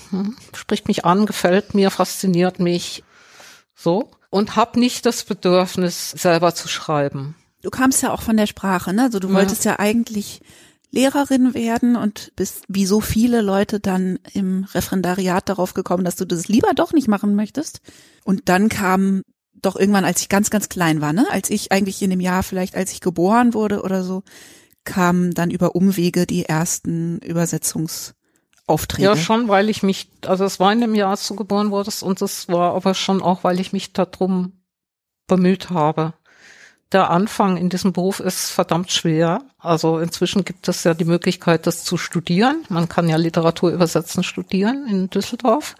spricht 0.54 0.88
mich 0.88 1.04
an, 1.04 1.26
gefällt 1.26 1.74
mir, 1.74 1.90
fasziniert 1.90 2.58
mich. 2.58 3.04
So. 3.74 4.10
Und 4.30 4.56
habe 4.56 4.78
nicht 4.78 5.06
das 5.06 5.24
Bedürfnis, 5.24 6.10
selber 6.10 6.54
zu 6.54 6.68
schreiben. 6.68 7.34
Du 7.62 7.70
kamst 7.70 8.02
ja 8.02 8.12
auch 8.12 8.22
von 8.22 8.36
der 8.36 8.46
Sprache, 8.46 8.92
ne? 8.92 9.04
Also 9.04 9.18
du 9.18 9.32
wolltest 9.32 9.64
ja, 9.64 9.72
ja 9.72 9.78
eigentlich 9.80 10.40
Lehrerin 10.90 11.54
werden 11.54 11.96
und 11.96 12.32
bist 12.36 12.64
wie 12.68 12.86
so 12.86 13.00
viele 13.00 13.42
Leute 13.42 13.80
dann 13.80 14.18
im 14.32 14.64
Referendariat 14.64 15.48
darauf 15.48 15.74
gekommen, 15.74 16.04
dass 16.04 16.16
du 16.16 16.24
das 16.24 16.48
lieber 16.48 16.72
doch 16.74 16.92
nicht 16.92 17.08
machen 17.08 17.34
möchtest. 17.34 17.80
Und 18.24 18.48
dann 18.48 18.68
kam 18.68 19.22
doch 19.62 19.76
irgendwann, 19.76 20.04
als 20.04 20.22
ich 20.22 20.28
ganz, 20.28 20.50
ganz 20.50 20.68
klein 20.68 21.00
war, 21.00 21.12
ne, 21.12 21.26
als 21.30 21.50
ich 21.50 21.70
eigentlich 21.70 22.02
in 22.02 22.10
dem 22.10 22.20
Jahr 22.20 22.42
vielleicht, 22.42 22.76
als 22.76 22.92
ich 22.92 23.00
geboren 23.00 23.54
wurde 23.54 23.82
oder 23.82 24.02
so, 24.02 24.22
kamen 24.84 25.32
dann 25.32 25.50
über 25.50 25.74
Umwege 25.74 26.26
die 26.26 26.46
ersten 26.46 27.18
Übersetzungsaufträge. 27.18 29.04
Ja, 29.04 29.16
schon, 29.16 29.48
weil 29.48 29.68
ich 29.68 29.82
mich, 29.82 30.08
also 30.26 30.44
es 30.44 30.60
war 30.60 30.72
in 30.72 30.80
dem 30.80 30.94
Jahr, 30.94 31.10
als 31.10 31.26
du 31.28 31.36
geboren 31.36 31.70
wurdest 31.70 32.02
und 32.02 32.22
es 32.22 32.48
war 32.48 32.74
aber 32.74 32.94
schon 32.94 33.22
auch, 33.22 33.44
weil 33.44 33.60
ich 33.60 33.72
mich 33.72 33.92
darum 33.92 34.52
bemüht 35.26 35.70
habe 35.70 36.14
der 36.92 37.10
Anfang 37.10 37.56
in 37.56 37.68
diesem 37.68 37.92
Beruf 37.92 38.20
ist 38.20 38.50
verdammt 38.50 38.90
schwer. 38.90 39.42
Also 39.58 39.98
inzwischen 39.98 40.44
gibt 40.44 40.66
es 40.68 40.82
ja 40.84 40.94
die 40.94 41.04
Möglichkeit, 41.04 41.66
das 41.66 41.84
zu 41.84 41.96
studieren. 41.96 42.64
Man 42.68 42.88
kann 42.88 43.08
ja 43.08 43.16
Literatur 43.16 43.70
übersetzen 43.70 44.24
studieren 44.24 44.86
in 44.88 45.08
Düsseldorf. 45.08 45.76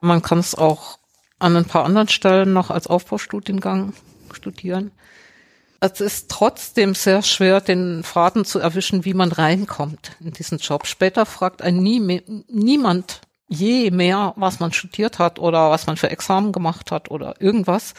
Man 0.00 0.22
kann 0.22 0.38
es 0.38 0.54
auch 0.54 0.98
an 1.38 1.56
ein 1.56 1.66
paar 1.66 1.84
anderen 1.84 2.08
Stellen 2.08 2.52
noch 2.52 2.70
als 2.70 2.88
Aufbaustudiengang 2.88 3.92
studieren. 4.32 4.90
Es 5.80 6.00
ist 6.00 6.28
trotzdem 6.30 6.94
sehr 6.94 7.22
schwer, 7.22 7.60
den 7.60 8.02
Faden 8.02 8.44
zu 8.44 8.58
erwischen, 8.58 9.04
wie 9.04 9.14
man 9.14 9.30
reinkommt 9.30 10.16
in 10.18 10.32
diesen 10.32 10.58
Job. 10.58 10.86
Später 10.86 11.24
fragt 11.24 11.62
ein 11.62 11.76
nie 11.76 12.00
mehr, 12.00 12.22
niemand 12.48 13.20
je 13.48 13.90
mehr, 13.90 14.34
was 14.36 14.60
man 14.60 14.72
studiert 14.72 15.18
hat 15.18 15.38
oder 15.38 15.70
was 15.70 15.86
man 15.86 15.96
für 15.96 16.10
Examen 16.10 16.52
gemacht 16.52 16.90
hat 16.90 17.10
oder 17.10 17.40
irgendwas, 17.40 17.94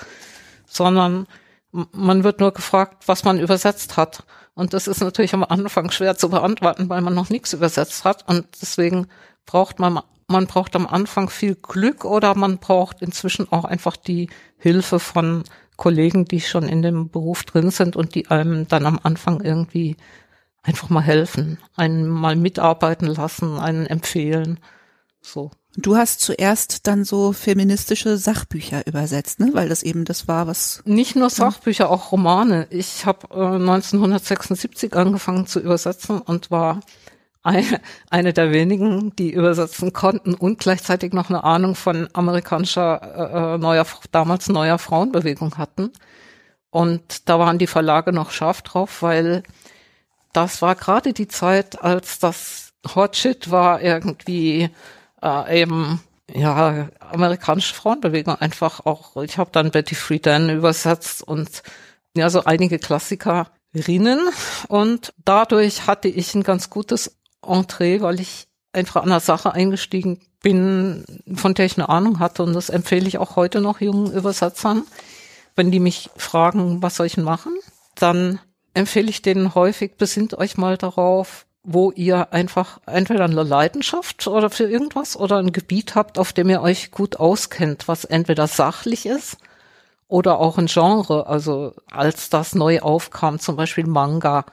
sondern 0.65 1.25
man 1.71 2.23
wird 2.23 2.39
nur 2.39 2.51
gefragt, 2.51 3.07
was 3.07 3.23
man 3.23 3.39
übersetzt 3.39 3.95
hat. 3.95 4.23
Und 4.55 4.73
das 4.73 4.87
ist 4.87 4.99
natürlich 4.99 5.33
am 5.33 5.43
Anfang 5.43 5.89
schwer 5.89 6.17
zu 6.17 6.29
beantworten, 6.29 6.89
weil 6.89 7.01
man 7.01 7.13
noch 7.13 7.29
nichts 7.29 7.53
übersetzt 7.53 8.03
hat. 8.03 8.27
Und 8.27 8.45
deswegen 8.61 9.07
braucht 9.45 9.79
man, 9.79 10.01
man 10.27 10.47
braucht 10.47 10.75
am 10.75 10.85
Anfang 10.85 11.29
viel 11.29 11.55
Glück 11.55 12.03
oder 12.03 12.35
man 12.35 12.57
braucht 12.57 13.01
inzwischen 13.01 13.49
auch 13.51 13.63
einfach 13.63 13.95
die 13.95 14.29
Hilfe 14.57 14.99
von 14.99 15.45
Kollegen, 15.79 16.25
die 16.25 16.41
schon 16.41 16.67
in 16.67 16.83
dem 16.83 17.09
Beruf 17.09 17.43
drin 17.43 17.71
sind 17.71 17.95
und 17.95 18.13
die 18.13 18.27
einem 18.27 18.67
dann 18.67 18.85
am 18.85 18.99
Anfang 19.01 19.41
irgendwie 19.41 19.95
einfach 20.61 20.89
mal 20.89 21.01
helfen, 21.01 21.57
einen 21.75 22.07
mal 22.07 22.35
mitarbeiten 22.35 23.07
lassen, 23.07 23.57
einen 23.57 23.87
empfehlen. 23.87 24.59
So. 25.21 25.51
Du 25.77 25.95
hast 25.95 26.19
zuerst 26.19 26.85
dann 26.87 27.05
so 27.05 27.31
feministische 27.31 28.17
Sachbücher 28.17 28.85
übersetzt, 28.87 29.39
ne? 29.39 29.51
Weil 29.53 29.69
das 29.69 29.81
eben 29.81 30.03
das 30.03 30.27
war, 30.27 30.47
was. 30.47 30.81
Nicht 30.83 31.15
nur 31.15 31.29
Sachbücher, 31.29 31.89
auch 31.89 32.11
Romane. 32.11 32.67
Ich 32.71 33.05
habe 33.05 33.27
äh, 33.31 33.55
1976 33.55 34.93
angefangen 34.95 35.47
zu 35.47 35.59
übersetzen 35.59 36.19
und 36.19 36.51
war 36.51 36.81
eine, 37.49 37.81
eine 38.09 38.33
der 38.33 38.51
wenigen, 38.51 39.15
die 39.15 39.31
übersetzen 39.31 39.93
konnten 39.93 40.33
und 40.33 40.59
gleichzeitig 40.59 41.13
noch 41.13 41.29
eine 41.29 41.43
Ahnung 41.43 41.75
von 41.75 42.07
amerikanischer 42.13 43.55
äh, 43.55 43.57
neuer, 43.57 43.85
damals 44.11 44.47
neuer 44.49 44.77
Frauenbewegung 44.77 45.57
hatten. 45.57 45.91
Und 46.69 47.27
da 47.27 47.39
waren 47.39 47.57
die 47.57 47.67
Verlage 47.67 48.13
noch 48.13 48.31
scharf 48.31 48.61
drauf, 48.61 49.01
weil 49.01 49.43
das 50.33 50.61
war 50.61 50.75
gerade 50.75 51.13
die 51.13 51.27
Zeit, 51.27 51.81
als 51.81 52.19
das 52.19 52.73
Hot 52.95 53.15
Shit 53.15 53.51
war 53.51 53.81
irgendwie 53.81 54.69
äh, 55.21 55.61
eben 55.61 56.01
ja 56.31 56.89
amerikanische 56.99 57.73
Frauenbewegung 57.73 58.35
einfach 58.35 58.85
auch. 58.85 59.21
Ich 59.23 59.37
habe 59.37 59.49
dann 59.51 59.71
Betty 59.71 59.95
Friedan 59.95 60.49
übersetzt 60.49 61.23
und 61.23 61.63
ja 62.15 62.29
so 62.29 62.43
einige 62.43 62.79
Klassikerinnen 62.79 64.29
und 64.67 65.13
dadurch 65.25 65.87
hatte 65.87 66.07
ich 66.07 66.35
ein 66.35 66.43
ganz 66.43 66.69
gutes 66.69 67.18
Entree, 67.45 68.01
weil 68.01 68.19
ich 68.19 68.47
einfach 68.73 69.03
an 69.03 69.09
der 69.09 69.19
Sache 69.19 69.53
eingestiegen 69.53 70.19
bin, 70.41 71.05
von 71.35 71.53
der 71.53 71.65
ich 71.65 71.77
eine 71.77 71.89
Ahnung 71.89 72.19
hatte 72.19 72.43
und 72.43 72.53
das 72.53 72.69
empfehle 72.69 73.07
ich 73.07 73.17
auch 73.17 73.35
heute 73.35 73.61
noch 73.61 73.81
jungen 73.81 74.11
Übersetzern. 74.11 74.83
Wenn 75.55 75.71
die 75.71 75.79
mich 75.79 76.09
fragen, 76.15 76.81
was 76.81 76.95
soll 76.95 77.07
ich 77.07 77.17
machen, 77.17 77.53
dann 77.95 78.39
empfehle 78.73 79.09
ich 79.09 79.21
denen 79.21 79.55
häufig, 79.55 79.97
besinnt 79.97 80.37
euch 80.37 80.57
mal 80.57 80.77
darauf, 80.77 81.45
wo 81.63 81.91
ihr 81.91 82.31
einfach 82.31 82.79
entweder 82.85 83.25
eine 83.25 83.43
Leidenschaft 83.43 84.27
oder 84.27 84.49
für 84.49 84.69
irgendwas 84.69 85.17
oder 85.17 85.37
ein 85.37 85.51
Gebiet 85.51 85.95
habt, 85.95 86.17
auf 86.17 86.31
dem 86.31 86.49
ihr 86.49 86.61
euch 86.61 86.91
gut 86.91 87.17
auskennt, 87.17 87.87
was 87.87 88.05
entweder 88.05 88.47
sachlich 88.47 89.05
ist 89.05 89.37
oder 90.07 90.39
auch 90.39 90.57
ein 90.57 90.67
Genre. 90.67 91.27
Also 91.27 91.73
als 91.91 92.29
das 92.29 92.55
neu 92.55 92.79
aufkam, 92.79 93.39
zum 93.39 93.57
Beispiel 93.57 93.85
Manga 93.85 94.45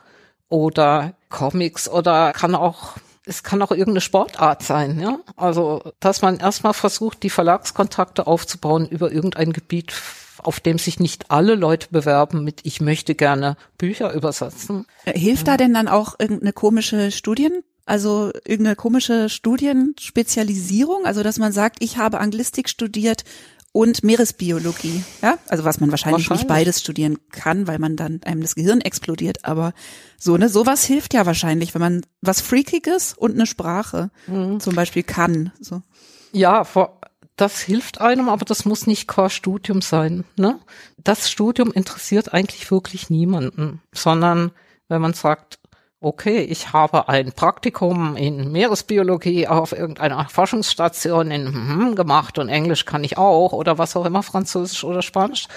oder 0.49 1.14
Comics 1.28 1.88
oder 1.88 2.32
kann 2.32 2.55
auch 2.55 2.97
es 3.26 3.42
kann 3.42 3.61
auch 3.61 3.72
irgendeine 3.72 4.01
Sportart 4.01 4.62
sein, 4.62 5.01
ja. 5.01 5.18
Also, 5.36 5.82
dass 5.99 6.22
man 6.22 6.38
erstmal 6.38 6.74
versucht, 6.74 7.24
die 7.24 7.30
Verlagskontakte 7.30 8.26
aufzubauen 8.26 8.86
über 8.86 9.11
irgendein 9.11 9.53
Gebiet, 9.53 9.92
auf 10.38 10.61
dem 10.61 10.78
sich 10.78 11.01
nicht 11.01 11.30
alle 11.30 11.57
Leute 11.57 11.88
bewerben 11.90 12.44
mit, 12.44 12.61
ich 12.62 12.80
möchte 12.80 13.16
gerne 13.16 13.57
Bücher 13.78 14.12
übersetzen. 14.12 14.86
Hilft 15.05 15.49
da 15.49 15.57
denn 15.57 15.74
dann 15.74 15.88
auch 15.88 16.14
irgendeine 16.20 16.53
komische 16.53 17.11
Studien? 17.11 17.64
Also 17.84 18.32
irgendeine 18.44 18.76
komische 18.76 19.28
Studienspezialisierung, 19.28 21.05
also 21.05 21.22
dass 21.22 21.38
man 21.38 21.53
sagt, 21.53 21.82
ich 21.82 21.99
habe 21.99 22.18
Anglistik 22.18 22.68
studiert 22.68 23.24
und 23.77 24.03
Meeresbiologie. 24.03 25.05
Ja, 25.20 25.37
also 25.49 25.64
was 25.64 25.81
man 25.81 25.91
wahrscheinlich, 25.91 26.31
wahrscheinlich, 26.31 26.45
nicht 26.45 26.49
beides 26.49 26.81
studieren 26.81 27.18
kann, 27.31 27.66
weil 27.66 27.79
man 27.79 27.95
dann 27.95 28.22
einem 28.24 28.41
das 28.41 28.55
Gehirn 28.55 28.81
explodiert. 28.81 29.45
Aber 29.45 29.74
so 30.16 30.39
ne, 30.39 30.49
sowas 30.49 30.85
hilft 30.85 31.12
ja 31.12 31.27
wahrscheinlich, 31.27 31.74
wenn 31.74 31.83
man 31.83 32.01
was 32.22 32.41
Freakiges 32.41 33.12
und 33.12 33.35
eine 33.35 33.45
Sprache 33.45 34.11
mhm. 34.29 34.61
zum 34.61 34.74
Beispiel 34.74 35.03
kann. 35.03 35.53
So. 35.61 35.83
Ja, 36.33 36.64
vor, 36.64 37.03
das 37.37 37.61
hilft 37.61 38.01
einem, 38.01 38.31
aber 38.31 38.47
das 38.47 38.64
muss 38.64 38.87
nicht 38.87 39.09
Core-Studium 39.09 39.83
sein. 39.83 40.24
Ne? 40.39 40.59
Das 40.97 41.31
Studium 41.31 41.70
interessiert 41.70 42.33
eigentlich 42.33 42.70
wirklich 42.70 43.11
niemanden, 43.11 43.83
sondern 43.93 44.53
wenn 44.89 45.03
man 45.03 45.12
sagt, 45.12 45.59
okay, 46.07 46.39
ich 46.39 46.73
habe 46.73 47.09
ein 47.09 47.33
Praktikum 47.33 48.17
in 48.17 48.53
Meeresbiologie 48.53 49.49
auf 49.49 49.73
irgendeiner 49.73 50.29
Forschungsstation 50.29 51.31
in 51.31 51.47
hm, 51.47 51.97
gemacht 51.97 52.39
und 52.39 52.49
Englisch 52.49 52.85
kann 52.85 53.03
ich 53.03 53.19
auch 53.19 53.53
oder 53.53 53.77
was 53.77 53.97
auch 53.97 54.07
immer, 54.07 54.23
Französisch 54.23 54.85
oder 54.85 55.03
Spanisch, 55.03 55.49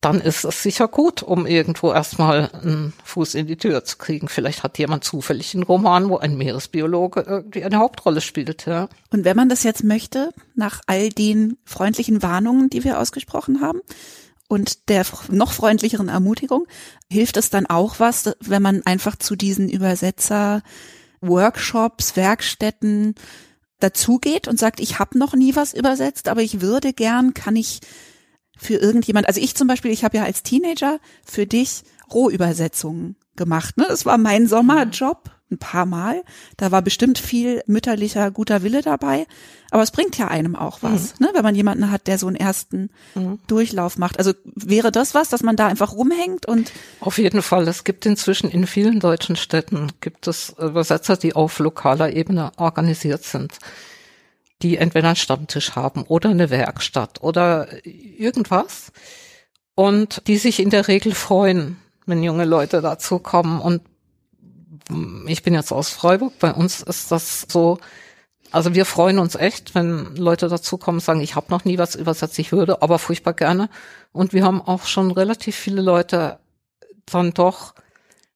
dann 0.00 0.20
ist 0.20 0.44
es 0.44 0.62
sicher 0.62 0.86
gut, 0.86 1.22
um 1.22 1.46
irgendwo 1.46 1.92
erstmal 1.92 2.50
einen 2.62 2.92
Fuß 3.02 3.34
in 3.34 3.46
die 3.48 3.56
Tür 3.56 3.82
zu 3.82 3.96
kriegen. 3.96 4.28
Vielleicht 4.28 4.62
hat 4.62 4.78
jemand 4.78 5.02
zufällig 5.02 5.54
einen 5.54 5.64
Roman, 5.64 6.08
wo 6.08 6.18
ein 6.18 6.36
Meeresbiologe 6.36 7.24
irgendwie 7.26 7.64
eine 7.64 7.78
Hauptrolle 7.78 8.20
spielt. 8.20 8.66
Ja. 8.66 8.88
Und 9.10 9.24
wenn 9.24 9.36
man 9.36 9.48
das 9.48 9.64
jetzt 9.64 9.82
möchte, 9.82 10.30
nach 10.54 10.82
all 10.86 11.08
den 11.08 11.56
freundlichen 11.64 12.22
Warnungen, 12.22 12.70
die 12.70 12.84
wir 12.84 13.00
ausgesprochen 13.00 13.60
haben, 13.60 13.80
und 14.48 14.88
der 14.88 15.04
noch 15.30 15.52
freundlicheren 15.52 16.08
Ermutigung 16.08 16.66
hilft 17.10 17.36
es 17.36 17.50
dann 17.50 17.66
auch 17.66 18.00
was, 18.00 18.30
wenn 18.40 18.62
man 18.62 18.82
einfach 18.84 19.16
zu 19.16 19.36
diesen 19.36 19.68
Übersetzer 19.68 20.62
Workshops, 21.20 22.16
Werkstätten 22.16 23.14
dazugeht 23.80 24.48
und 24.48 24.58
sagt, 24.58 24.80
ich 24.80 24.98
habe 24.98 25.18
noch 25.18 25.34
nie 25.34 25.54
was 25.54 25.74
übersetzt, 25.74 26.28
aber 26.28 26.42
ich 26.42 26.60
würde 26.60 26.92
gern, 26.92 27.34
kann 27.34 27.56
ich 27.56 27.80
für 28.56 28.74
irgendjemand, 28.74 29.28
also 29.28 29.40
ich 29.40 29.54
zum 29.54 29.68
Beispiel, 29.68 29.92
ich 29.92 30.02
habe 30.02 30.16
ja 30.16 30.24
als 30.24 30.42
Teenager 30.42 30.98
für 31.24 31.46
dich 31.46 31.82
Rohübersetzungen 32.12 33.16
gemacht. 33.36 33.76
Ne? 33.76 33.86
Es 33.86 34.04
war 34.04 34.18
mein 34.18 34.48
Sommerjob 34.48 35.30
ein 35.50 35.58
paar 35.58 35.86
Mal. 35.86 36.22
Da 36.56 36.70
war 36.70 36.82
bestimmt 36.82 37.18
viel 37.18 37.62
mütterlicher 37.66 38.30
guter 38.30 38.62
Wille 38.62 38.82
dabei. 38.82 39.26
Aber 39.70 39.82
es 39.82 39.90
bringt 39.90 40.16
ja 40.16 40.28
einem 40.28 40.56
auch 40.56 40.78
was, 40.82 41.18
mhm. 41.18 41.26
ne? 41.26 41.30
wenn 41.34 41.42
man 41.42 41.54
jemanden 41.54 41.90
hat, 41.90 42.06
der 42.06 42.18
so 42.18 42.26
einen 42.26 42.36
ersten 42.36 42.90
mhm. 43.14 43.38
Durchlauf 43.46 43.98
macht. 43.98 44.18
Also 44.18 44.32
wäre 44.44 44.90
das 44.90 45.14
was, 45.14 45.28
dass 45.28 45.42
man 45.42 45.56
da 45.56 45.66
einfach 45.66 45.92
rumhängt 45.92 46.46
und 46.46 46.72
auf 47.00 47.18
jeden 47.18 47.42
Fall. 47.42 47.68
Es 47.68 47.84
gibt 47.84 48.06
inzwischen 48.06 48.50
in 48.50 48.66
vielen 48.66 49.00
deutschen 49.00 49.36
Städten 49.36 49.92
gibt 50.00 50.26
es 50.26 50.54
Übersetzer, 50.58 51.16
die 51.16 51.34
auf 51.34 51.58
lokaler 51.58 52.14
Ebene 52.14 52.52
organisiert 52.56 53.24
sind, 53.24 53.58
die 54.62 54.78
entweder 54.78 55.08
einen 55.08 55.16
Stammtisch 55.16 55.76
haben 55.76 56.02
oder 56.04 56.30
eine 56.30 56.50
Werkstatt 56.50 57.22
oder 57.22 57.68
irgendwas 57.84 58.92
und 59.74 60.26
die 60.26 60.38
sich 60.38 60.60
in 60.60 60.70
der 60.70 60.88
Regel 60.88 61.14
freuen, 61.14 61.76
wenn 62.06 62.22
junge 62.22 62.46
Leute 62.46 62.80
dazu 62.80 63.18
kommen 63.18 63.60
und 63.60 63.82
ich 65.26 65.42
bin 65.42 65.54
jetzt 65.54 65.72
aus 65.72 65.90
Freiburg, 65.90 66.38
bei 66.38 66.52
uns 66.52 66.82
ist 66.82 67.10
das 67.10 67.46
so, 67.48 67.78
also 68.50 68.74
wir 68.74 68.84
freuen 68.84 69.18
uns 69.18 69.34
echt, 69.34 69.74
wenn 69.74 70.16
Leute 70.16 70.48
dazu 70.48 70.78
kommen, 70.78 71.00
sagen, 71.00 71.20
ich 71.20 71.34
habe 71.34 71.50
noch 71.50 71.64
nie 71.64 71.78
was 71.78 71.94
übersetzt, 71.94 72.38
ich 72.38 72.52
würde, 72.52 72.82
aber 72.82 72.98
furchtbar 72.98 73.34
gerne. 73.34 73.68
Und 74.12 74.32
wir 74.32 74.44
haben 74.44 74.62
auch 74.62 74.84
schon 74.84 75.10
relativ 75.10 75.56
viele 75.56 75.82
Leute 75.82 76.38
dann 77.06 77.32
doch 77.32 77.74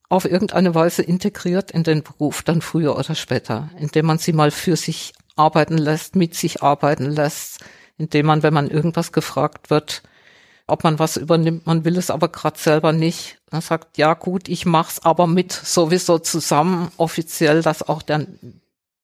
auf 0.08 0.26
irgendeine 0.26 0.74
Weise 0.74 1.02
integriert 1.02 1.70
in 1.70 1.84
den 1.84 2.02
Beruf, 2.02 2.42
dann 2.42 2.60
früher 2.60 2.98
oder 2.98 3.14
später, 3.14 3.70
indem 3.78 4.06
man 4.06 4.18
sie 4.18 4.34
mal 4.34 4.50
für 4.50 4.76
sich 4.76 5.14
arbeiten 5.36 5.78
lässt, 5.78 6.16
mit 6.16 6.34
sich 6.34 6.62
arbeiten 6.62 7.06
lässt, 7.06 7.60
indem 7.96 8.26
man, 8.26 8.42
wenn 8.42 8.52
man 8.52 8.68
irgendwas 8.68 9.12
gefragt 9.12 9.70
wird, 9.70 10.02
ob 10.72 10.84
man 10.84 10.98
was 10.98 11.18
übernimmt, 11.18 11.66
man 11.66 11.84
will 11.84 11.98
es 11.98 12.10
aber 12.10 12.28
gerade 12.28 12.58
selber 12.58 12.92
nicht. 12.92 13.38
Man 13.50 13.60
sagt, 13.60 13.98
ja 13.98 14.14
gut, 14.14 14.48
ich 14.48 14.64
mach's 14.64 15.00
aber 15.00 15.26
mit 15.26 15.52
sowieso 15.52 16.18
zusammen 16.18 16.90
offiziell, 16.96 17.60
dass 17.60 17.86
auch 17.86 18.00
dann 18.00 18.38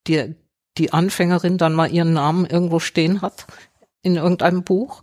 die, 0.07 0.35
die 0.79 0.95
Anfängerin 0.95 1.59
dann 1.59 1.75
mal 1.75 1.93
ihren 1.93 2.15
Namen 2.15 2.47
irgendwo 2.47 2.81
stehen 2.81 3.21
hat 3.21 3.47
in 4.01 4.17
irgendeinem 4.17 4.63
Buch. 4.63 5.03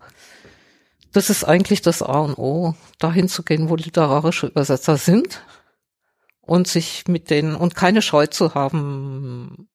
Das 1.11 1.29
ist 1.29 1.43
eigentlich 1.43 1.83
das 1.83 2.01
A 2.01 2.17
und 2.17 2.39
O, 2.39 2.73
dahin 2.97 3.29
zu 3.29 3.43
gehen, 3.43 3.69
wo 3.69 3.75
literarische 3.75 4.47
Übersetzer 4.47 4.97
sind 4.97 5.43
und 6.41 6.67
sich 6.67 7.07
mit 7.07 7.29
denen 7.29 7.55
und 7.55 7.75
keine 7.75 8.01
Scheu 8.01 8.25
zu 8.25 8.55
haben, 8.55 9.69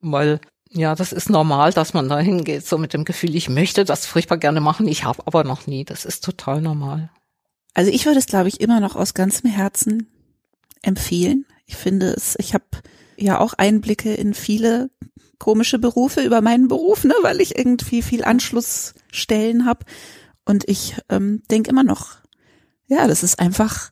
weil 0.00 0.40
ja, 0.70 0.94
das 0.94 1.12
ist 1.12 1.30
normal, 1.30 1.72
dass 1.72 1.94
man 1.94 2.08
da 2.08 2.18
hingeht, 2.18 2.66
so 2.66 2.78
mit 2.78 2.92
dem 2.92 3.04
Gefühl, 3.04 3.34
ich 3.34 3.48
möchte 3.48 3.84
das 3.84 4.06
furchtbar 4.06 4.38
gerne 4.38 4.60
machen, 4.60 4.86
ich 4.86 5.04
habe 5.04 5.26
aber 5.26 5.44
noch 5.44 5.66
nie. 5.66 5.84
Das 5.84 6.04
ist 6.04 6.24
total 6.24 6.60
normal. 6.60 7.10
Also 7.74 7.90
ich 7.90 8.06
würde 8.06 8.18
es, 8.18 8.26
glaube 8.26 8.48
ich, 8.48 8.60
immer 8.60 8.80
noch 8.80 8.96
aus 8.96 9.14
ganzem 9.14 9.50
Herzen 9.50 10.08
empfehlen. 10.82 11.46
Ich 11.66 11.76
finde 11.76 12.08
es, 12.08 12.36
ich 12.38 12.54
habe 12.54 12.64
ja 13.16 13.40
auch 13.40 13.54
Einblicke 13.54 14.14
in 14.14 14.34
viele 14.34 14.90
komische 15.38 15.78
Berufe 15.78 16.20
über 16.22 16.40
meinen 16.40 16.68
Beruf, 16.68 17.04
ne, 17.04 17.14
weil 17.22 17.40
ich 17.40 17.56
irgendwie 17.56 18.02
viel 18.02 18.24
Anschlussstellen 18.24 19.64
habe. 19.64 19.84
Und 20.44 20.68
ich 20.68 20.96
ähm, 21.08 21.42
denke 21.50 21.70
immer 21.70 21.84
noch, 21.84 22.16
ja, 22.86 23.06
das 23.06 23.22
ist 23.22 23.38
einfach 23.38 23.90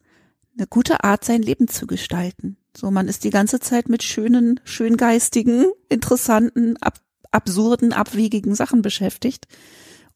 eine 0.57 0.67
gute 0.67 1.05
Art, 1.05 1.25
sein 1.25 1.43
Leben 1.43 1.69
zu 1.69 1.87
gestalten. 1.87 2.57
So, 2.77 2.91
man 2.91 3.09
ist 3.09 3.25
die 3.25 3.31
ganze 3.31 3.59
Zeit 3.59 3.89
mit 3.89 4.03
schönen, 4.03 4.61
schöngeistigen, 4.65 5.67
interessanten, 5.89 6.77
ab, 6.79 7.01
absurden, 7.31 7.93
abwegigen 7.93 8.55
Sachen 8.55 8.83
beschäftigt. 8.83 9.47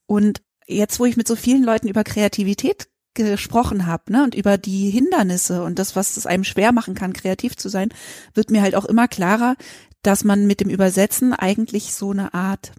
Und 0.07 0.43
jetzt, 0.67 1.01
wo 1.01 1.07
ich 1.07 1.17
mit 1.17 1.27
so 1.27 1.37
vielen 1.37 1.65
Leuten 1.65 1.89
über 1.89 2.05
Kreativität 2.05 2.89
gesprochen 3.15 3.87
habe, 3.87 4.13
ne, 4.13 4.25
und 4.25 4.35
über 4.35 4.59
die 4.59 4.91
Hindernisse 4.91 5.65
und 5.65 5.79
das, 5.79 5.97
was 5.97 6.17
es 6.17 6.27
einem 6.27 6.45
schwer 6.45 6.73
machen 6.73 6.95
kann, 6.95 7.13
kreativ 7.13 7.57
zu 7.57 7.69
sein, 7.69 7.89
wird 8.35 8.51
mir 8.51 8.63
halt 8.63 8.75
auch 8.75 8.85
immer 8.85 9.09
klarer, 9.09 9.57
dass 10.03 10.25
man 10.25 10.47
mit 10.47 10.61
dem 10.61 10.71
Übersetzen 10.71 11.33
eigentlich 11.33 11.93
so 11.95 12.11
eine 12.11 12.35
Art 12.35 12.73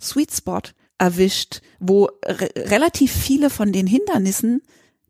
Sweet 0.00 0.32
Spot 0.32 0.62
erwischt, 0.98 1.62
wo 1.78 2.10
re 2.24 2.50
relativ 2.56 3.12
viele 3.12 3.50
von 3.50 3.72
den 3.72 3.86
Hindernissen 3.86 4.62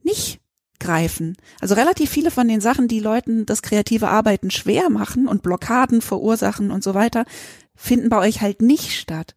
nicht 0.03 0.41
greifen. 0.81 1.37
Also 1.61 1.75
relativ 1.75 2.11
viele 2.11 2.31
von 2.31 2.49
den 2.49 2.61
Sachen, 2.61 2.89
die 2.89 3.01
Leuten 3.01 3.47
das 3.47 3.63
kreative 3.63 4.09
Arbeiten 4.09 4.51
schwer 4.51 4.91
machen 4.91 5.27
und 5.27 5.43
Blockaden 5.43 6.01
verursachen 6.01 6.71
und 6.71 6.83
so 6.83 6.95
weiter, 6.95 7.25
finden 7.75 8.09
bei 8.09 8.19
euch 8.19 8.41
halt 8.41 8.63
nicht 8.63 8.93
statt. 8.93 9.35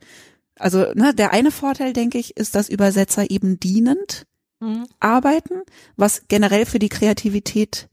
Also 0.55 0.91
ne, 0.93 1.13
der 1.13 1.31
eine 1.31 1.51
Vorteil, 1.51 1.93
denke 1.93 2.17
ich, 2.17 2.37
ist, 2.37 2.55
dass 2.55 2.69
Übersetzer 2.69 3.29
eben 3.29 3.59
dienend 3.59 4.25
mhm. 4.59 4.85
arbeiten, 4.99 5.61
was 5.95 6.23
generell 6.27 6.65
für 6.65 6.79
die 6.79 6.89
Kreativität 6.89 7.89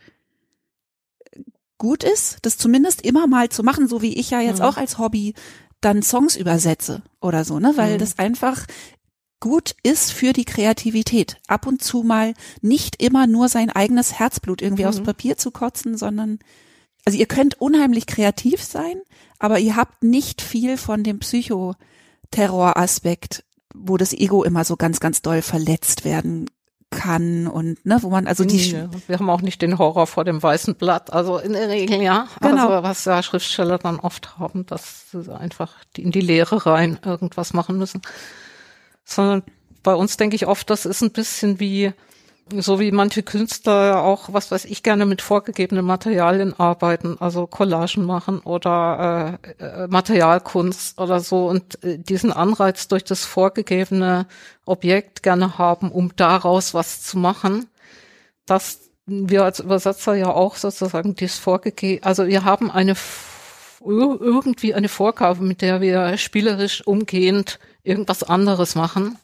gut 1.79 2.05
ist, 2.05 2.39
das 2.43 2.59
zumindest 2.59 3.03
immer 3.03 3.27
mal 3.27 3.49
zu 3.49 3.63
machen, 3.63 3.89
so 3.89 4.03
wie 4.03 4.15
ich 4.15 4.31
ja 4.31 4.41
jetzt 4.41 4.59
mhm. 4.59 4.65
auch 4.65 4.77
als 4.77 4.99
Hobby 4.99 5.35
dann 5.81 6.03
Songs 6.03 6.37
übersetze 6.37 7.03
oder 7.21 7.45
so, 7.45 7.61
ne, 7.61 7.73
weil 7.77 7.95
mhm. 7.95 7.99
das 7.99 8.19
einfach 8.19 8.67
gut 9.41 9.75
ist 9.83 10.13
für 10.13 10.33
die 10.33 10.45
Kreativität. 10.45 11.39
Ab 11.47 11.67
und 11.67 11.83
zu 11.83 12.03
mal 12.03 12.35
nicht 12.61 13.03
immer 13.03 13.27
nur 13.27 13.49
sein 13.49 13.71
eigenes 13.71 14.19
Herzblut 14.19 14.63
irgendwie 14.63 14.83
mhm. 14.83 14.89
aufs 14.89 15.03
Papier 15.03 15.37
zu 15.37 15.51
kotzen, 15.51 15.97
sondern 15.97 16.39
also 17.05 17.19
ihr 17.19 17.27
könnt 17.27 17.61
unheimlich 17.61 18.07
kreativ 18.07 18.63
sein, 18.63 19.01
aber 19.39 19.59
ihr 19.59 19.77
habt 19.77 20.03
nicht 20.03 20.41
viel 20.43 20.77
von 20.77 21.05
dem 21.05 21.21
Psychoterroraspekt, 21.21 23.45
wo 23.75 23.97
das 23.97 24.13
Ego 24.13 24.45
immer 24.45 24.65
so 24.65 24.77
ganz, 24.77 25.01
ganz 25.01 25.23
doll 25.23 25.41
verletzt 25.43 26.05
werden 26.05 26.51
kann 26.91 27.47
und 27.47 27.85
ne, 27.85 28.03
wo 28.03 28.09
man 28.09 28.27
also 28.27 28.45
die 28.45 28.89
wir 29.07 29.19
haben 29.19 29.29
auch 29.29 29.43
nicht 29.43 29.61
den 29.61 29.77
Horror 29.79 30.07
vor 30.07 30.25
dem 30.25 30.43
weißen 30.43 30.75
Blatt, 30.75 31.13
also 31.13 31.37
in 31.39 31.53
der 31.53 31.69
Regel 31.69 32.01
ja, 32.03 32.29
genau. 32.41 32.69
also 32.69 32.83
was 32.83 33.05
ja 33.05 33.23
Schriftsteller 33.23 33.77
dann 33.77 34.01
oft 34.01 34.39
haben, 34.39 34.65
dass 34.65 35.11
sie 35.11 35.39
einfach 35.39 35.75
in 35.97 36.13
die 36.13 36.23
Leere 36.23 36.65
rein 36.65 36.99
irgendwas 37.05 37.53
machen 37.53 37.77
müssen 37.77 38.01
sondern 39.09 39.43
bei 39.83 39.95
uns 39.95 40.17
denke 40.19 40.37
ich 40.37 40.47
oft, 40.47 40.69
das 40.69 40.85
ist 40.85 41.03
ein 41.03 41.13
bisschen 41.13 41.61
wie, 41.61 41.93
so 42.55 42.79
wie 42.79 42.93
manche 42.93 43.23
Künstler 43.23 44.03
auch, 44.03 44.33
was 44.33 44.51
weiß 44.51 44.67
ich, 44.67 44.83
gerne 44.83 45.07
mit 45.07 45.23
vorgegebenen 45.23 45.85
Materialien 45.85 46.59
arbeiten, 46.59 47.17
also 47.19 47.47
Collagen 47.47 48.05
machen 48.05 48.41
oder 48.41 49.39
äh, 49.59 49.65
äh, 49.65 49.89
Materialkunst 49.89 51.01
oder 51.01 51.21
so 51.21 51.49
und 51.49 51.83
äh, 51.83 51.99
diesen 51.99 52.33
Anreiz 52.33 52.89
durch 52.89 53.05
das 53.05 53.25
vorgegebene 53.25 54.27
Objekt 54.67 55.23
gerne 55.23 55.57
haben, 55.57 55.91
um 55.91 56.15
daraus 56.15 56.75
was 56.75 57.03
zu 57.03 57.19
machen, 57.19 57.67
dass 58.45 58.91
wir 59.07 59.45
als 59.45 59.61
Übersetzer 59.61 60.15
ja 60.17 60.29
auch 60.29 60.57
sozusagen 60.57 61.15
dies 61.15 61.39
vorgegeben, 61.39 62.05
also 62.05 62.27
wir 62.27 62.45
haben 62.45 62.71
eine 62.71 62.95
irgendwie 63.81 64.75
eine 64.75 64.89
Vorgabe, 64.89 65.43
mit 65.45 65.63
der 65.63 65.81
wir 65.81 66.19
spielerisch 66.19 66.87
umgehend 66.87 67.59
irgendwas 67.83 68.23
anderes 68.23 68.75
machen. 68.75 69.19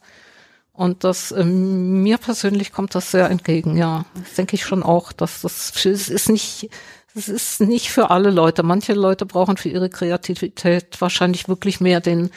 Und 0.73 1.05
das 1.05 1.31
ähm, 1.31 2.03
mir 2.03 2.19
persönlich 2.19 2.73
kommt 2.73 2.95
das 2.95 3.13
sehr 3.13 3.31
entgegen, 3.31 3.77
ja. 3.77 4.05
Das 4.15 4.35
denke 4.35 4.57
ich 4.57 4.65
schon 4.65 4.83
auch, 4.83 5.13
dass 5.13 5.43
das, 5.43 5.73
es 5.85 6.09
ist 6.09 6.29
nicht, 6.29 6.69
es 7.15 7.29
ist 7.29 7.61
nicht 7.61 7.91
für 7.91 8.11
alle 8.11 8.31
Leute. 8.31 8.65
Manche 8.65 8.93
Leute 8.93 9.25
brauchen 9.25 9.57
für 9.57 9.69
ihre 9.69 9.89
Kreativität 9.89 11.01
wahrscheinlich 11.01 11.49
wirklich 11.49 11.81
mehr 11.81 12.01
den, 12.01 12.31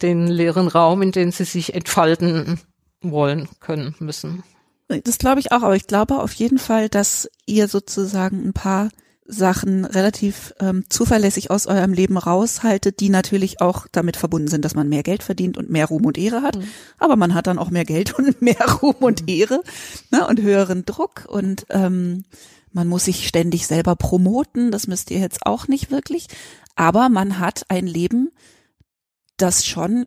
den 0.00 0.28
leeren 0.28 0.68
Raum, 0.68 1.02
in 1.02 1.12
dem 1.12 1.30
sie 1.30 1.44
sich 1.44 1.74
entfalten 1.74 2.58
wollen, 3.02 3.48
können, 3.60 3.94
müssen. 3.98 4.42
Das 4.88 5.18
glaube 5.18 5.40
ich 5.40 5.52
auch, 5.52 5.62
aber 5.62 5.76
ich 5.76 5.86
glaube 5.86 6.20
auf 6.20 6.32
jeden 6.32 6.58
Fall, 6.58 6.88
dass 6.88 7.28
ihr 7.44 7.68
sozusagen 7.68 8.48
ein 8.48 8.54
paar 8.54 8.88
Sachen 9.30 9.84
relativ 9.84 10.54
ähm, 10.58 10.84
zuverlässig 10.88 11.50
aus 11.50 11.66
eurem 11.66 11.92
Leben 11.92 12.16
raushaltet, 12.16 12.98
die 13.00 13.10
natürlich 13.10 13.60
auch 13.60 13.86
damit 13.92 14.16
verbunden 14.16 14.48
sind, 14.48 14.64
dass 14.64 14.74
man 14.74 14.88
mehr 14.88 15.02
Geld 15.02 15.22
verdient 15.22 15.58
und 15.58 15.68
mehr 15.68 15.86
Ruhm 15.86 16.06
und 16.06 16.16
Ehre 16.16 16.42
hat. 16.42 16.56
Mhm. 16.56 16.64
Aber 16.98 17.16
man 17.16 17.34
hat 17.34 17.46
dann 17.46 17.58
auch 17.58 17.70
mehr 17.70 17.84
Geld 17.84 18.14
und 18.18 18.40
mehr 18.40 18.56
Ruhm 18.82 18.96
und 19.00 19.22
mhm. 19.22 19.28
Ehre 19.28 19.62
ne, 20.10 20.26
und 20.26 20.40
höheren 20.40 20.86
Druck 20.86 21.26
und 21.28 21.66
ähm, 21.68 22.24
man 22.72 22.88
muss 22.88 23.04
sich 23.04 23.28
ständig 23.28 23.66
selber 23.66 23.96
promoten. 23.96 24.70
Das 24.70 24.86
müsst 24.86 25.10
ihr 25.10 25.18
jetzt 25.18 25.44
auch 25.46 25.68
nicht 25.68 25.90
wirklich. 25.90 26.28
Aber 26.74 27.08
man 27.08 27.38
hat 27.38 27.64
ein 27.68 27.86
Leben, 27.86 28.30
das 29.36 29.66
schon 29.66 30.06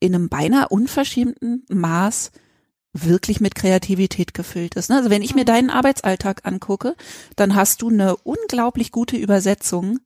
in 0.00 0.14
einem 0.14 0.28
beinahe 0.28 0.68
unverschämten 0.68 1.64
Maß 1.70 2.30
wirklich 2.92 3.40
mit 3.40 3.54
Kreativität 3.54 4.34
gefüllt 4.34 4.74
ist. 4.74 4.90
Ne? 4.90 4.96
Also 4.96 5.10
wenn 5.10 5.22
ich 5.22 5.34
mir 5.34 5.42
mhm. 5.42 5.46
deinen 5.46 5.70
Arbeitsalltag 5.70 6.44
angucke, 6.44 6.94
dann 7.36 7.54
hast 7.54 7.82
du 7.82 7.88
eine 7.88 8.16
unglaublich 8.16 8.92
gute 8.92 9.16
Übersetzung 9.16 9.98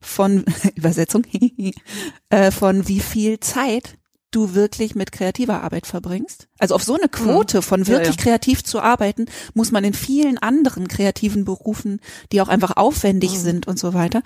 von 0.00 0.44
Übersetzung 0.74 1.24
äh, 2.30 2.50
von 2.50 2.88
wie 2.88 3.00
viel 3.00 3.40
Zeit 3.40 3.96
du 4.32 4.54
wirklich 4.54 4.94
mit 4.94 5.12
kreativer 5.12 5.62
Arbeit 5.62 5.86
verbringst. 5.86 6.48
Also 6.58 6.74
auf 6.74 6.82
so 6.82 6.94
eine 6.94 7.08
Quote 7.08 7.58
mhm. 7.58 7.62
von 7.62 7.86
wirklich 7.86 8.16
ja, 8.16 8.22
ja. 8.22 8.22
kreativ 8.22 8.64
zu 8.64 8.80
arbeiten, 8.80 9.26
muss 9.54 9.72
man 9.72 9.84
in 9.84 9.94
vielen 9.94 10.38
anderen 10.38 10.88
kreativen 10.88 11.44
Berufen, 11.44 12.00
die 12.32 12.40
auch 12.40 12.48
einfach 12.48 12.76
aufwendig 12.76 13.32
mhm. 13.32 13.36
sind 13.36 13.68
und 13.68 13.78
so 13.78 13.94
weiter, 13.94 14.22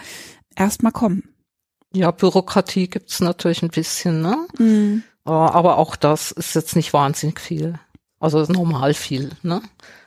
erstmal 0.57 0.93
kommen. 0.93 1.35
Ja, 1.93 2.11
Bürokratie 2.13 2.89
gibt's 2.89 3.21
natürlich 3.21 3.63
ein 3.63 3.71
bisschen, 3.71 4.23
ne? 4.23 4.47
Mhm. 4.59 5.03
Aber 5.25 5.79
auch 5.79 5.97
das 5.97 6.33
ist 6.33 6.55
jetzt 6.55 6.75
nicht 6.77 6.93
wahnsinnig 6.93 7.41
viel. 7.41 7.79
Also 8.21 8.45
normal 8.53 8.95
viel, 8.95 9.31
ne? 9.43 9.63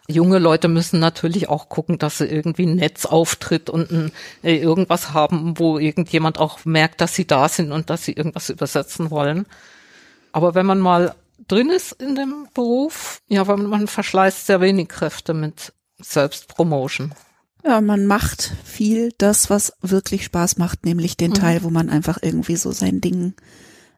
Junge 0.08 0.38
Leute 0.38 0.68
müssen 0.68 1.00
natürlich 1.00 1.50
auch 1.50 1.70
gucken, 1.70 1.98
dass 1.98 2.20
sie 2.20 2.26
irgendwie 2.26 2.66
ein 2.66 2.76
Netz 2.76 3.06
auftritt 3.06 3.70
und 3.70 3.90
ein, 3.90 4.12
äh, 4.44 4.58
irgendwas 4.58 5.14
haben, 5.14 5.58
wo 5.58 5.80
irgendjemand 5.80 6.40
auch 6.40 6.66
merkt, 6.66 7.02
dass 7.02 7.16
sie 7.16 7.26
da 7.26 7.48
sind 7.48 7.72
und 7.72 7.90
dass 7.90 8.04
sie 8.06 8.12
irgendwas 8.12 8.50
übersetzen 8.50 9.12
wollen. 9.12 9.46
Aber 10.34 10.56
wenn 10.56 10.66
man 10.66 10.80
mal 10.80 11.16
drin 11.48 11.70
ist 11.70 11.94
in 11.94 12.16
dem 12.16 12.48
Beruf, 12.54 13.22
ja, 13.28 13.46
man, 13.46 13.66
man 13.66 13.88
verschleißt 13.88 14.46
sehr 14.46 14.62
wenig 14.62 14.90
Kräfte 14.90 15.34
mit 15.34 15.74
Selbstpromotion. 16.00 17.14
Ja, 17.64 17.80
man 17.80 18.06
macht 18.06 18.52
viel 18.66 19.14
das, 19.18 19.50
was 19.50 19.74
wirklich 19.82 20.26
Spaß 20.26 20.58
macht, 20.58 20.86
nämlich 20.86 21.16
den 21.16 21.32
mhm. 21.32 21.36
Teil, 21.36 21.64
wo 21.64 21.70
man 21.70 21.90
einfach 21.90 22.20
irgendwie 22.22 22.58
so 22.58 22.72
sein 22.72 23.00
Ding 23.00 23.36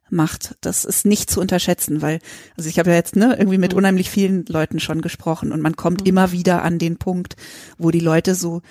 macht. 0.10 0.56
Das 0.62 0.86
ist 0.86 1.06
nicht 1.06 1.30
zu 1.30 1.42
unterschätzen, 1.42 2.02
weil, 2.02 2.20
also 2.58 2.70
ich 2.70 2.80
habe 2.80 2.92
ja 2.92 2.96
jetzt 2.96 3.16
ne, 3.16 3.36
irgendwie 3.38 3.58
mit 3.58 3.74
mhm. 3.74 3.80
unheimlich 3.80 4.10
vielen 4.10 4.46
Leuten 4.46 4.80
schon 4.80 5.02
gesprochen 5.02 5.52
und 5.52 5.62
man 5.62 5.76
kommt 5.76 6.02
mhm. 6.02 6.08
immer 6.08 6.32
wieder 6.32 6.64
an 6.64 6.80
den 6.80 6.98
Punkt, 6.98 7.36
wo 7.78 7.92
die 7.92 8.00
Leute 8.00 8.36
so 8.36 8.62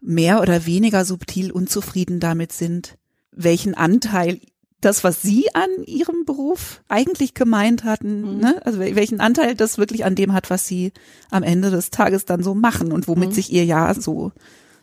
mehr 0.00 0.40
oder 0.40 0.66
weniger 0.66 1.04
subtil 1.04 1.52
unzufrieden 1.52 2.20
damit 2.20 2.52
sind, 2.52 2.98
welchen 3.30 3.74
Anteil 3.74 4.40
das, 4.80 5.04
was 5.04 5.22
Sie 5.22 5.54
an 5.54 5.70
Ihrem 5.86 6.24
Beruf 6.24 6.82
eigentlich 6.88 7.34
gemeint 7.34 7.84
hatten, 7.84 8.34
mhm. 8.34 8.40
ne? 8.40 8.60
also 8.64 8.80
welchen 8.80 9.20
Anteil 9.20 9.54
das 9.54 9.78
wirklich 9.78 10.04
an 10.04 10.16
dem 10.16 10.32
hat, 10.32 10.50
was 10.50 10.66
Sie 10.66 10.92
am 11.30 11.44
Ende 11.44 11.70
des 11.70 11.90
Tages 11.90 12.24
dann 12.24 12.42
so 12.42 12.54
machen 12.54 12.92
und 12.92 13.08
womit 13.08 13.30
mhm. 13.30 13.34
sich 13.34 13.52
Ihr 13.52 13.64
Jahr 13.64 13.94
so 13.94 14.32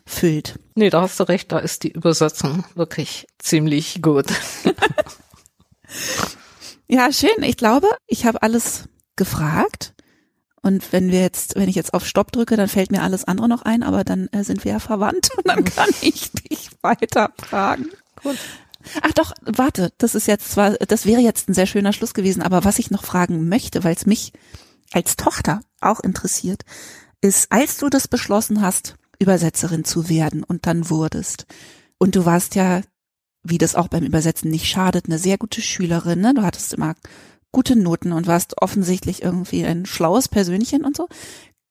füllt. 0.06 0.58
Nee, 0.74 0.90
da 0.90 1.02
hast 1.02 1.20
du 1.20 1.24
recht, 1.24 1.52
da 1.52 1.58
ist 1.58 1.84
die 1.84 1.92
Übersetzung 1.92 2.64
wirklich 2.74 3.26
ziemlich 3.38 4.00
gut. 4.00 4.26
ja, 6.88 7.12
schön. 7.12 7.42
Ich 7.42 7.56
glaube, 7.56 7.88
ich 8.06 8.26
habe 8.26 8.42
alles 8.42 8.84
gefragt. 9.16 9.94
Und 10.62 10.92
wenn 10.92 11.10
wir 11.10 11.20
jetzt, 11.20 11.56
wenn 11.56 11.68
ich 11.68 11.76
jetzt 11.76 11.94
auf 11.94 12.06
Stopp 12.06 12.32
drücke, 12.32 12.56
dann 12.56 12.68
fällt 12.68 12.92
mir 12.92 13.02
alles 13.02 13.24
andere 13.24 13.48
noch 13.48 13.62
ein, 13.62 13.82
aber 13.82 14.04
dann 14.04 14.28
äh, 14.28 14.44
sind 14.44 14.64
wir 14.64 14.72
ja 14.72 14.78
verwandt 14.78 15.30
und 15.36 15.48
dann 15.48 15.64
kann 15.64 15.88
ich 16.02 16.30
dich 16.32 16.70
weiter 16.82 17.32
fragen. 17.38 17.86
Gut. 18.22 18.36
Ach 19.02 19.12
doch, 19.12 19.32
warte, 19.42 19.92
das 19.98 20.14
ist 20.14 20.26
jetzt 20.26 20.52
zwar, 20.52 20.72
das 20.72 21.04
wäre 21.04 21.20
jetzt 21.20 21.48
ein 21.48 21.54
sehr 21.54 21.66
schöner 21.66 21.92
Schluss 21.92 22.14
gewesen, 22.14 22.42
aber 22.42 22.64
was 22.64 22.78
ich 22.78 22.90
noch 22.90 23.04
fragen 23.04 23.48
möchte, 23.48 23.84
weil 23.84 23.94
es 23.94 24.06
mich 24.06 24.32
als 24.92 25.16
Tochter 25.16 25.60
auch 25.80 26.00
interessiert, 26.00 26.62
ist, 27.20 27.52
als 27.52 27.76
du 27.76 27.88
das 27.88 28.08
beschlossen 28.08 28.62
hast, 28.62 28.96
Übersetzerin 29.18 29.84
zu 29.84 30.08
werden 30.08 30.42
und 30.44 30.66
dann 30.66 30.88
wurdest, 30.88 31.46
und 31.98 32.16
du 32.16 32.24
warst 32.24 32.54
ja 32.54 32.80
wie 33.42 33.58
das 33.58 33.74
auch 33.74 33.88
beim 33.88 34.04
Übersetzen 34.04 34.50
nicht 34.50 34.66
schadet, 34.66 35.06
eine 35.06 35.18
sehr 35.18 35.38
gute 35.38 35.62
Schülerin, 35.62 36.20
ne? 36.20 36.34
Du 36.34 36.42
hattest 36.42 36.74
immer 36.74 36.94
gute 37.52 37.76
Noten 37.76 38.12
und 38.12 38.26
warst 38.26 38.60
offensichtlich 38.60 39.22
irgendwie 39.22 39.64
ein 39.64 39.86
schlaues 39.86 40.28
Persönchen 40.28 40.84
und 40.84 40.96
so. 40.96 41.08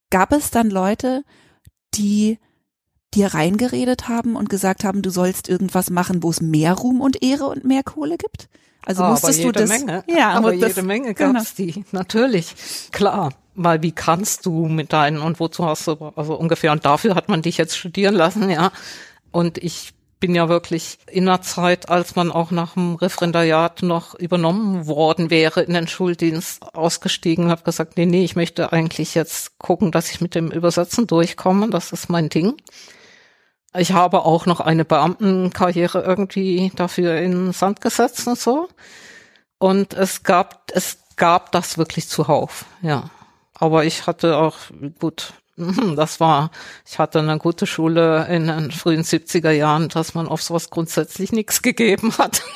Gab 0.09 0.31
es 0.31 0.51
dann 0.51 0.69
Leute, 0.69 1.23
die 1.93 2.39
dir 3.13 3.33
reingeredet 3.33 4.07
haben 4.07 4.35
und 4.35 4.49
gesagt 4.49 4.83
haben, 4.83 5.01
du 5.01 5.09
sollst 5.09 5.49
irgendwas 5.49 5.89
machen, 5.89 6.21
wo 6.21 6.29
es 6.29 6.41
mehr 6.41 6.73
Ruhm 6.73 7.01
und 7.01 7.23
Ehre 7.23 7.45
und 7.45 7.65
mehr 7.65 7.83
Kohle 7.83 8.17
gibt? 8.17 8.49
Also 8.85 9.03
oh, 9.03 9.09
musstest 9.09 9.43
du 9.43 9.51
das? 9.51 9.69
Menge. 9.69 10.03
Ja, 10.07 10.31
aber 10.31 10.55
das, 10.55 10.75
jede 10.75 10.83
Menge 10.83 11.13
gab's 11.13 11.55
genau. 11.55 11.71
die. 11.71 11.85
Natürlich, 11.91 12.55
klar. 12.91 13.33
Weil 13.55 13.81
wie 13.81 13.91
kannst 13.91 14.45
du 14.45 14.67
mit 14.67 14.93
deinen 14.93 15.19
und 15.19 15.39
wozu 15.39 15.65
hast 15.65 15.87
du 15.87 16.11
also 16.15 16.35
ungefähr 16.35 16.71
und 16.71 16.85
dafür 16.85 17.15
hat 17.15 17.29
man 17.29 17.41
dich 17.41 17.57
jetzt 17.57 17.77
studieren 17.77 18.15
lassen, 18.15 18.49
ja. 18.49 18.71
Und 19.31 19.57
ich 19.57 19.93
bin 20.19 20.35
ja 20.35 20.49
wirklich 20.49 20.99
in 21.09 21.27
einer 21.27 21.41
Zeit, 21.41 21.89
als 21.89 22.15
man 22.15 22.31
auch 22.31 22.51
nach 22.51 22.73
dem 22.73 22.95
Referendariat 22.95 23.83
noch 23.83 24.15
übernommen 24.15 24.85
worden 24.85 25.29
wäre 25.29 25.61
in 25.61 25.73
den 25.73 25.87
Schuldienst 25.87 26.75
ausgestiegen, 26.75 27.49
habe 27.49 27.63
gesagt, 27.63 27.97
nee, 27.97 28.05
nee, 28.05 28.23
ich 28.23 28.35
möchte 28.35 28.73
eigentlich 28.73 29.15
jetzt 29.15 29.57
gucken, 29.59 29.91
dass 29.91 30.11
ich 30.11 30.19
mit 30.19 30.35
dem 30.35 30.51
Übersetzen 30.51 31.07
durchkomme. 31.07 31.69
Das 31.69 31.93
ist 31.93 32.09
mein 32.09 32.29
Ding. 32.29 32.57
Ich 33.77 33.93
habe 33.93 34.25
auch 34.25 34.45
noch 34.45 34.59
eine 34.59 34.83
Beamtenkarriere 34.83 36.01
irgendwie 36.01 36.71
dafür 36.75 37.17
in 37.17 37.53
Sand 37.53 37.81
gesetzt 37.81 38.27
und 38.27 38.37
so. 38.37 38.67
Und 39.57 39.93
es 39.93 40.23
gab, 40.23 40.71
es 40.73 40.97
gab 41.15 41.51
das 41.51 41.77
wirklich 41.77 42.07
zuhauf, 42.07 42.65
ja. 42.81 43.09
Aber 43.53 43.83
ich 43.83 44.07
hatte 44.07 44.37
auch, 44.37 44.57
gut, 44.99 45.33
das 45.95 46.19
war, 46.19 46.51
ich 46.85 46.99
hatte 46.99 47.19
eine 47.19 47.37
gute 47.37 47.67
Schule 47.67 48.27
in 48.29 48.47
den 48.47 48.71
frühen 48.71 49.03
70er 49.03 49.51
Jahren, 49.51 49.89
dass 49.89 50.13
man 50.13 50.27
auf 50.27 50.41
sowas 50.41 50.69
grundsätzlich 50.69 51.31
nichts 51.31 51.61
gegeben 51.61 52.17
hat. 52.17 52.41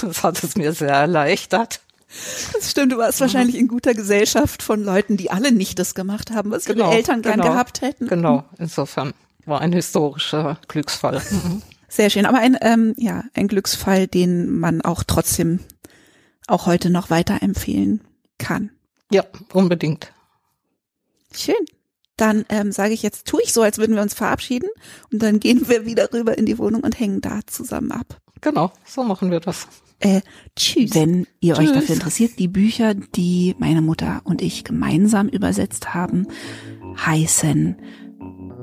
Das 0.00 0.22
hat 0.22 0.44
es 0.44 0.54
mir 0.54 0.72
sehr 0.72 0.90
erleichtert. 0.90 1.80
Das 2.52 2.70
stimmt, 2.70 2.92
du 2.92 2.98
warst 2.98 3.18
mhm. 3.18 3.24
wahrscheinlich 3.24 3.56
in 3.56 3.66
guter 3.66 3.94
Gesellschaft 3.94 4.62
von 4.62 4.84
Leuten, 4.84 5.16
die 5.16 5.32
alle 5.32 5.50
nicht 5.50 5.80
das 5.80 5.96
gemacht 5.96 6.30
haben, 6.30 6.52
was 6.52 6.66
genau, 6.66 6.84
ihre 6.84 6.94
Eltern 6.98 7.22
gern 7.22 7.40
genau, 7.40 7.50
gehabt 7.50 7.80
hätten. 7.80 8.06
Genau, 8.06 8.44
insofern 8.58 9.12
war 9.44 9.60
ein 9.60 9.72
historischer 9.72 10.60
Glücksfall. 10.68 11.20
Mhm. 11.28 11.62
Sehr 11.88 12.10
schön, 12.10 12.26
aber 12.26 12.38
ein, 12.38 12.56
ähm, 12.60 12.94
ja, 12.96 13.24
ein 13.34 13.48
Glücksfall, 13.48 14.06
den 14.06 14.56
man 14.56 14.82
auch 14.82 15.02
trotzdem 15.02 15.58
auch 16.46 16.66
heute 16.66 16.88
noch 16.88 17.10
weiterempfehlen 17.10 18.02
kann. 18.38 18.70
Ja, 19.10 19.24
unbedingt. 19.52 20.12
Schön 21.34 21.56
dann 22.16 22.44
ähm, 22.48 22.72
sage 22.72 22.94
ich 22.94 23.02
jetzt, 23.02 23.26
tue 23.26 23.42
ich 23.42 23.52
so, 23.52 23.62
als 23.62 23.78
würden 23.78 23.94
wir 23.94 24.02
uns 24.02 24.14
verabschieden 24.14 24.68
und 25.12 25.22
dann 25.22 25.40
gehen 25.40 25.68
wir 25.68 25.84
wieder 25.84 26.12
rüber 26.12 26.36
in 26.38 26.46
die 26.46 26.58
Wohnung 26.58 26.82
und 26.82 26.98
hängen 26.98 27.20
da 27.20 27.40
zusammen 27.46 27.92
ab. 27.92 28.20
Genau, 28.40 28.72
so 28.84 29.02
machen 29.02 29.30
wir 29.30 29.40
das. 29.40 29.66
Äh, 29.98 30.20
tschüss. 30.56 30.94
Wenn 30.94 31.26
ihr 31.40 31.54
tschüss. 31.54 31.68
euch 31.68 31.74
dafür 31.74 31.94
interessiert, 31.94 32.38
die 32.38 32.48
Bücher, 32.48 32.94
die 32.94 33.54
meine 33.58 33.80
Mutter 33.80 34.20
und 34.24 34.42
ich 34.42 34.64
gemeinsam 34.64 35.28
übersetzt 35.28 35.94
haben, 35.94 36.26
heißen 37.04 37.76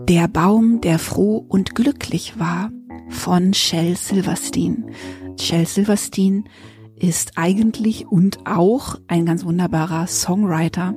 Der 0.08 0.28
Baum, 0.28 0.82
der 0.82 1.00
froh 1.00 1.38
und 1.38 1.76
glücklich 1.76 2.40
war 2.40 2.72
von 3.10 3.54
Shell 3.54 3.98
Silverstein. 3.98 4.92
Shell 5.40 5.66
Silverstein 5.66 6.50
ist 6.96 7.38
eigentlich 7.38 8.08
und 8.08 8.46
auch 8.46 9.00
ein 9.08 9.26
ganz 9.26 9.44
wunderbarer 9.44 10.08
Songwriter 10.08 10.96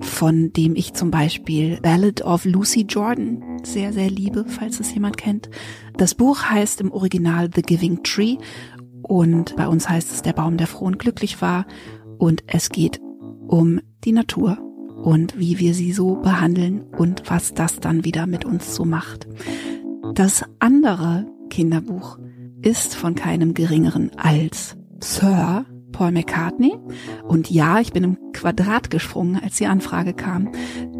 von 0.00 0.52
dem 0.52 0.76
ich 0.76 0.92
zum 0.92 1.10
Beispiel 1.10 1.78
Ballad 1.80 2.22
of 2.22 2.44
Lucy 2.44 2.82
Jordan 2.88 3.42
sehr, 3.64 3.92
sehr 3.92 4.10
liebe, 4.10 4.44
falls 4.46 4.80
es 4.80 4.92
jemand 4.92 5.16
kennt. 5.16 5.48
Das 5.96 6.14
Buch 6.14 6.42
heißt 6.42 6.80
im 6.80 6.92
Original 6.92 7.50
The 7.54 7.62
Giving 7.62 8.02
Tree 8.02 8.36
und 9.02 9.56
bei 9.56 9.66
uns 9.66 9.88
heißt 9.88 10.12
es 10.12 10.22
Der 10.22 10.32
Baum, 10.32 10.56
der 10.56 10.66
froh 10.66 10.86
und 10.86 10.98
glücklich 10.98 11.40
war 11.40 11.66
und 12.18 12.44
es 12.46 12.70
geht 12.70 13.00
um 13.46 13.80
die 14.04 14.12
Natur 14.12 14.58
und 15.02 15.38
wie 15.38 15.58
wir 15.58 15.74
sie 15.74 15.92
so 15.92 16.16
behandeln 16.16 16.82
und 16.82 17.22
was 17.26 17.54
das 17.54 17.80
dann 17.80 18.04
wieder 18.04 18.26
mit 18.26 18.44
uns 18.44 18.74
so 18.74 18.84
macht. 18.84 19.28
Das 20.14 20.44
andere 20.58 21.26
Kinderbuch 21.50 22.18
ist 22.62 22.94
von 22.94 23.14
keinem 23.14 23.54
geringeren 23.54 24.10
als 24.16 24.76
Sir 25.00 25.66
Paul 25.96 26.12
McCartney. 26.12 26.74
Und 27.26 27.50
ja, 27.50 27.80
ich 27.80 27.94
bin 27.94 28.04
im 28.04 28.32
Quadrat 28.34 28.90
gesprungen, 28.90 29.40
als 29.42 29.56
die 29.56 29.66
Anfrage 29.66 30.12
kam. 30.12 30.50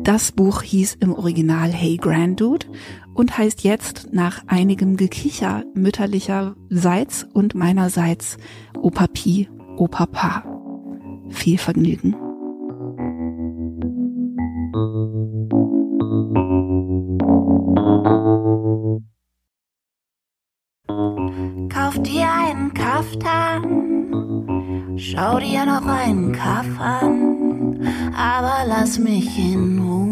Das 0.02 0.32
Buch 0.32 0.62
hieß 0.62 0.96
im 1.00 1.12
Original 1.12 1.70
Hey 1.70 1.98
Granddude 1.98 2.66
und 3.12 3.36
heißt 3.36 3.62
jetzt 3.62 4.08
nach 4.12 4.44
einigem 4.46 4.96
Gekicher 4.96 5.64
mütterlicherseits 5.74 7.24
und 7.24 7.54
meinerseits 7.54 8.38
Opa 8.80 9.06
Pi, 9.06 9.50
Opa 9.76 10.06
Pa. 10.06 10.44
Viel 11.28 11.58
Vergnügen. 11.58 12.16
Kauf 21.68 22.02
dir 22.02 22.32
einen 22.32 22.72
Kaftan, 22.72 24.05
schau 24.96 25.38
dir 25.38 25.66
noch 25.66 25.86
einen 25.86 26.32
Kaff 26.32 26.66
an, 26.78 27.80
aber 28.16 28.66
lass 28.66 28.98
mich 28.98 29.38
in 29.38 29.78
Ruhe. 29.78 30.06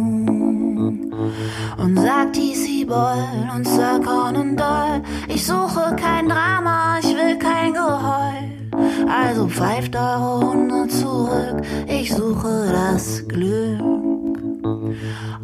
Und 1.78 1.96
sag 1.98 2.32
DC 2.32 2.86
Boy 2.86 3.18
und 3.54 3.66
Sir 3.66 4.00
Conan 4.04 4.56
Doyle, 4.56 5.02
ich 5.28 5.46
suche 5.46 5.96
kein 5.96 6.28
Drama, 6.28 6.98
ich 7.00 7.14
will 7.14 7.36
kein 7.38 7.72
Geheul. 7.72 8.54
Also 9.08 9.48
pfeift 9.48 9.94
eure 9.96 10.40
Hunde 10.40 10.88
zurück, 10.88 11.62
ich 11.86 12.12
suche 12.14 12.70
das 12.72 13.26
Glück. 13.28 13.80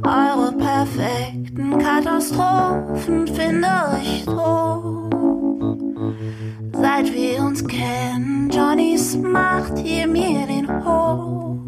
Eure 0.03 0.53
perfekten 0.53 1.79
Katastrophen 1.79 3.27
finde 3.27 3.69
ich 4.03 4.25
tot. 4.25 5.70
Seit 6.93 7.15
wir 7.15 7.41
uns 7.45 7.65
kennen, 7.67 8.51
Johnnys 8.51 9.17
macht 9.17 9.79
hier 9.79 10.09
mir 10.09 10.45
den 10.47 10.69
Hof. 10.85 11.59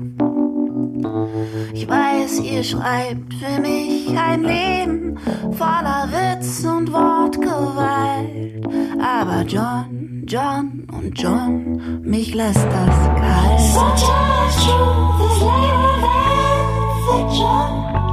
Ich 1.73 1.89
weiß, 1.89 2.41
ihr 2.41 2.65
schreibt 2.65 3.33
für 3.35 3.61
mich 3.61 4.09
ein 4.19 4.43
Leben 4.43 5.17
voller 5.53 6.09
Witz 6.11 6.65
und 6.65 6.93
Wortgewalt. 6.93 8.67
Aber 9.01 9.43
John, 9.43 10.25
John 10.27 10.89
und 10.91 11.17
John, 11.17 12.01
mich 12.03 12.35
lässt 12.35 12.65
das 12.65 12.97
kalt. 13.21 13.61
Sometimes 13.61 14.57
truth 14.65 15.21
is 15.31 15.41
later 15.41 16.01
than 16.03 16.19
fiction. 17.07 17.93
Sometimes 17.93 18.12